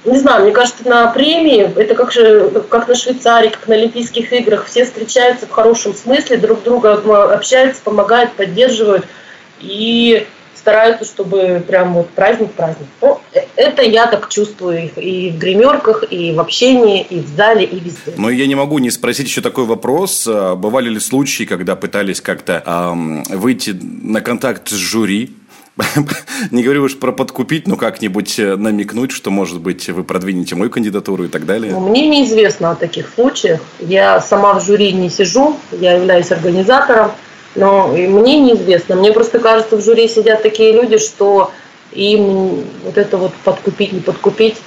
не 0.05 0.19
знаю, 0.19 0.43
мне 0.43 0.51
кажется, 0.51 0.87
на 0.87 1.07
премии, 1.07 1.61
это 1.75 1.95
как, 1.95 2.11
же, 2.11 2.63
как 2.69 2.87
на 2.87 2.95
Швейцарии, 2.95 3.49
как 3.49 3.67
на 3.67 3.75
Олимпийских 3.75 4.31
играх, 4.33 4.65
все 4.65 4.85
встречаются 4.85 5.47
в 5.47 5.51
хорошем 5.51 5.93
смысле, 5.93 6.37
друг 6.37 6.63
друга 6.63 6.93
общаются, 7.33 7.81
помогают, 7.83 8.33
поддерживают 8.33 9.05
и 9.59 10.27
стараются, 10.65 11.05
чтобы 11.05 11.63
прям 11.67 11.93
вот 11.93 12.09
праздник-праздник. 12.09 12.87
Ну, 12.99 13.19
э, 13.33 13.41
это 13.55 13.83
я 13.83 14.07
так 14.07 14.29
чувствую 14.29 14.89
и 14.95 15.29
в 15.29 15.37
гримерках, 15.37 16.03
и 16.09 16.33
в 16.33 16.39
общении, 16.39 17.05
и 17.07 17.19
в 17.19 17.27
зале, 17.27 17.65
и 17.65 17.79
везде. 17.79 18.13
Но 18.17 18.31
я 18.31 18.47
не 18.47 18.55
могу 18.55 18.79
не 18.79 18.89
спросить 18.89 19.27
еще 19.27 19.41
такой 19.41 19.65
вопрос. 19.65 20.25
А, 20.27 20.55
бывали 20.55 20.89
ли 20.89 20.99
случаи, 20.99 21.43
когда 21.43 21.75
пытались 21.75 22.19
как-то 22.19 22.63
эм, 22.65 23.23
выйти 23.29 23.77
на 23.79 24.21
контакт 24.21 24.69
с 24.69 24.73
жюри, 24.73 25.35
не 26.51 26.63
говорю 26.63 26.83
уж 26.83 26.97
про 26.97 27.11
подкупить, 27.11 27.67
но 27.67 27.75
как-нибудь 27.75 28.39
э, 28.39 28.55
намекнуть, 28.55 29.11
что, 29.11 29.29
может 29.29 29.59
быть, 29.59 29.89
вы 29.89 30.03
продвинете 30.03 30.55
мою 30.55 30.71
кандидатуру 30.71 31.25
и 31.25 31.27
так 31.27 31.45
далее? 31.45 31.73
Ну, 31.73 31.89
мне 31.89 32.07
неизвестно 32.07 32.71
о 32.71 32.75
таких 32.75 33.09
случаях. 33.13 33.59
Я 33.79 34.21
сама 34.21 34.53
в 34.53 34.63
жюри 34.63 34.93
не 34.93 35.09
сижу, 35.09 35.57
я 35.71 35.93
являюсь 35.93 36.31
организатором, 36.31 37.11
но 37.55 37.89
мне 37.89 38.39
неизвестно. 38.39 38.95
Мне 38.95 39.11
просто 39.11 39.39
кажется, 39.39 39.75
в 39.75 39.83
жюри 39.83 40.07
сидят 40.07 40.43
такие 40.43 40.71
люди, 40.71 40.97
что 40.97 41.51
им 41.91 42.63
вот 42.83 42.97
это 42.97 43.17
вот 43.17 43.33
подкупить, 43.43 43.91
не 43.91 43.99
подкупить. 43.99 44.57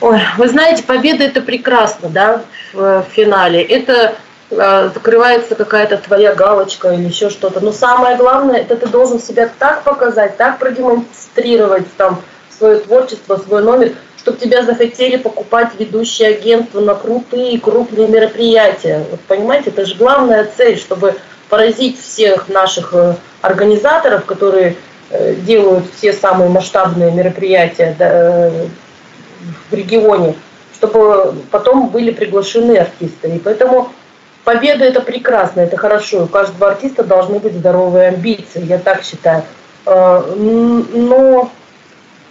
Ой, 0.00 0.20
вы 0.38 0.48
знаете, 0.48 0.82
победа 0.82 1.24
это 1.24 1.40
прекрасно, 1.40 2.08
да, 2.08 2.44
в 2.72 3.04
финале. 3.14 3.62
Это 3.62 3.92
э, 3.92 4.14
закрывается 4.56 5.54
какая-то 5.54 5.98
твоя 5.98 6.34
галочка 6.34 6.92
или 6.92 7.04
еще 7.04 7.30
что-то. 7.30 7.60
Но 7.60 7.72
самое 7.72 8.16
главное, 8.16 8.60
это 8.60 8.76
ты 8.76 8.86
должен 8.88 9.20
себя 9.20 9.50
так 9.58 9.82
показать, 9.82 10.36
так 10.36 10.58
продемонстрировать 10.58 11.86
там 11.96 12.22
свое 12.50 12.78
творчество, 12.78 13.36
свой 13.36 13.62
номер, 13.62 13.92
чтобы 14.18 14.38
тебя 14.38 14.62
захотели 14.62 15.16
покупать 15.16 15.70
ведущие 15.78 16.28
агентства 16.28 16.80
на 16.80 16.94
крутые, 16.94 17.60
крупные 17.60 18.08
мероприятия. 18.08 19.04
Вот 19.10 19.20
понимаете, 19.20 19.70
это 19.70 19.84
же 19.84 19.94
главная 19.96 20.48
цель, 20.56 20.78
чтобы 20.78 21.16
поразить 21.50 22.00
всех 22.00 22.48
наших 22.48 22.94
э, 22.94 23.14
организаторов, 23.42 24.24
которые 24.24 24.76
э, 25.10 25.34
делают 25.34 25.84
все 25.94 26.12
самые 26.12 26.48
масштабные 26.48 27.12
мероприятия 27.12 27.94
э, 27.98 28.66
в 29.70 29.74
регионе, 29.74 30.36
чтобы 30.74 31.34
потом 31.50 31.88
были 31.88 32.10
приглашены 32.10 32.78
артисты. 32.78 33.28
И 33.28 33.38
поэтому 33.38 33.92
победа 34.44 34.84
это 34.84 35.00
прекрасно, 35.00 35.60
это 35.60 35.76
хорошо. 35.76 36.24
У 36.24 36.26
каждого 36.26 36.70
артиста 36.70 37.02
должны 37.02 37.38
быть 37.38 37.54
здоровые 37.54 38.08
амбиции, 38.08 38.64
я 38.64 38.78
так 38.78 39.02
считаю. 39.02 39.42
Но 39.86 41.50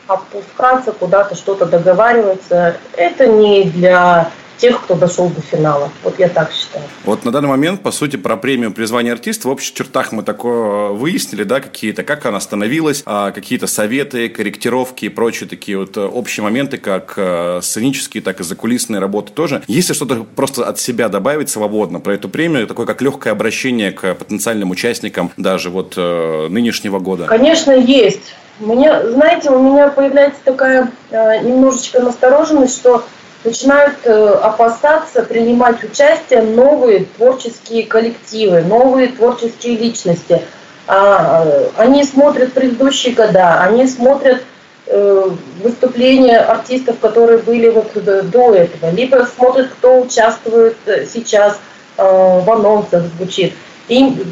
опускаться 0.07 0.91
куда-то, 0.91 1.36
что-то 1.36 1.66
договариваться, 1.66 2.78
это 2.95 3.28
не 3.28 3.66
для 3.66 4.30
тех, 4.64 4.82
кто 4.82 4.95
дошел 4.95 5.30
до 5.30 5.41
финала. 5.41 5.91
Вот 6.03 6.18
я 6.20 6.30
так 6.30 6.53
считаю. 6.53 6.86
Вот 7.03 7.26
на 7.26 7.32
данный 7.32 7.49
момент, 7.49 7.82
по 7.82 7.91
сути, 7.91 8.16
про 8.16 8.38
премию 8.38 8.72
призвания 8.72 9.11
артиста 9.11 9.49
в 9.49 9.51
общих 9.51 9.74
чертах 9.74 10.14
мы 10.14 10.24
такое 10.24 10.88
выяснили, 10.91 11.43
да, 11.43 11.59
какие-то, 11.59 12.03
как 12.03 12.26
она 12.26 12.39
становилась, 12.39 13.03
а 13.05 13.32
какие-то 13.32 13.68
советы, 13.68 14.30
корректировки 14.30 15.03
и 15.03 15.09
прочие 15.09 15.49
такие 15.49 15.78
вот 15.78 15.97
э, 15.97 15.99
общие 15.99 16.45
моменты, 16.45 16.78
как 16.78 17.16
э, 17.18 17.59
сценические, 17.61 18.24
так 18.24 18.39
и 18.39 18.45
закулисные 18.45 19.01
работы 19.01 19.34
тоже. 19.34 19.64
Если 19.68 19.91
что-то 19.91 20.26
просто 20.34 20.66
от 20.66 20.80
себя 20.80 21.09
добавить 21.09 21.49
свободно 21.49 21.99
про 21.99 22.14
эту 22.14 22.30
премию, 22.30 22.66
такое 22.66 22.86
как 22.86 23.01
легкое 23.01 23.34
обращение 23.34 23.91
к 23.91 24.14
потенциальным 24.14 24.72
участникам 24.72 25.34
даже 25.36 25.72
вот 25.72 25.95
э, 25.97 26.47
нынешнего 26.49 26.99
года? 26.99 27.26
Конечно, 27.26 27.72
есть. 27.74 28.34
Мне, 28.59 29.09
знаете, 29.09 29.49
у 29.49 29.61
меня 29.61 29.89
появляется 29.89 30.39
такая 30.45 30.89
э, 31.09 31.39
немножечко 31.43 31.99
настороженность, 31.99 32.78
что 32.78 33.03
начинают 33.43 33.95
э, 34.03 34.27
опасаться 34.41 35.23
принимать 35.23 35.83
участие 35.83 36.41
новые 36.41 37.05
творческие 37.17 37.85
коллективы, 37.85 38.61
новые 38.61 39.09
творческие 39.09 39.77
личности. 39.77 40.41
А, 40.87 41.45
э, 41.45 41.69
они 41.77 42.03
смотрят 42.03 42.53
предыдущие 42.53 43.13
года, 43.13 43.61
они 43.61 43.87
смотрят 43.87 44.43
э, 44.87 45.29
выступления 45.61 46.39
артистов, 46.39 46.99
которые 46.99 47.39
были 47.39 47.69
вот 47.69 47.91
до 47.95 48.53
этого, 48.53 48.91
либо 48.91 49.27
смотрят, 49.35 49.69
кто 49.71 50.01
участвует 50.01 50.77
сейчас 51.13 51.59
в 51.95 52.51
анонсах, 52.51 53.03
звучит. 53.15 53.53
И 53.87 54.25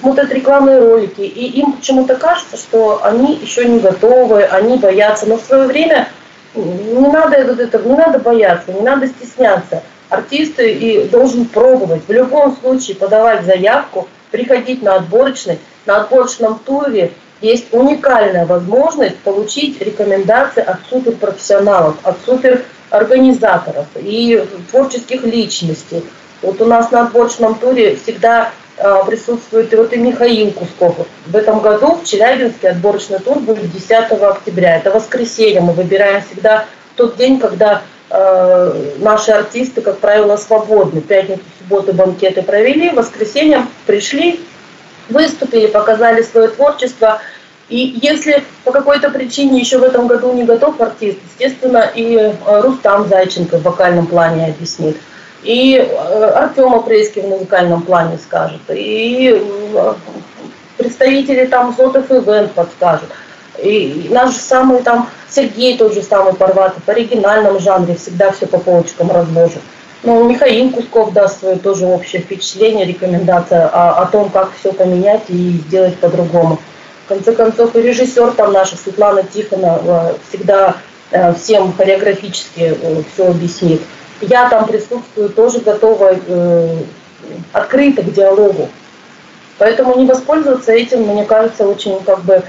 смотрят 0.00 0.32
рекламные 0.32 0.80
ролики, 0.80 1.20
и 1.20 1.60
им 1.60 1.74
почему-то 1.74 2.16
кажется, 2.16 2.56
что 2.56 3.04
они 3.04 3.36
еще 3.36 3.66
не 3.66 3.78
готовы, 3.78 4.42
они 4.42 4.78
боятся. 4.78 5.26
Но 5.26 5.36
в 5.36 5.42
свое 5.42 5.68
время 5.68 6.08
не 6.54 7.08
надо, 7.08 7.44
вот 7.44 7.60
это, 7.60 7.78
не 7.78 7.94
надо 7.94 8.18
бояться, 8.18 8.72
не 8.72 8.80
надо 8.80 9.06
стесняться. 9.06 9.82
Артисты 10.08 10.72
и 10.72 11.08
должен 11.08 11.44
пробовать. 11.44 12.02
В 12.08 12.12
любом 12.12 12.56
случае 12.56 12.96
подавать 12.96 13.44
заявку, 13.44 14.08
приходить 14.30 14.82
на 14.82 14.96
отборочный. 14.96 15.58
На 15.86 15.98
отборочном 16.02 16.58
туре 16.64 17.12
есть 17.40 17.72
уникальная 17.72 18.46
возможность 18.46 19.18
получить 19.18 19.80
рекомендации 19.80 20.62
от 20.62 20.78
суперпрофессионалов, 20.88 21.96
от 22.02 22.16
суперорганизаторов 22.24 23.86
и 23.96 24.44
творческих 24.70 25.24
личностей. 25.24 26.04
Вот 26.42 26.60
у 26.60 26.64
нас 26.64 26.90
на 26.90 27.02
отборочном 27.02 27.56
туре 27.56 27.96
всегда 27.96 28.50
присутствует 29.06 29.72
и 29.72 29.76
вот 29.76 29.92
и 29.92 29.96
Михаил 29.96 30.52
Кусков. 30.52 30.96
В 31.26 31.36
этом 31.36 31.60
году 31.60 31.94
в 31.94 32.04
Челябинске 32.04 32.70
отборочный 32.70 33.18
тур 33.18 33.38
будет 33.40 33.72
10 33.72 33.90
октября. 33.90 34.76
Это 34.76 34.90
воскресенье. 34.90 35.60
Мы 35.60 35.72
выбираем 35.72 36.22
всегда 36.22 36.66
тот 36.96 37.16
день, 37.16 37.38
когда 37.38 37.82
э, 38.10 38.92
наши 38.98 39.30
артисты, 39.30 39.80
как 39.80 39.98
правило, 39.98 40.36
свободны. 40.36 41.00
Пятницу, 41.00 41.42
субботу 41.58 41.92
банкеты 41.92 42.42
провели, 42.42 42.90
воскресенье 42.90 43.66
пришли, 43.86 44.40
выступили, 45.08 45.66
показали 45.66 46.22
свое 46.22 46.48
творчество. 46.48 47.20
И 47.68 47.98
если 48.00 48.44
по 48.64 48.72
какой-то 48.72 49.10
причине 49.10 49.60
еще 49.60 49.78
в 49.78 49.82
этом 49.82 50.06
году 50.06 50.32
не 50.32 50.44
готов 50.44 50.80
артист, 50.80 51.18
естественно, 51.30 51.90
и 51.94 52.32
Рустам 52.46 53.08
Зайченко 53.08 53.58
в 53.58 53.62
вокальном 53.62 54.06
плане 54.06 54.46
объяснит 54.46 54.96
и 55.42 55.76
э, 55.76 56.24
Артем 56.34 56.74
Апрейский 56.74 57.22
в 57.22 57.28
музыкальном 57.28 57.82
плане 57.82 58.18
скажет, 58.18 58.60
и 58.68 59.40
э, 59.74 59.94
представители 60.76 61.46
там 61.46 61.74
Зотов 61.76 62.10
Ивент 62.10 62.52
подскажут. 62.52 63.10
И 63.62 64.08
наш 64.10 64.34
самый 64.34 64.82
там 64.82 65.08
Сергей 65.28 65.76
тот 65.76 65.94
же 65.94 66.02
самый 66.02 66.34
Парватов 66.34 66.82
в 66.84 66.88
оригинальном 66.88 67.58
жанре 67.58 67.96
всегда 67.96 68.30
все 68.30 68.46
по 68.46 68.58
полочкам 68.58 69.10
разложит. 69.10 69.60
Ну, 70.04 70.28
Михаил 70.28 70.70
Кусков 70.70 71.12
даст 71.12 71.40
свое 71.40 71.56
тоже 71.56 71.86
общее 71.86 72.22
впечатление, 72.22 72.86
рекомендация 72.86 73.66
о, 73.66 74.02
о 74.02 74.06
том, 74.06 74.30
как 74.30 74.52
все 74.58 74.72
поменять 74.72 75.22
и 75.28 75.60
сделать 75.66 75.96
по-другому. 75.96 76.60
В 77.06 77.08
конце 77.08 77.32
концов, 77.32 77.74
и 77.74 77.82
режиссер 77.82 78.32
там 78.32 78.52
наша 78.52 78.76
Светлана 78.76 79.24
Тихонова 79.24 80.14
всегда 80.28 80.76
э, 81.10 81.34
всем 81.34 81.72
хореографически 81.72 82.76
все 83.12 83.26
объяснит 83.26 83.80
я 84.20 84.48
там 84.48 84.66
присутствую, 84.66 85.30
тоже 85.30 85.60
готова 85.60 86.16
э, 86.26 86.76
открыто 87.52 88.02
к 88.02 88.12
диалогу. 88.12 88.68
Поэтому 89.58 89.96
не 89.96 90.06
воспользоваться 90.06 90.72
этим, 90.72 91.02
мне 91.02 91.24
кажется, 91.24 91.66
очень 91.66 92.02
как 92.04 92.20
бы 92.20 92.42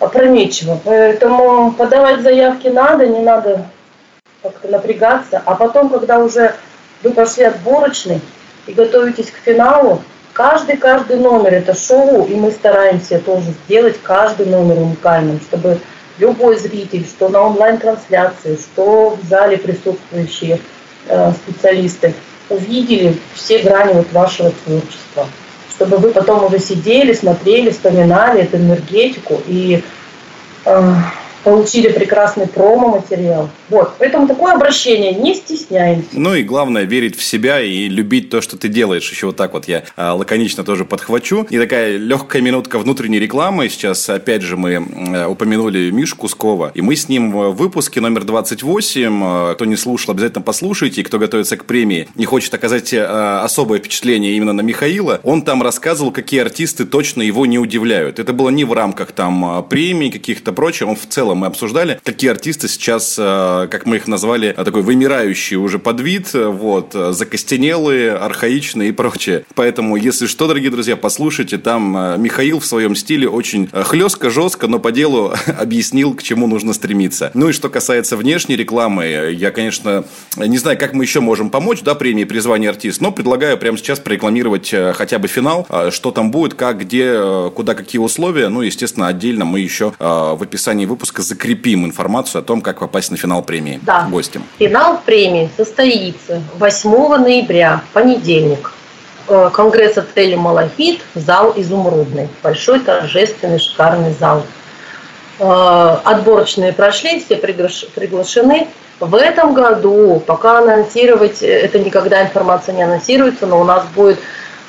опрометчиво. 0.00 0.78
Поэтому 0.84 1.72
подавать 1.72 2.22
заявки 2.22 2.68
надо, 2.68 3.06
не 3.06 3.20
надо 3.20 3.66
как-то 4.42 4.68
напрягаться. 4.68 5.42
А 5.44 5.54
потом, 5.54 5.88
когда 5.88 6.18
уже 6.18 6.54
вы 7.02 7.10
пошли 7.10 7.44
отборочный 7.44 8.20
и 8.66 8.72
готовитесь 8.72 9.30
к 9.30 9.36
финалу, 9.44 10.02
каждый-каждый 10.32 11.18
номер 11.18 11.54
это 11.54 11.74
шоу, 11.74 12.26
и 12.26 12.34
мы 12.34 12.50
стараемся 12.50 13.18
тоже 13.18 13.54
сделать 13.64 14.00
каждый 14.02 14.46
номер 14.46 14.78
уникальным, 14.78 15.40
чтобы 15.40 15.78
любой 16.18 16.58
зритель, 16.58 17.04
что 17.04 17.28
на 17.28 17.42
онлайн-трансляции, 17.42 18.56
что 18.56 19.16
в 19.20 19.28
зале 19.28 19.58
присутствующие– 19.58 20.60
специалисты 21.34 22.14
увидели 22.48 23.18
все 23.34 23.58
грани 23.58 23.92
вот 23.94 24.12
вашего 24.12 24.50
творчества, 24.50 25.28
чтобы 25.70 25.98
вы 25.98 26.10
потом 26.10 26.44
уже 26.44 26.58
сидели, 26.58 27.12
смотрели, 27.12 27.70
вспоминали 27.70 28.42
эту 28.42 28.56
энергетику 28.56 29.40
и 29.46 29.82
э, 30.64 30.92
получили 31.44 31.92
прекрасный 31.92 32.46
промо-материал. 32.46 33.48
Вот, 33.70 33.94
поэтому 33.98 34.26
такое 34.26 34.54
обращение, 34.54 35.12
не 35.12 35.34
стесняемся. 35.34 36.08
Ну 36.12 36.34
и 36.34 36.42
главное, 36.42 36.84
верить 36.84 37.16
в 37.16 37.22
себя 37.22 37.60
и 37.60 37.88
любить 37.88 38.30
то, 38.30 38.40
что 38.40 38.56
ты 38.56 38.68
делаешь. 38.68 39.10
Еще 39.10 39.26
вот 39.26 39.36
так 39.36 39.52
вот 39.52 39.68
я 39.68 39.84
а, 39.96 40.14
лаконично 40.14 40.64
тоже 40.64 40.84
подхвачу. 40.84 41.46
И 41.50 41.58
такая 41.58 41.96
легкая 41.96 42.42
минутка 42.42 42.78
внутренней 42.78 43.18
рекламы. 43.18 43.68
Сейчас, 43.68 44.08
опять 44.08 44.42
же, 44.42 44.56
мы 44.56 44.76
а, 44.76 45.28
упомянули 45.28 45.90
Мишу 45.90 46.16
Кускова. 46.16 46.72
И 46.74 46.80
мы 46.80 46.96
с 46.96 47.08
ним 47.08 47.32
в 47.32 47.52
выпуске 47.52 48.00
номер 48.00 48.24
28. 48.24 49.20
А, 49.22 49.54
кто 49.54 49.64
не 49.64 49.76
слушал, 49.76 50.12
обязательно 50.12 50.42
послушайте. 50.42 51.00
И 51.00 51.04
кто 51.04 51.18
готовится 51.18 51.56
к 51.56 51.64
премии 51.64 52.08
не 52.14 52.24
хочет 52.24 52.54
оказать 52.54 52.94
а, 52.94 53.42
особое 53.44 53.78
впечатление 53.78 54.36
именно 54.36 54.52
на 54.52 54.62
Михаила, 54.62 55.20
он 55.24 55.42
там 55.42 55.62
рассказывал, 55.62 56.10
какие 56.10 56.40
артисты 56.40 56.86
точно 56.86 57.22
его 57.22 57.44
не 57.46 57.58
удивляют. 57.58 58.18
Это 58.18 58.32
было 58.32 58.48
не 58.48 58.64
в 58.64 58.72
рамках 58.72 59.12
там 59.12 59.64
премий 59.68 60.10
каких-то 60.10 60.52
прочих. 60.52 60.88
Он 60.88 60.96
в 60.96 61.06
целом 61.06 61.38
мы 61.38 61.46
обсуждали, 61.46 62.00
какие 62.02 62.30
артисты 62.30 62.68
сейчас, 62.68 63.16
э, 63.18 63.57
как 63.66 63.86
мы 63.86 63.96
их 63.96 64.06
назвали, 64.06 64.54
э, 64.56 64.64
такой 64.64 64.82
вымирающий 64.82 65.56
уже 65.56 65.78
подвид, 65.78 66.34
э, 66.34 66.46
вот, 66.46 66.92
закостенелые, 66.92 68.12
архаичные 68.12 68.90
и 68.90 68.92
прочее. 68.92 69.44
Поэтому, 69.54 69.96
если 69.96 70.26
что, 70.26 70.46
дорогие 70.46 70.70
друзья, 70.70 70.96
послушайте, 70.96 71.58
там 71.58 72.22
Михаил 72.22 72.60
в 72.60 72.66
своем 72.66 72.94
стиле 72.94 73.28
очень 73.28 73.68
хлестко, 73.72 74.30
жестко, 74.30 74.66
но 74.66 74.78
по 74.78 74.92
делу 74.92 75.32
объяснил, 75.58 76.14
к 76.14 76.22
чему 76.22 76.46
нужно 76.46 76.72
стремиться. 76.72 77.30
Ну 77.34 77.48
и 77.48 77.52
что 77.52 77.68
касается 77.68 78.16
внешней 78.16 78.56
рекламы, 78.56 79.32
я, 79.32 79.50
конечно, 79.50 80.04
не 80.36 80.58
знаю, 80.58 80.78
как 80.78 80.94
мы 80.94 81.04
еще 81.04 81.20
можем 81.20 81.50
помочь, 81.50 81.82
да, 81.82 81.94
премии 81.94 82.24
призвания 82.24 82.70
артист, 82.70 83.00
но 83.00 83.12
предлагаю 83.12 83.58
прямо 83.58 83.78
сейчас 83.78 83.98
прорекламировать 84.00 84.74
хотя 84.94 85.18
бы 85.18 85.28
финал, 85.28 85.66
что 85.90 86.10
там 86.10 86.30
будет, 86.30 86.54
как, 86.54 86.80
где, 86.80 87.50
куда, 87.54 87.74
какие 87.74 88.00
условия. 88.00 88.48
Ну, 88.48 88.62
естественно, 88.62 89.08
отдельно 89.08 89.44
мы 89.44 89.60
еще 89.60 89.92
в 89.98 90.42
описании 90.42 90.86
выпуска 90.86 91.22
закрепим 91.22 91.84
информацию 91.84 92.40
о 92.40 92.42
том, 92.42 92.60
как 92.60 92.80
попасть 92.80 93.10
на 93.10 93.16
финал 93.16 93.42
премии 93.48 93.80
да. 93.82 94.06
гостям. 94.10 94.44
Финал 94.58 95.00
премии 95.04 95.50
состоится 95.56 96.42
8 96.58 97.16
ноября, 97.16 97.82
понедельник. 97.92 98.72
Э, 99.26 99.50
конгресс 99.52 99.98
отеля 99.98 100.36
«Малахит», 100.36 101.00
зал 101.14 101.54
«Изумрудный». 101.56 102.28
Большой, 102.42 102.80
торжественный, 102.80 103.58
шикарный 103.58 104.14
зал. 104.20 104.44
отборочные 105.40 106.72
прошли, 106.72 107.20
все 107.20 107.36
приглашены. 107.36 108.68
В 109.00 109.14
этом 109.14 109.54
году, 109.54 110.20
пока 110.26 110.58
анонсировать, 110.58 111.42
это 111.42 111.78
никогда 111.78 112.22
информация 112.22 112.74
не 112.74 112.82
анонсируется, 112.82 113.46
но 113.46 113.60
у 113.60 113.64
нас 113.64 113.84
будет 113.94 114.18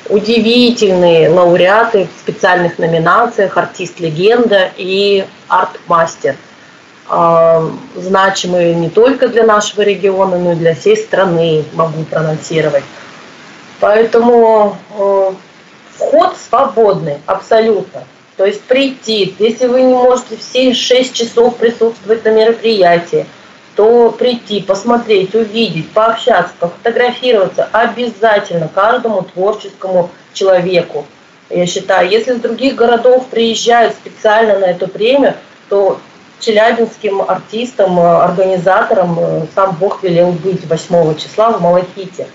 удивительные 0.08 1.28
лауреаты 1.28 2.08
в 2.14 2.20
специальных 2.20 2.78
номинациях 2.78 3.56
«Артист-легенда» 3.56 4.70
и 4.76 5.24
«Арт-мастер». 5.48 6.36
Значимые 7.96 8.74
не 8.76 8.88
только 8.88 9.28
для 9.28 9.44
нашего 9.44 9.82
региона, 9.82 10.38
но 10.38 10.52
и 10.52 10.54
для 10.56 10.76
всей 10.76 10.96
страны, 10.96 11.64
могу 11.72 12.04
проанонсировать. 12.04 12.84
Поэтому 13.80 14.76
э, 14.96 15.32
вход 15.96 16.36
свободный, 16.36 17.16
абсолютно. 17.26 18.04
То 18.36 18.46
есть 18.46 18.62
прийти, 18.62 19.34
если 19.38 19.66
вы 19.66 19.82
не 19.82 19.92
можете 19.94 20.36
все 20.36 20.72
6 20.72 21.12
часов 21.12 21.56
присутствовать 21.56 22.24
на 22.24 22.30
мероприятии, 22.30 23.26
то 23.74 24.10
прийти, 24.12 24.60
посмотреть, 24.60 25.34
увидеть, 25.34 25.90
пообщаться, 25.90 26.54
пофотографироваться 26.60 27.68
обязательно 27.72 28.68
каждому 28.68 29.22
творческому 29.22 30.10
человеку. 30.32 31.06
Я 31.48 31.66
считаю, 31.66 32.08
если 32.08 32.34
из 32.34 32.40
других 32.40 32.76
городов 32.76 33.26
приезжают 33.26 33.94
специально 33.94 34.58
на 34.58 34.66
эту 34.66 34.86
премию, 34.86 35.34
то 35.68 35.98
челябинским 36.40 37.22
артистам, 37.22 38.00
организаторам 38.00 39.18
э, 39.18 39.46
сам 39.54 39.76
Бог 39.78 40.02
велел 40.02 40.32
быть 40.32 40.68
8 40.68 41.16
числа 41.16 41.52
в 41.52 41.60
Малахите. 41.60 42.26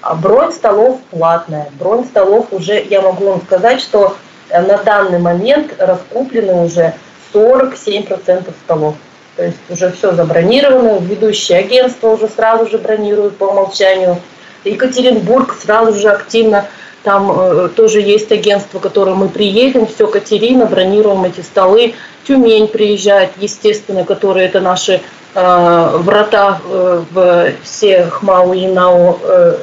А 0.00 0.14
бронь 0.14 0.52
столов 0.52 0.98
платная. 1.10 1.68
Бронь 1.78 2.04
столов 2.04 2.48
уже, 2.52 2.82
я 2.82 3.02
могу 3.02 3.26
вам 3.26 3.42
сказать, 3.42 3.80
что 3.80 4.16
э, 4.48 4.60
на 4.62 4.78
данный 4.78 5.18
момент 5.18 5.74
раскуплены 5.78 6.54
уже 6.64 6.94
47% 7.34 8.50
столов. 8.64 8.96
То 9.36 9.44
есть 9.44 9.58
уже 9.68 9.92
все 9.92 10.12
забронировано, 10.12 10.98
ведущие 10.98 11.58
агентства 11.58 12.08
уже 12.08 12.28
сразу 12.28 12.68
же 12.68 12.78
бронируют 12.78 13.36
по 13.36 13.44
умолчанию. 13.44 14.18
Екатеринбург 14.64 15.54
сразу 15.54 15.98
же 15.98 16.10
активно, 16.10 16.66
там 17.02 17.30
э, 17.30 17.68
тоже 17.74 18.00
есть 18.00 18.30
агентство, 18.32 18.78
которое 18.78 19.14
мы 19.14 19.28
приедем, 19.28 19.86
все, 19.86 20.06
Катерина, 20.06 20.66
бронируем 20.66 21.24
эти 21.24 21.40
столы. 21.40 21.94
Тюмень 22.26 22.68
приезжает, 22.68 23.30
естественно, 23.38 24.04
которые 24.04 24.46
это 24.46 24.60
наши 24.60 25.00
э, 25.34 25.96
врата 25.98 26.60
э, 26.64 27.04
в 27.10 27.52
все 27.62 28.06
ХМАУ 28.06 28.52
и 28.52 28.66
НАУ 28.66 29.18
э, 29.22 29.56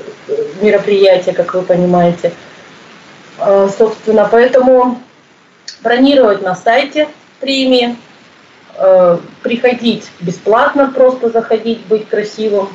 мероприятия, 0.61 1.33
как 1.33 1.53
вы 1.53 1.61
понимаете. 1.61 2.33
Э, 3.39 3.69
собственно, 3.77 4.27
поэтому 4.31 5.01
бронировать 5.83 6.41
на 6.41 6.55
сайте 6.55 7.07
премии, 7.39 7.97
Э, 8.79 9.17
приходить 9.41 10.07
бесплатно, 10.19 10.91
просто 10.93 11.29
заходить, 11.31 11.79
быть 11.87 12.07
красивым. 12.07 12.69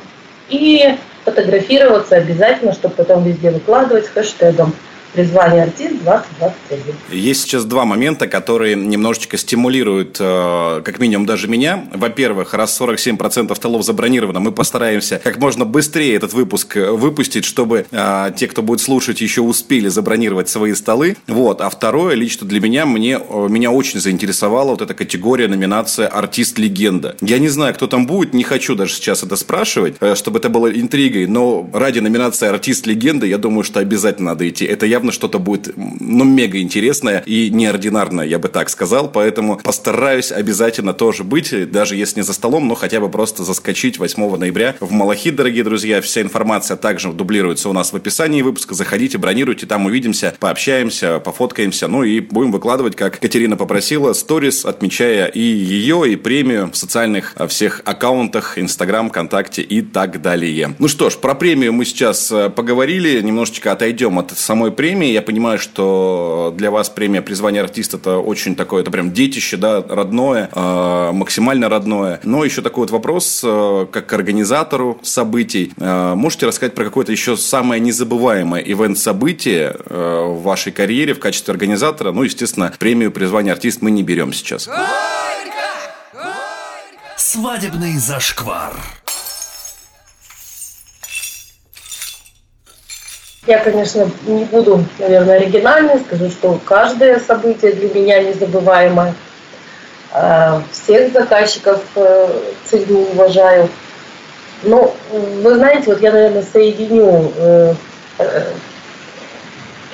И 0.49 0.97
фотографироваться 1.23 2.15
обязательно, 2.15 2.73
чтобы 2.73 2.95
потом 2.95 3.23
везде 3.23 3.51
выкладывать 3.51 4.05
с 4.05 4.09
хэштегом 4.09 4.73
призвание 5.13 5.63
артист 5.63 6.03
2021. 6.03 6.95
Есть 7.11 7.43
сейчас 7.43 7.65
два 7.65 7.85
момента, 7.85 8.27
которые 8.27 8.75
немножечко 8.75 9.37
стимулируют, 9.37 10.17
э, 10.19 10.81
как 10.83 10.99
минимум, 10.99 11.25
даже 11.25 11.47
меня. 11.47 11.85
Во-первых, 11.93 12.53
раз 12.53 12.79
47% 12.79 13.55
столов 13.55 13.83
забронировано, 13.83 14.39
мы 14.39 14.51
постараемся 14.51 15.21
как 15.23 15.37
можно 15.37 15.65
быстрее 15.65 16.15
этот 16.15 16.33
выпуск 16.33 16.77
э, 16.77 16.91
выпустить, 16.91 17.45
чтобы 17.45 17.85
э, 17.91 18.31
те, 18.35 18.47
кто 18.47 18.61
будет 18.61 18.81
слушать, 18.81 19.21
еще 19.21 19.41
успели 19.41 19.87
забронировать 19.87 20.49
свои 20.49 20.73
столы. 20.73 21.15
Вот. 21.27 21.61
А 21.61 21.69
второе, 21.69 22.15
лично 22.15 22.47
для 22.47 22.59
меня, 22.59 22.85
мне, 22.85 23.19
меня 23.49 23.71
очень 23.71 23.99
заинтересовала 23.99 24.71
вот 24.71 24.81
эта 24.81 24.93
категория, 24.93 25.47
номинация 25.47 26.07
«Артист-легенда». 26.07 27.15
Я 27.21 27.39
не 27.39 27.49
знаю, 27.49 27.73
кто 27.73 27.87
там 27.87 28.07
будет, 28.07 28.33
не 28.33 28.43
хочу 28.43 28.75
даже 28.75 28.93
сейчас 28.93 29.23
это 29.23 29.35
спрашивать, 29.35 29.95
чтобы 30.15 30.39
это 30.39 30.49
было 30.49 30.67
интригой, 30.71 31.27
но 31.27 31.69
ради 31.73 31.99
номинации 31.99 32.47
«Артист-легенда» 32.47 33.25
я 33.25 33.37
думаю, 33.37 33.63
что 33.63 33.79
обязательно 33.79 34.31
надо 34.31 34.49
идти. 34.49 34.65
Это 34.65 34.85
явно 35.03 35.11
что-то 35.11 35.37
будет, 35.37 35.73
ну, 35.75 36.23
мега 36.23 36.59
интересное 36.59 37.23
и 37.25 37.49
неординарное, 37.49 38.25
я 38.25 38.39
бы 38.39 38.47
так 38.47 38.69
сказал. 38.69 39.11
Поэтому 39.11 39.57
постараюсь 39.57 40.31
обязательно 40.31 40.93
тоже 40.93 41.25
быть, 41.25 41.69
даже 41.71 41.97
если 41.97 42.19
не 42.19 42.23
за 42.23 42.31
столом, 42.31 42.69
но 42.69 42.75
хотя 42.75 43.01
бы 43.01 43.09
просто 43.09 43.43
заскочить 43.43 43.99
8 43.99 44.37
ноября 44.37 44.75
в 44.79 44.91
Малахит, 44.91 45.35
дорогие 45.35 45.65
друзья. 45.65 45.99
Вся 45.99 46.21
информация 46.21 46.77
также 46.77 47.11
дублируется 47.11 47.67
у 47.69 47.73
нас 47.73 47.91
в 47.91 47.95
описании 47.97 48.41
выпуска. 48.41 48.75
Заходите, 48.75 49.17
бронируйте, 49.17 49.65
там 49.65 49.85
увидимся, 49.85 50.33
пообщаемся, 50.39 51.19
пофоткаемся. 51.19 51.89
Ну 51.89 52.03
и 52.03 52.21
будем 52.21 52.53
выкладывать, 52.53 52.95
как 52.95 53.19
Катерина 53.19 53.57
попросила, 53.57 54.13
сторис, 54.13 54.63
отмечая 54.63 55.25
и 55.25 55.41
ее, 55.41 56.13
и 56.13 56.15
премию 56.15 56.69
в 56.71 56.77
социальных 56.77 57.33
а, 57.35 57.47
всех 57.47 57.81
аккаунтах, 57.83 58.57
Инстаграм, 58.57 59.09
ВКонтакте 59.09 59.61
и 59.61 59.81
так 59.81 60.21
далее. 60.21 60.75
Ну 60.79 60.87
что 60.87 61.09
ж, 61.09 61.17
про 61.17 61.35
премию 61.35 61.73
мы 61.73 61.83
сейчас 61.83 62.31
э, 62.31 62.49
поговорили, 62.49 63.21
немножечко 63.21 63.73
отойдем 63.73 64.19
от 64.19 64.31
самой 64.37 64.71
премии 64.71 64.92
премии. 64.93 65.11
Я 65.11 65.21
понимаю, 65.23 65.57
что 65.57 66.53
для 66.55 66.69
вас 66.69 66.89
премия 66.89 67.21
призвания 67.21 67.63
артиста 67.63 67.97
это 67.97 68.17
очень 68.17 68.55
такое, 68.55 68.83
это 68.83 68.91
прям 68.91 69.11
детище, 69.11 69.57
да, 69.57 69.83
родное, 69.89 70.49
э, 70.53 71.11
максимально 71.13 71.67
родное. 71.67 72.19
Но 72.23 72.45
еще 72.45 72.61
такой 72.61 72.81
вот 72.81 72.91
вопрос, 72.91 73.41
э, 73.43 73.87
как 73.91 74.05
к 74.05 74.13
организатору 74.13 74.99
событий. 75.01 75.73
Э, 75.77 76.13
можете 76.15 76.45
рассказать 76.45 76.75
про 76.75 76.85
какое-то 76.85 77.11
еще 77.11 77.37
самое 77.37 77.81
незабываемое 77.81 78.61
ивент-событие 78.61 79.75
э, 79.85 80.25
в 80.27 80.43
вашей 80.43 80.71
карьере 80.71 81.15
в 81.15 81.19
качестве 81.19 81.51
организатора? 81.51 82.11
Ну, 82.11 82.21
естественно, 82.21 82.71
премию 82.77 83.11
призвания 83.11 83.51
артист 83.51 83.81
мы 83.81 83.89
не 83.89 84.03
берем 84.03 84.31
сейчас. 84.31 84.69
Свадебный 87.17 87.97
зашквар. 87.97 88.73
Я, 93.45 93.59
конечно, 93.59 94.09
не 94.25 94.45
буду, 94.45 94.85
наверное, 94.99 95.35
оригинальной, 95.35 95.99
скажу, 95.99 96.29
что 96.29 96.61
каждое 96.63 97.19
событие 97.19 97.73
для 97.73 97.89
меня 97.93 98.23
незабываемое. 98.23 99.13
А, 100.11 100.63
всех 100.71 101.11
заказчиков 101.11 101.81
э, 101.95 102.39
ценю, 102.63 102.99
уважаю. 103.11 103.67
Но, 104.61 104.95
вы 105.11 105.55
знаете, 105.55 105.87
вот 105.87 106.01
я, 106.01 106.13
наверное, 106.13 106.43
соединю 106.53 107.33
э, 107.35 107.73
э, 108.19 108.45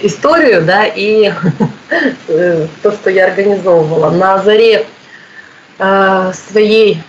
историю, 0.02 0.62
да, 0.64 0.86
и 0.86 1.32
то, 2.84 2.92
что 2.92 3.10
я 3.10 3.26
организовывала. 3.26 4.12
На 4.12 4.38
заре 4.40 4.86
своей 5.78 7.02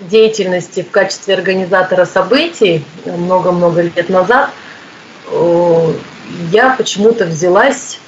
деятельности 0.00 0.82
в 0.82 0.90
качестве 0.90 1.34
организатора 1.34 2.04
событий 2.04 2.84
много-много 3.04 3.80
лет 3.80 4.08
назад– 4.10 4.50
Э, 4.60 4.67
я 6.50 6.74
почему-то 6.76 7.24
взялась 7.26 7.98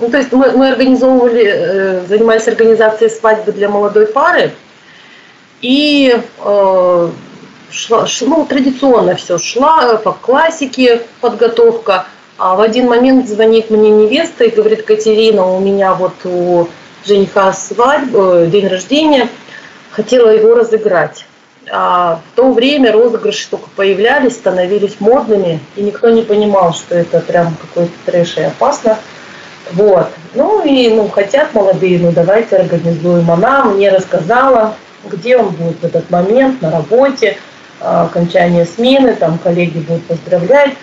ну, 0.00 0.08
то 0.08 0.16
есть 0.16 0.32
мы, 0.32 0.50
мы 0.52 0.70
организовывали, 0.70 1.44
э, 1.44 2.06
занимались 2.08 2.48
организацией 2.48 3.10
свадьбы 3.10 3.52
для 3.52 3.68
молодой 3.68 4.06
пары, 4.06 4.52
и 5.60 6.18
э, 6.38 7.10
шла, 7.70 8.06
ну, 8.22 8.46
традиционно 8.46 9.14
все 9.16 9.36
шла 9.38 9.96
по 9.96 10.12
классике 10.12 11.02
подготовка, 11.20 12.06
а 12.38 12.56
в 12.56 12.60
один 12.60 12.86
момент 12.86 13.28
звонит 13.28 13.68
мне 13.68 13.90
невеста 13.90 14.44
и 14.44 14.50
говорит, 14.50 14.84
Катерина, 14.84 15.44
у 15.44 15.60
меня 15.60 15.92
вот 15.92 16.14
у 16.24 16.68
жениха 17.04 17.52
свадьба, 17.52 18.46
день 18.46 18.68
рождения, 18.68 19.28
хотела 19.90 20.30
его 20.30 20.54
разыграть. 20.54 21.26
А 21.72 22.20
в 22.32 22.36
то 22.36 22.52
время 22.52 22.92
розыгрыши 22.92 23.48
только 23.48 23.68
появлялись, 23.76 24.34
становились 24.34 24.96
модными, 24.98 25.60
и 25.76 25.82
никто 25.82 26.10
не 26.10 26.22
понимал, 26.22 26.74
что 26.74 26.96
это 26.96 27.20
прям 27.20 27.54
какой-то 27.60 27.92
трэш 28.06 28.38
и 28.38 28.42
опасно. 28.42 28.98
Вот. 29.72 30.08
Ну 30.34 30.64
и 30.64 30.88
ну, 30.90 31.08
хотят 31.08 31.54
молодые, 31.54 32.00
ну 32.00 32.10
давайте 32.10 32.56
организуем. 32.56 33.30
Она 33.30 33.64
мне 33.64 33.90
рассказала, 33.90 34.74
где 35.04 35.36
он 35.36 35.50
будет 35.50 35.80
в 35.80 35.84
этот 35.84 36.10
момент, 36.10 36.60
на 36.60 36.70
работе, 36.70 37.38
а, 37.80 38.04
окончание 38.04 38.66
смены, 38.66 39.14
там 39.14 39.38
коллеги 39.38 39.78
будут 39.78 40.04
поздравлять. 40.06 40.74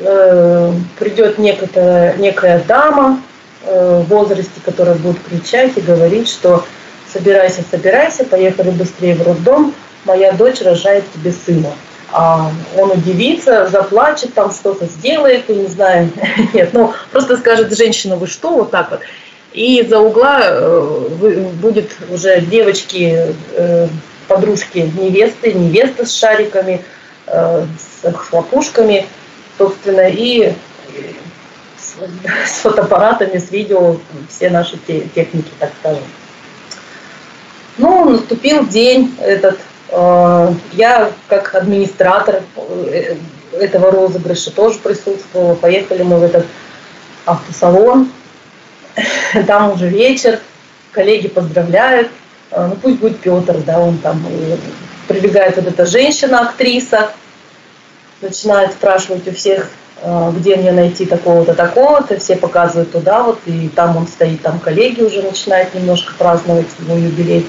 Э, 0.00 0.72
придет 0.98 1.38
некая, 1.38 2.16
некая 2.16 2.60
дама 2.66 3.20
э, 3.64 4.02
в 4.04 4.08
возрасте, 4.08 4.60
которая 4.64 4.96
будет 4.96 5.22
кричать 5.22 5.72
и 5.76 5.80
говорить, 5.80 6.28
что 6.28 6.64
собирайся, 7.12 7.62
собирайся, 7.70 8.24
поехали 8.24 8.70
быстрее 8.70 9.14
в 9.14 9.22
роддом, 9.22 9.72
моя 10.04 10.32
дочь 10.32 10.60
рожает 10.60 11.04
тебе 11.12 11.32
сына. 11.32 11.72
А 12.12 12.50
он 12.78 12.92
удивится, 12.92 13.68
заплачет, 13.68 14.34
там 14.34 14.52
что-то 14.52 14.86
сделает, 14.86 15.44
я 15.48 15.54
не 15.56 15.66
знаю, 15.66 16.10
нет, 16.52 16.70
ну 16.72 16.92
просто 17.10 17.36
скажет, 17.36 17.76
женщина, 17.76 18.16
вы 18.16 18.26
что, 18.26 18.50
вот 18.50 18.70
так 18.70 18.90
вот. 18.90 19.00
И 19.52 19.84
за 19.88 20.00
угла 20.00 20.40
э, 20.42 21.48
будет 21.60 21.96
уже 22.10 22.40
девочки, 22.40 23.34
э, 23.56 23.88
подружки 24.28 24.78
невесты, 24.78 25.52
невесты 25.52 26.06
с 26.06 26.14
шариками, 26.14 26.84
э, 27.26 27.66
с 27.78 28.12
хлопушками, 28.12 29.06
собственно, 29.58 30.08
и 30.08 30.52
с 32.46 32.60
фотоаппаратами, 32.60 33.38
с 33.38 33.50
видео, 33.50 33.96
все 34.28 34.50
наши 34.50 34.76
техники, 34.76 35.50
так 35.58 35.72
скажем. 35.80 36.04
Ну, 37.78 38.10
наступил 38.10 38.66
день 38.66 39.14
этот. 39.20 39.58
Э, 39.88 40.54
Я 40.72 41.10
как 41.28 41.54
администратор 41.54 42.42
э, 42.56 43.16
этого 43.52 43.90
розыгрыша 43.90 44.50
тоже 44.50 44.78
присутствовала. 44.78 45.54
Поехали 45.54 46.02
мы 46.02 46.18
в 46.18 46.22
этот 46.22 46.46
автосалон. 47.26 48.10
Там 49.46 49.72
уже 49.72 49.88
вечер. 49.88 50.40
Коллеги 50.92 51.28
поздравляют. 51.28 52.10
Э, 52.50 52.66
Ну, 52.68 52.76
пусть 52.76 52.98
будет 52.98 53.20
Петр, 53.20 53.58
да, 53.58 53.80
он 53.80 53.98
там. 53.98 54.24
Прибегает 55.08 55.56
вот 55.56 55.66
эта 55.66 55.84
женщина, 55.84 56.48
актриса, 56.48 57.10
начинает 58.22 58.72
спрашивать 58.72 59.28
у 59.28 59.32
всех, 59.32 59.68
где 60.32 60.56
мне 60.56 60.72
найти 60.72 61.04
такого-то, 61.04 61.52
такого-то, 61.52 62.18
все 62.18 62.36
показывают 62.36 62.90
туда 62.90 63.22
вот, 63.22 63.38
и 63.44 63.68
там 63.68 63.98
он 63.98 64.08
стоит, 64.08 64.40
там 64.40 64.58
коллеги 64.58 65.02
уже 65.02 65.20
начинают 65.20 65.74
немножко 65.74 66.14
праздновать 66.16 66.68
его 66.78 66.96
юбилей. 66.96 67.46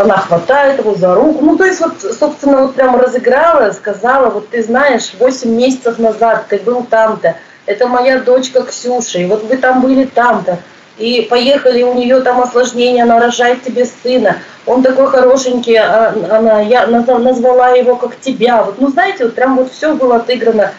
Она 0.00 0.16
хватает 0.16 0.78
его 0.78 0.94
за 0.94 1.14
руку, 1.14 1.44
ну, 1.44 1.56
то 1.56 1.64
есть 1.64 1.80
вот, 1.80 1.94
собственно, 2.00 2.62
вот 2.62 2.74
прям 2.74 2.96
разыграла, 2.96 3.70
сказала, 3.72 4.30
вот 4.30 4.48
ты 4.50 4.62
знаешь, 4.62 5.12
8 5.18 5.50
месяцев 5.50 5.98
назад 5.98 6.46
ты 6.48 6.58
был 6.58 6.84
там-то, 6.84 7.36
это 7.66 7.86
моя 7.86 8.20
дочка 8.20 8.62
Ксюша, 8.62 9.18
и 9.18 9.26
вот 9.26 9.44
вы 9.44 9.56
там 9.56 9.82
были 9.82 10.04
там-то, 10.04 10.58
и 10.98 11.26
поехали, 11.28 11.82
у 11.82 11.94
нее 11.94 12.20
там 12.20 12.40
осложнение, 12.40 13.02
она 13.02 13.20
рожает 13.20 13.62
тебе 13.62 13.84
сына, 13.84 14.36
он 14.64 14.82
такой 14.82 15.08
хорошенький, 15.08 15.76
а 15.76 16.14
она, 16.30 16.60
я 16.60 16.86
наз- 16.86 17.18
назвала 17.18 17.70
его 17.70 17.96
как 17.96 18.18
тебя. 18.18 18.62
Вот, 18.62 18.80
ну, 18.80 18.88
знаете, 18.88 19.24
вот 19.24 19.34
прям 19.34 19.56
вот 19.56 19.70
все 19.72 19.94
было 19.94 20.16
отыграно. 20.16 20.72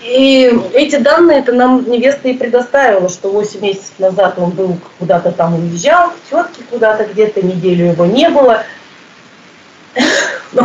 И 0.00 0.56
эти 0.74 0.96
данные 0.96 1.40
это 1.40 1.52
нам 1.52 1.88
невеста 1.90 2.28
и 2.28 2.34
предоставила, 2.34 3.08
что 3.08 3.30
8 3.30 3.60
месяцев 3.60 3.98
назад 3.98 4.38
он 4.38 4.50
был 4.50 4.76
куда-то 4.98 5.32
там 5.32 5.54
уезжал, 5.54 6.12
к 6.30 6.70
куда-то 6.70 7.04
где-то, 7.04 7.42
неделю 7.42 7.86
его 7.86 8.06
не 8.06 8.28
было. 8.28 8.62
Ну, 10.52 10.62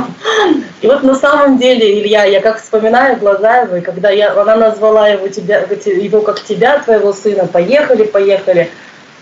И 0.81 0.87
вот 0.87 1.03
на 1.03 1.15
самом 1.15 1.57
деле, 1.57 1.99
Илья, 1.99 2.25
я 2.25 2.41
как 2.41 2.61
вспоминаю 2.61 3.17
глаза 3.17 3.61
его, 3.61 3.77
и 3.77 3.81
когда 3.81 4.09
я, 4.09 4.31
она 4.39 4.55
назвала 4.55 5.09
его, 5.09 5.27
тебя, 5.27 5.59
его 5.59 6.21
как 6.21 6.41
тебя, 6.43 6.79
твоего 6.79 7.11
сына, 7.11 7.47
поехали, 7.47 8.03
поехали, 8.03 8.69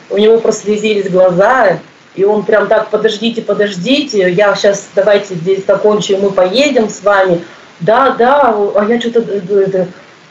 у 0.10 0.18
него 0.18 0.40
прослезились 0.40 1.10
глаза, 1.10 1.80
и 2.16 2.26
он 2.26 2.44
прям 2.44 2.68
так, 2.68 2.90
подождите, 2.90 3.42
подождите, 3.42 4.30
я 4.32 4.54
сейчас, 4.56 4.90
давайте 4.94 5.36
здесь 5.36 5.66
закончу, 5.66 6.14
и 6.14 6.18
мы 6.18 6.32
поедем 6.32 6.90
с 6.90 7.02
вами. 7.02 7.42
Да, 7.82 8.12
да, 8.12 8.56
а 8.76 8.86
я 8.86 9.00
что-то... 9.00 9.88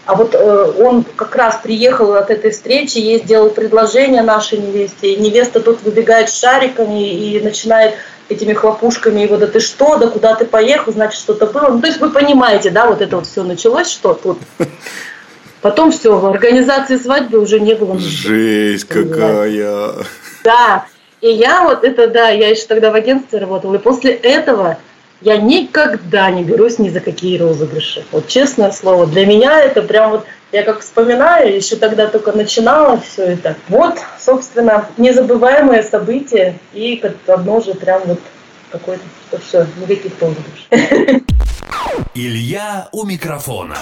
А 0.06 0.14
вот 0.14 0.34
э, 0.34 0.72
он 0.78 1.04
как 1.04 1.36
раз 1.36 1.60
приехал 1.62 2.14
от 2.14 2.30
этой 2.30 2.50
встречи, 2.50 2.98
ей 2.98 3.20
сделал 3.20 3.50
предложение 3.50 4.22
нашей 4.22 4.58
невесте, 4.58 5.12
и 5.12 5.20
невеста 5.20 5.60
тут 5.60 5.82
выбегает 5.82 6.30
с 6.30 6.40
шариками 6.40 7.12
и 7.12 7.40
начинает 7.40 7.94
этими 8.28 8.52
хлопушками 8.52 9.20
его, 9.20 9.36
да 9.36 9.46
ты 9.46 9.60
что, 9.60 9.98
да 9.98 10.08
куда 10.08 10.34
ты 10.34 10.46
поехал, 10.46 10.92
значит 10.92 11.20
что-то 11.20 11.46
было. 11.46 11.68
Ну, 11.68 11.80
то 11.80 11.86
есть 11.86 12.00
вы 12.00 12.10
понимаете, 12.10 12.70
да, 12.70 12.86
вот 12.86 13.02
это 13.02 13.16
вот 13.16 13.26
все 13.26 13.42
началось, 13.42 13.90
что 13.90 14.14
тут. 14.14 14.38
Потом 15.60 15.92
все, 15.92 16.16
в 16.16 16.26
организации 16.26 16.96
свадьбы 16.96 17.38
уже 17.38 17.60
не 17.60 17.74
было. 17.74 17.98
Жесть 17.98 18.88
какая. 18.88 19.94
Да, 20.42 20.86
и 21.20 21.28
я 21.28 21.62
вот 21.62 21.84
это, 21.84 22.08
да, 22.08 22.30
я 22.30 22.48
еще 22.48 22.64
тогда 22.66 22.90
в 22.90 22.94
агентстве 22.94 23.38
работала, 23.38 23.74
и 23.74 23.78
после 23.78 24.12
этого 24.14 24.78
я 25.20 25.36
никогда 25.36 26.30
не 26.30 26.42
берусь 26.44 26.78
ни 26.78 26.88
за 26.88 27.00
какие 27.00 27.38
розыгрыши. 27.38 28.04
Вот 28.12 28.28
честное 28.28 28.70
слово, 28.70 29.06
для 29.06 29.26
меня 29.26 29.60
это 29.60 29.82
прям 29.82 30.12
вот, 30.12 30.26
я 30.52 30.62
как 30.62 30.80
вспоминаю, 30.80 31.54
еще 31.54 31.76
тогда 31.76 32.06
только 32.06 32.32
начинала 32.32 33.00
все 33.00 33.24
это. 33.24 33.56
Вот, 33.68 33.98
собственно, 34.18 34.88
незабываемое 34.96 35.82
событие, 35.82 36.58
и 36.72 36.96
как 36.96 37.16
одно 37.26 37.60
же 37.60 37.74
прям 37.74 38.02
вот 38.06 38.20
какое-то, 38.70 39.04
что 39.28 39.40
все, 39.40 39.66
никаких 39.80 40.12
розыгрышей. 40.20 41.24
Илья 42.14 42.88
у 42.92 43.04
микрофона. 43.04 43.76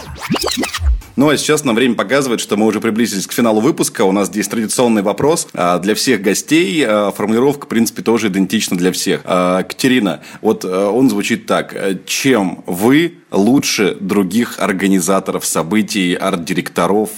Ну 1.19 1.29
а 1.31 1.37
сейчас 1.37 1.65
нам 1.65 1.75
время 1.75 1.97
показывает, 1.97 2.41
что 2.41 2.57
мы 2.57 2.65
уже 2.65 2.81
приблизились 2.81 3.27
к 3.27 3.33
финалу 3.33 3.61
выпуска. 3.61 4.03
У 4.03 4.13
нас 4.13 4.29
здесь 4.29 4.47
традиционный 4.47 5.03
вопрос. 5.03 5.49
А, 5.53 5.81
Для 5.81 5.97
всех 5.97 6.23
гостей 6.23 6.85
а, 6.87 7.11
формулировка, 7.11 7.67
в 7.67 7.69
принципе, 7.69 8.03
тоже 8.03 8.29
идентична 8.29 8.79
для 8.79 8.93
всех. 8.93 9.23
А, 9.25 9.65
Катерина, 9.65 10.21
вот 10.43 10.65
он 10.65 11.11
звучит 11.11 11.47
так. 11.47 11.75
Чем 12.07 12.63
вы 12.67 13.15
лучше 13.33 13.97
других 13.99 14.61
организаторов 14.61 15.45
событий, 15.45 16.15
арт-директоров? 16.15 17.11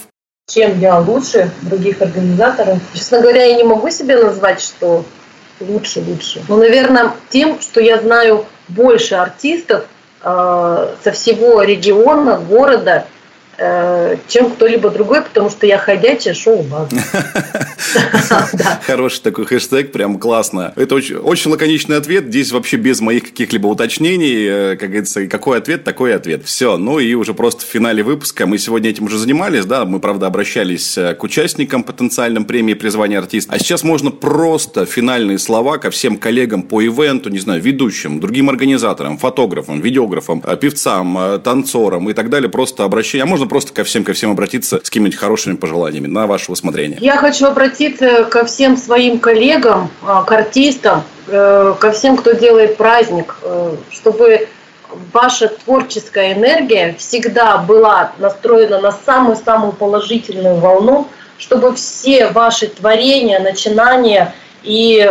Чем 0.48 0.80
я 0.80 0.98
лучше 0.98 1.52
других 1.60 2.00
организаторов? 2.00 2.78
Честно 2.94 3.20
говоря, 3.20 3.44
я 3.44 3.56
не 3.56 3.64
могу 3.64 3.90
себе 3.90 4.16
назвать, 4.16 4.62
что 4.62 5.04
лучше-лучше. 5.60 6.42
Ну, 6.48 6.56
наверное, 6.56 7.12
тем, 7.28 7.60
что 7.60 7.82
я 7.82 8.00
знаю 8.00 8.46
больше 8.68 9.16
артистов 9.16 9.84
э, 10.22 10.94
со 11.04 11.12
всего 11.12 11.62
региона, 11.62 12.38
города, 12.38 13.06
э, 13.60 14.16
чем 14.26 14.50
кто-либо 14.50 14.90
другой, 14.90 15.22
потому 15.22 15.50
что 15.50 15.66
я 15.66 15.78
ходячая 15.78 16.34
шоу-база. 16.34 16.88
Хороший 18.86 19.20
такой 19.22 19.44
хэштег, 19.44 19.92
прям 19.92 20.18
классно. 20.18 20.72
Это 20.76 20.94
очень, 20.94 21.16
очень 21.16 21.50
лаконичный 21.50 21.96
ответ. 21.96 22.26
Здесь 22.26 22.52
вообще 22.52 22.76
без 22.76 23.00
моих 23.00 23.24
каких-либо 23.24 23.66
уточнений. 23.66 24.46
Э, 24.48 24.76
Как 24.76 24.88
говорится, 24.88 25.26
какой 25.26 25.58
ответ, 25.58 25.84
такой 25.84 26.14
ответ. 26.14 26.44
Все. 26.44 26.76
Ну 26.76 26.98
и 26.98 27.14
уже 27.14 27.34
просто 27.34 27.64
в 27.64 27.68
финале 27.68 28.02
выпуска. 28.02 28.46
Мы 28.46 28.58
сегодня 28.58 28.90
этим 28.90 29.04
уже 29.04 29.18
занимались, 29.18 29.66
да. 29.66 29.84
Мы, 29.84 30.00
правда, 30.00 30.26
обращались 30.26 30.96
э, 30.96 31.14
к 31.14 31.22
участникам 31.22 31.82
потенциальным 31.82 32.44
премии 32.44 32.74
призвания 32.74 33.18
артиста. 33.18 33.52
А 33.54 33.58
сейчас 33.58 33.84
можно 33.84 34.10
просто 34.10 34.86
финальные 34.86 35.38
слова 35.38 35.78
ко 35.78 35.90
всем 35.90 36.16
коллегам 36.16 36.62
по 36.62 36.82
ивенту, 36.82 37.28
не 37.28 37.38
знаю, 37.38 37.60
ведущим, 37.60 38.20
другим 38.20 38.48
организаторам, 38.48 39.18
фотографам, 39.18 39.80
видеографам, 39.80 40.42
певцам, 40.60 41.40
танцорам 41.42 42.08
и 42.08 42.14
так 42.14 42.30
далее. 42.30 42.48
Просто 42.48 42.84
обращение. 42.84 43.24
А 43.24 43.26
можно 43.26 43.46
просто 43.50 43.74
ко 43.74 43.84
всем, 43.84 44.04
ко 44.04 44.14
всем 44.14 44.30
обратиться 44.30 44.78
с 44.78 44.82
какими-нибудь 44.82 45.18
хорошими 45.18 45.56
пожеланиями 45.56 46.06
на 46.06 46.26
ваше 46.26 46.50
усмотрение. 46.52 46.98
Я 47.00 47.16
хочу 47.16 47.46
обратиться 47.46 48.24
ко 48.24 48.46
всем 48.46 48.78
своим 48.78 49.18
коллегам, 49.18 49.90
а, 50.02 50.22
к 50.22 50.32
артистам, 50.32 51.02
э, 51.26 51.74
ко 51.78 51.92
всем, 51.92 52.16
кто 52.16 52.32
делает 52.32 52.76
праздник, 52.76 53.36
э, 53.42 53.76
чтобы 53.90 54.48
ваша 55.12 55.48
творческая 55.48 56.32
энергия 56.32 56.94
всегда 56.98 57.58
была 57.58 58.12
настроена 58.18 58.80
на 58.80 58.92
самую-самую 58.92 59.72
положительную 59.72 60.56
волну, 60.56 61.08
чтобы 61.36 61.74
все 61.74 62.28
ваши 62.28 62.68
творения, 62.68 63.40
начинания 63.40 64.34
и 64.62 65.10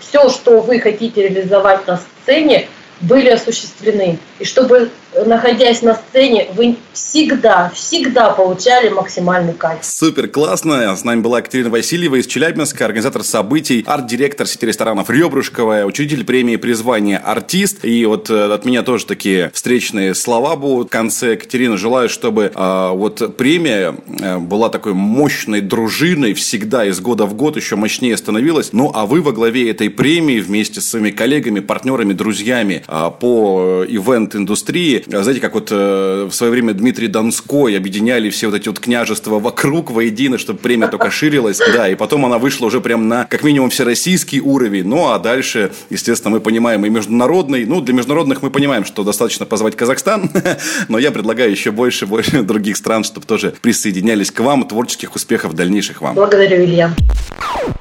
все, 0.00 0.28
что 0.28 0.60
вы 0.60 0.78
хотите 0.80 1.28
реализовать 1.28 1.86
на 1.86 1.98
сцене, 1.98 2.68
были 3.00 3.30
осуществлены. 3.30 4.18
И 4.38 4.44
чтобы, 4.44 4.90
находясь 5.24 5.82
на 5.82 5.94
сцене, 5.94 6.48
вы 6.54 6.76
всегда, 6.92 7.70
всегда 7.74 8.30
получали 8.30 8.88
максимальный 8.88 9.54
кайф. 9.54 9.78
Супер 9.82 10.28
классно. 10.28 10.94
С 10.96 11.04
нами 11.04 11.20
была 11.20 11.38
Екатерина 11.38 11.70
Васильева 11.70 12.16
из 12.16 12.26
Челябинска, 12.26 12.84
организатор 12.84 13.22
событий, 13.24 13.84
арт-директор 13.86 14.46
сети 14.46 14.66
ресторанов 14.66 15.10
Ребрышковая, 15.10 15.86
учредитель 15.86 16.24
премии 16.24 16.56
призвания 16.56 17.18
«Артист». 17.18 17.84
И 17.84 18.04
вот 18.06 18.30
э, 18.30 18.52
от 18.52 18.64
меня 18.64 18.82
тоже 18.82 19.06
такие 19.06 19.50
встречные 19.54 20.14
слова 20.14 20.56
будут 20.56 20.88
в 20.88 20.90
конце. 20.90 21.32
Екатерина, 21.32 21.76
желаю, 21.76 22.08
чтобы 22.08 22.52
э, 22.54 22.90
вот 22.92 23.36
премия 23.36 23.94
э, 24.20 24.38
была 24.38 24.68
такой 24.68 24.94
мощной 24.94 25.60
дружиной, 25.60 26.34
всегда 26.34 26.84
из 26.84 27.00
года 27.00 27.26
в 27.26 27.34
год 27.34 27.56
еще 27.56 27.76
мощнее 27.76 28.16
становилась. 28.16 28.70
Ну, 28.72 28.90
а 28.94 29.06
вы 29.06 29.22
во 29.22 29.32
главе 29.32 29.70
этой 29.70 29.90
премии 29.90 30.40
вместе 30.40 30.80
с 30.80 30.88
своими 30.88 31.10
коллегами, 31.10 31.60
партнерами, 31.60 32.12
друзьями 32.12 32.82
э, 32.86 33.10
по 33.20 33.84
ивент-индустрии. 33.88 35.04
Знаете, 35.06 35.40
как 35.40 35.54
вот 35.54 35.68
э, 35.70 36.28
в 36.28 36.32
свое 36.32 36.50
время 36.50 36.74
Дмитрий 36.74 37.06
Донской 37.06 37.76
объединяли 37.76 38.28
все 38.30 38.48
вот 38.48 38.56
эти 38.56 38.68
вот 38.68 38.80
княжества 38.80 39.38
вокруг 39.38 39.90
воедино, 39.90 40.36
чтобы 40.36 40.58
премия 40.58 40.88
только 40.88 41.10
ширилась. 41.10 41.58
Да, 41.58 41.88
и 41.88 41.94
потом 41.94 42.26
она 42.26 42.38
вышла 42.38 42.66
уже 42.66 42.80
прям 42.80 43.08
на, 43.08 43.24
как 43.24 43.44
минимум, 43.44 43.70
всероссийский 43.70 44.40
уровень. 44.40 44.86
Ну, 44.86 45.10
а 45.10 45.18
дальше, 45.18 45.70
естественно, 45.90 46.30
мы 46.30 46.40
понимаем 46.40 46.84
и 46.84 46.90
международный. 46.90 47.64
Ну, 47.64 47.80
для 47.80 47.94
международных 47.94 48.42
мы 48.42 48.50
понимаем, 48.50 48.84
что 48.84 49.04
достаточно 49.04 49.46
позвать 49.46 49.76
Казахстан. 49.76 50.30
Но 50.88 50.98
я 50.98 51.12
предлагаю 51.12 51.50
еще 51.50 51.70
больше, 51.70 52.06
больше 52.06 52.42
других 52.42 52.76
стран, 52.76 53.04
чтобы 53.04 53.26
тоже 53.26 53.54
присоединялись 53.62 54.30
к 54.30 54.40
вам. 54.40 54.66
Творческих 54.66 55.14
успехов 55.14 55.54
дальнейших 55.54 56.00
вам. 56.00 56.14
Благодарю, 56.14 56.64
Илья. 56.64 56.94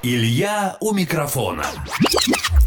Илья 0.04 0.78
у 0.80 0.94
микрофона. 0.94 1.66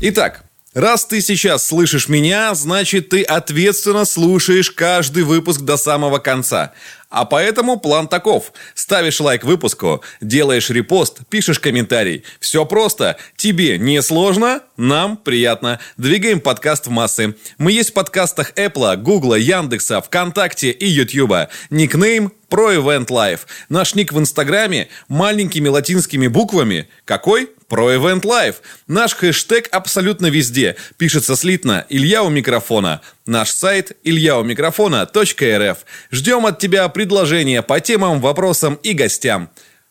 Итак, 0.00 0.47
Раз 0.78 1.04
ты 1.06 1.20
сейчас 1.20 1.66
слышишь 1.66 2.06
меня, 2.06 2.54
значит 2.54 3.08
ты 3.08 3.24
ответственно 3.24 4.04
слушаешь 4.04 4.70
каждый 4.70 5.24
выпуск 5.24 5.62
до 5.62 5.76
самого 5.76 6.18
конца. 6.20 6.72
А 7.10 7.24
поэтому 7.24 7.80
план 7.80 8.06
таков. 8.06 8.52
Ставишь 8.74 9.18
лайк 9.18 9.42
выпуску, 9.42 10.02
делаешь 10.20 10.70
репост, 10.70 11.26
пишешь 11.28 11.58
комментарий. 11.58 12.22
Все 12.38 12.64
просто. 12.64 13.16
Тебе 13.34 13.76
не 13.76 14.00
сложно, 14.02 14.60
нам 14.76 15.16
приятно. 15.16 15.80
Двигаем 15.96 16.38
подкаст 16.38 16.86
в 16.86 16.90
массы. 16.90 17.34
Мы 17.56 17.72
есть 17.72 17.90
в 17.90 17.94
подкастах 17.94 18.52
Apple, 18.52 18.98
Google, 18.98 19.34
Яндекса, 19.34 20.00
ВКонтакте 20.00 20.70
и 20.70 20.86
Ютьюба. 20.86 21.48
Никнейм 21.70 22.32
про 22.48 22.74
Event 22.74 23.08
Life. 23.08 23.40
Наш 23.68 23.96
ник 23.96 24.12
в 24.12 24.18
Инстаграме 24.20 24.90
маленькими 25.08 25.66
латинскими 25.66 26.28
буквами. 26.28 26.88
Какой? 27.04 27.48
Про 27.68 27.94
Event 27.94 28.22
Life. 28.22 28.56
Наш 28.86 29.14
хэштег 29.14 29.68
абсолютно 29.70 30.26
везде. 30.26 30.76
Пишется 30.96 31.36
слитно 31.36 31.86
«Илья 31.88 32.22
у 32.22 32.30
микрофона». 32.30 33.02
Наш 33.26 33.50
сайт 33.50 33.96
ильяумикрофона.рф. 34.04 35.78
Ждем 36.10 36.46
от 36.46 36.58
тебя 36.58 36.88
предложения 36.88 37.62
по 37.62 37.78
темам, 37.80 38.20
вопросам 38.20 38.74
и 38.82 38.94
гостям. 38.94 39.50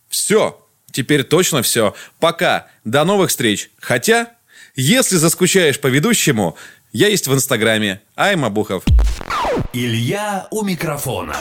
Все. 0.09 0.59
Теперь 0.91 1.23
точно 1.23 1.61
все. 1.61 1.93
Пока. 2.19 2.67
До 2.84 3.03
новых 3.03 3.30
встреч. 3.30 3.69
Хотя, 3.80 4.32
если 4.75 5.17
заскучаешь 5.17 5.80
по 5.80 5.88
ведущему, 5.88 6.57
я 6.91 7.09
есть 7.09 7.28
в 7.28 7.34
Инстаграме. 7.34 8.01
Айма 8.15 8.49
Бухов. 8.49 8.84
Илья 9.73 10.47
у 10.49 10.63
микрофона. 10.63 11.36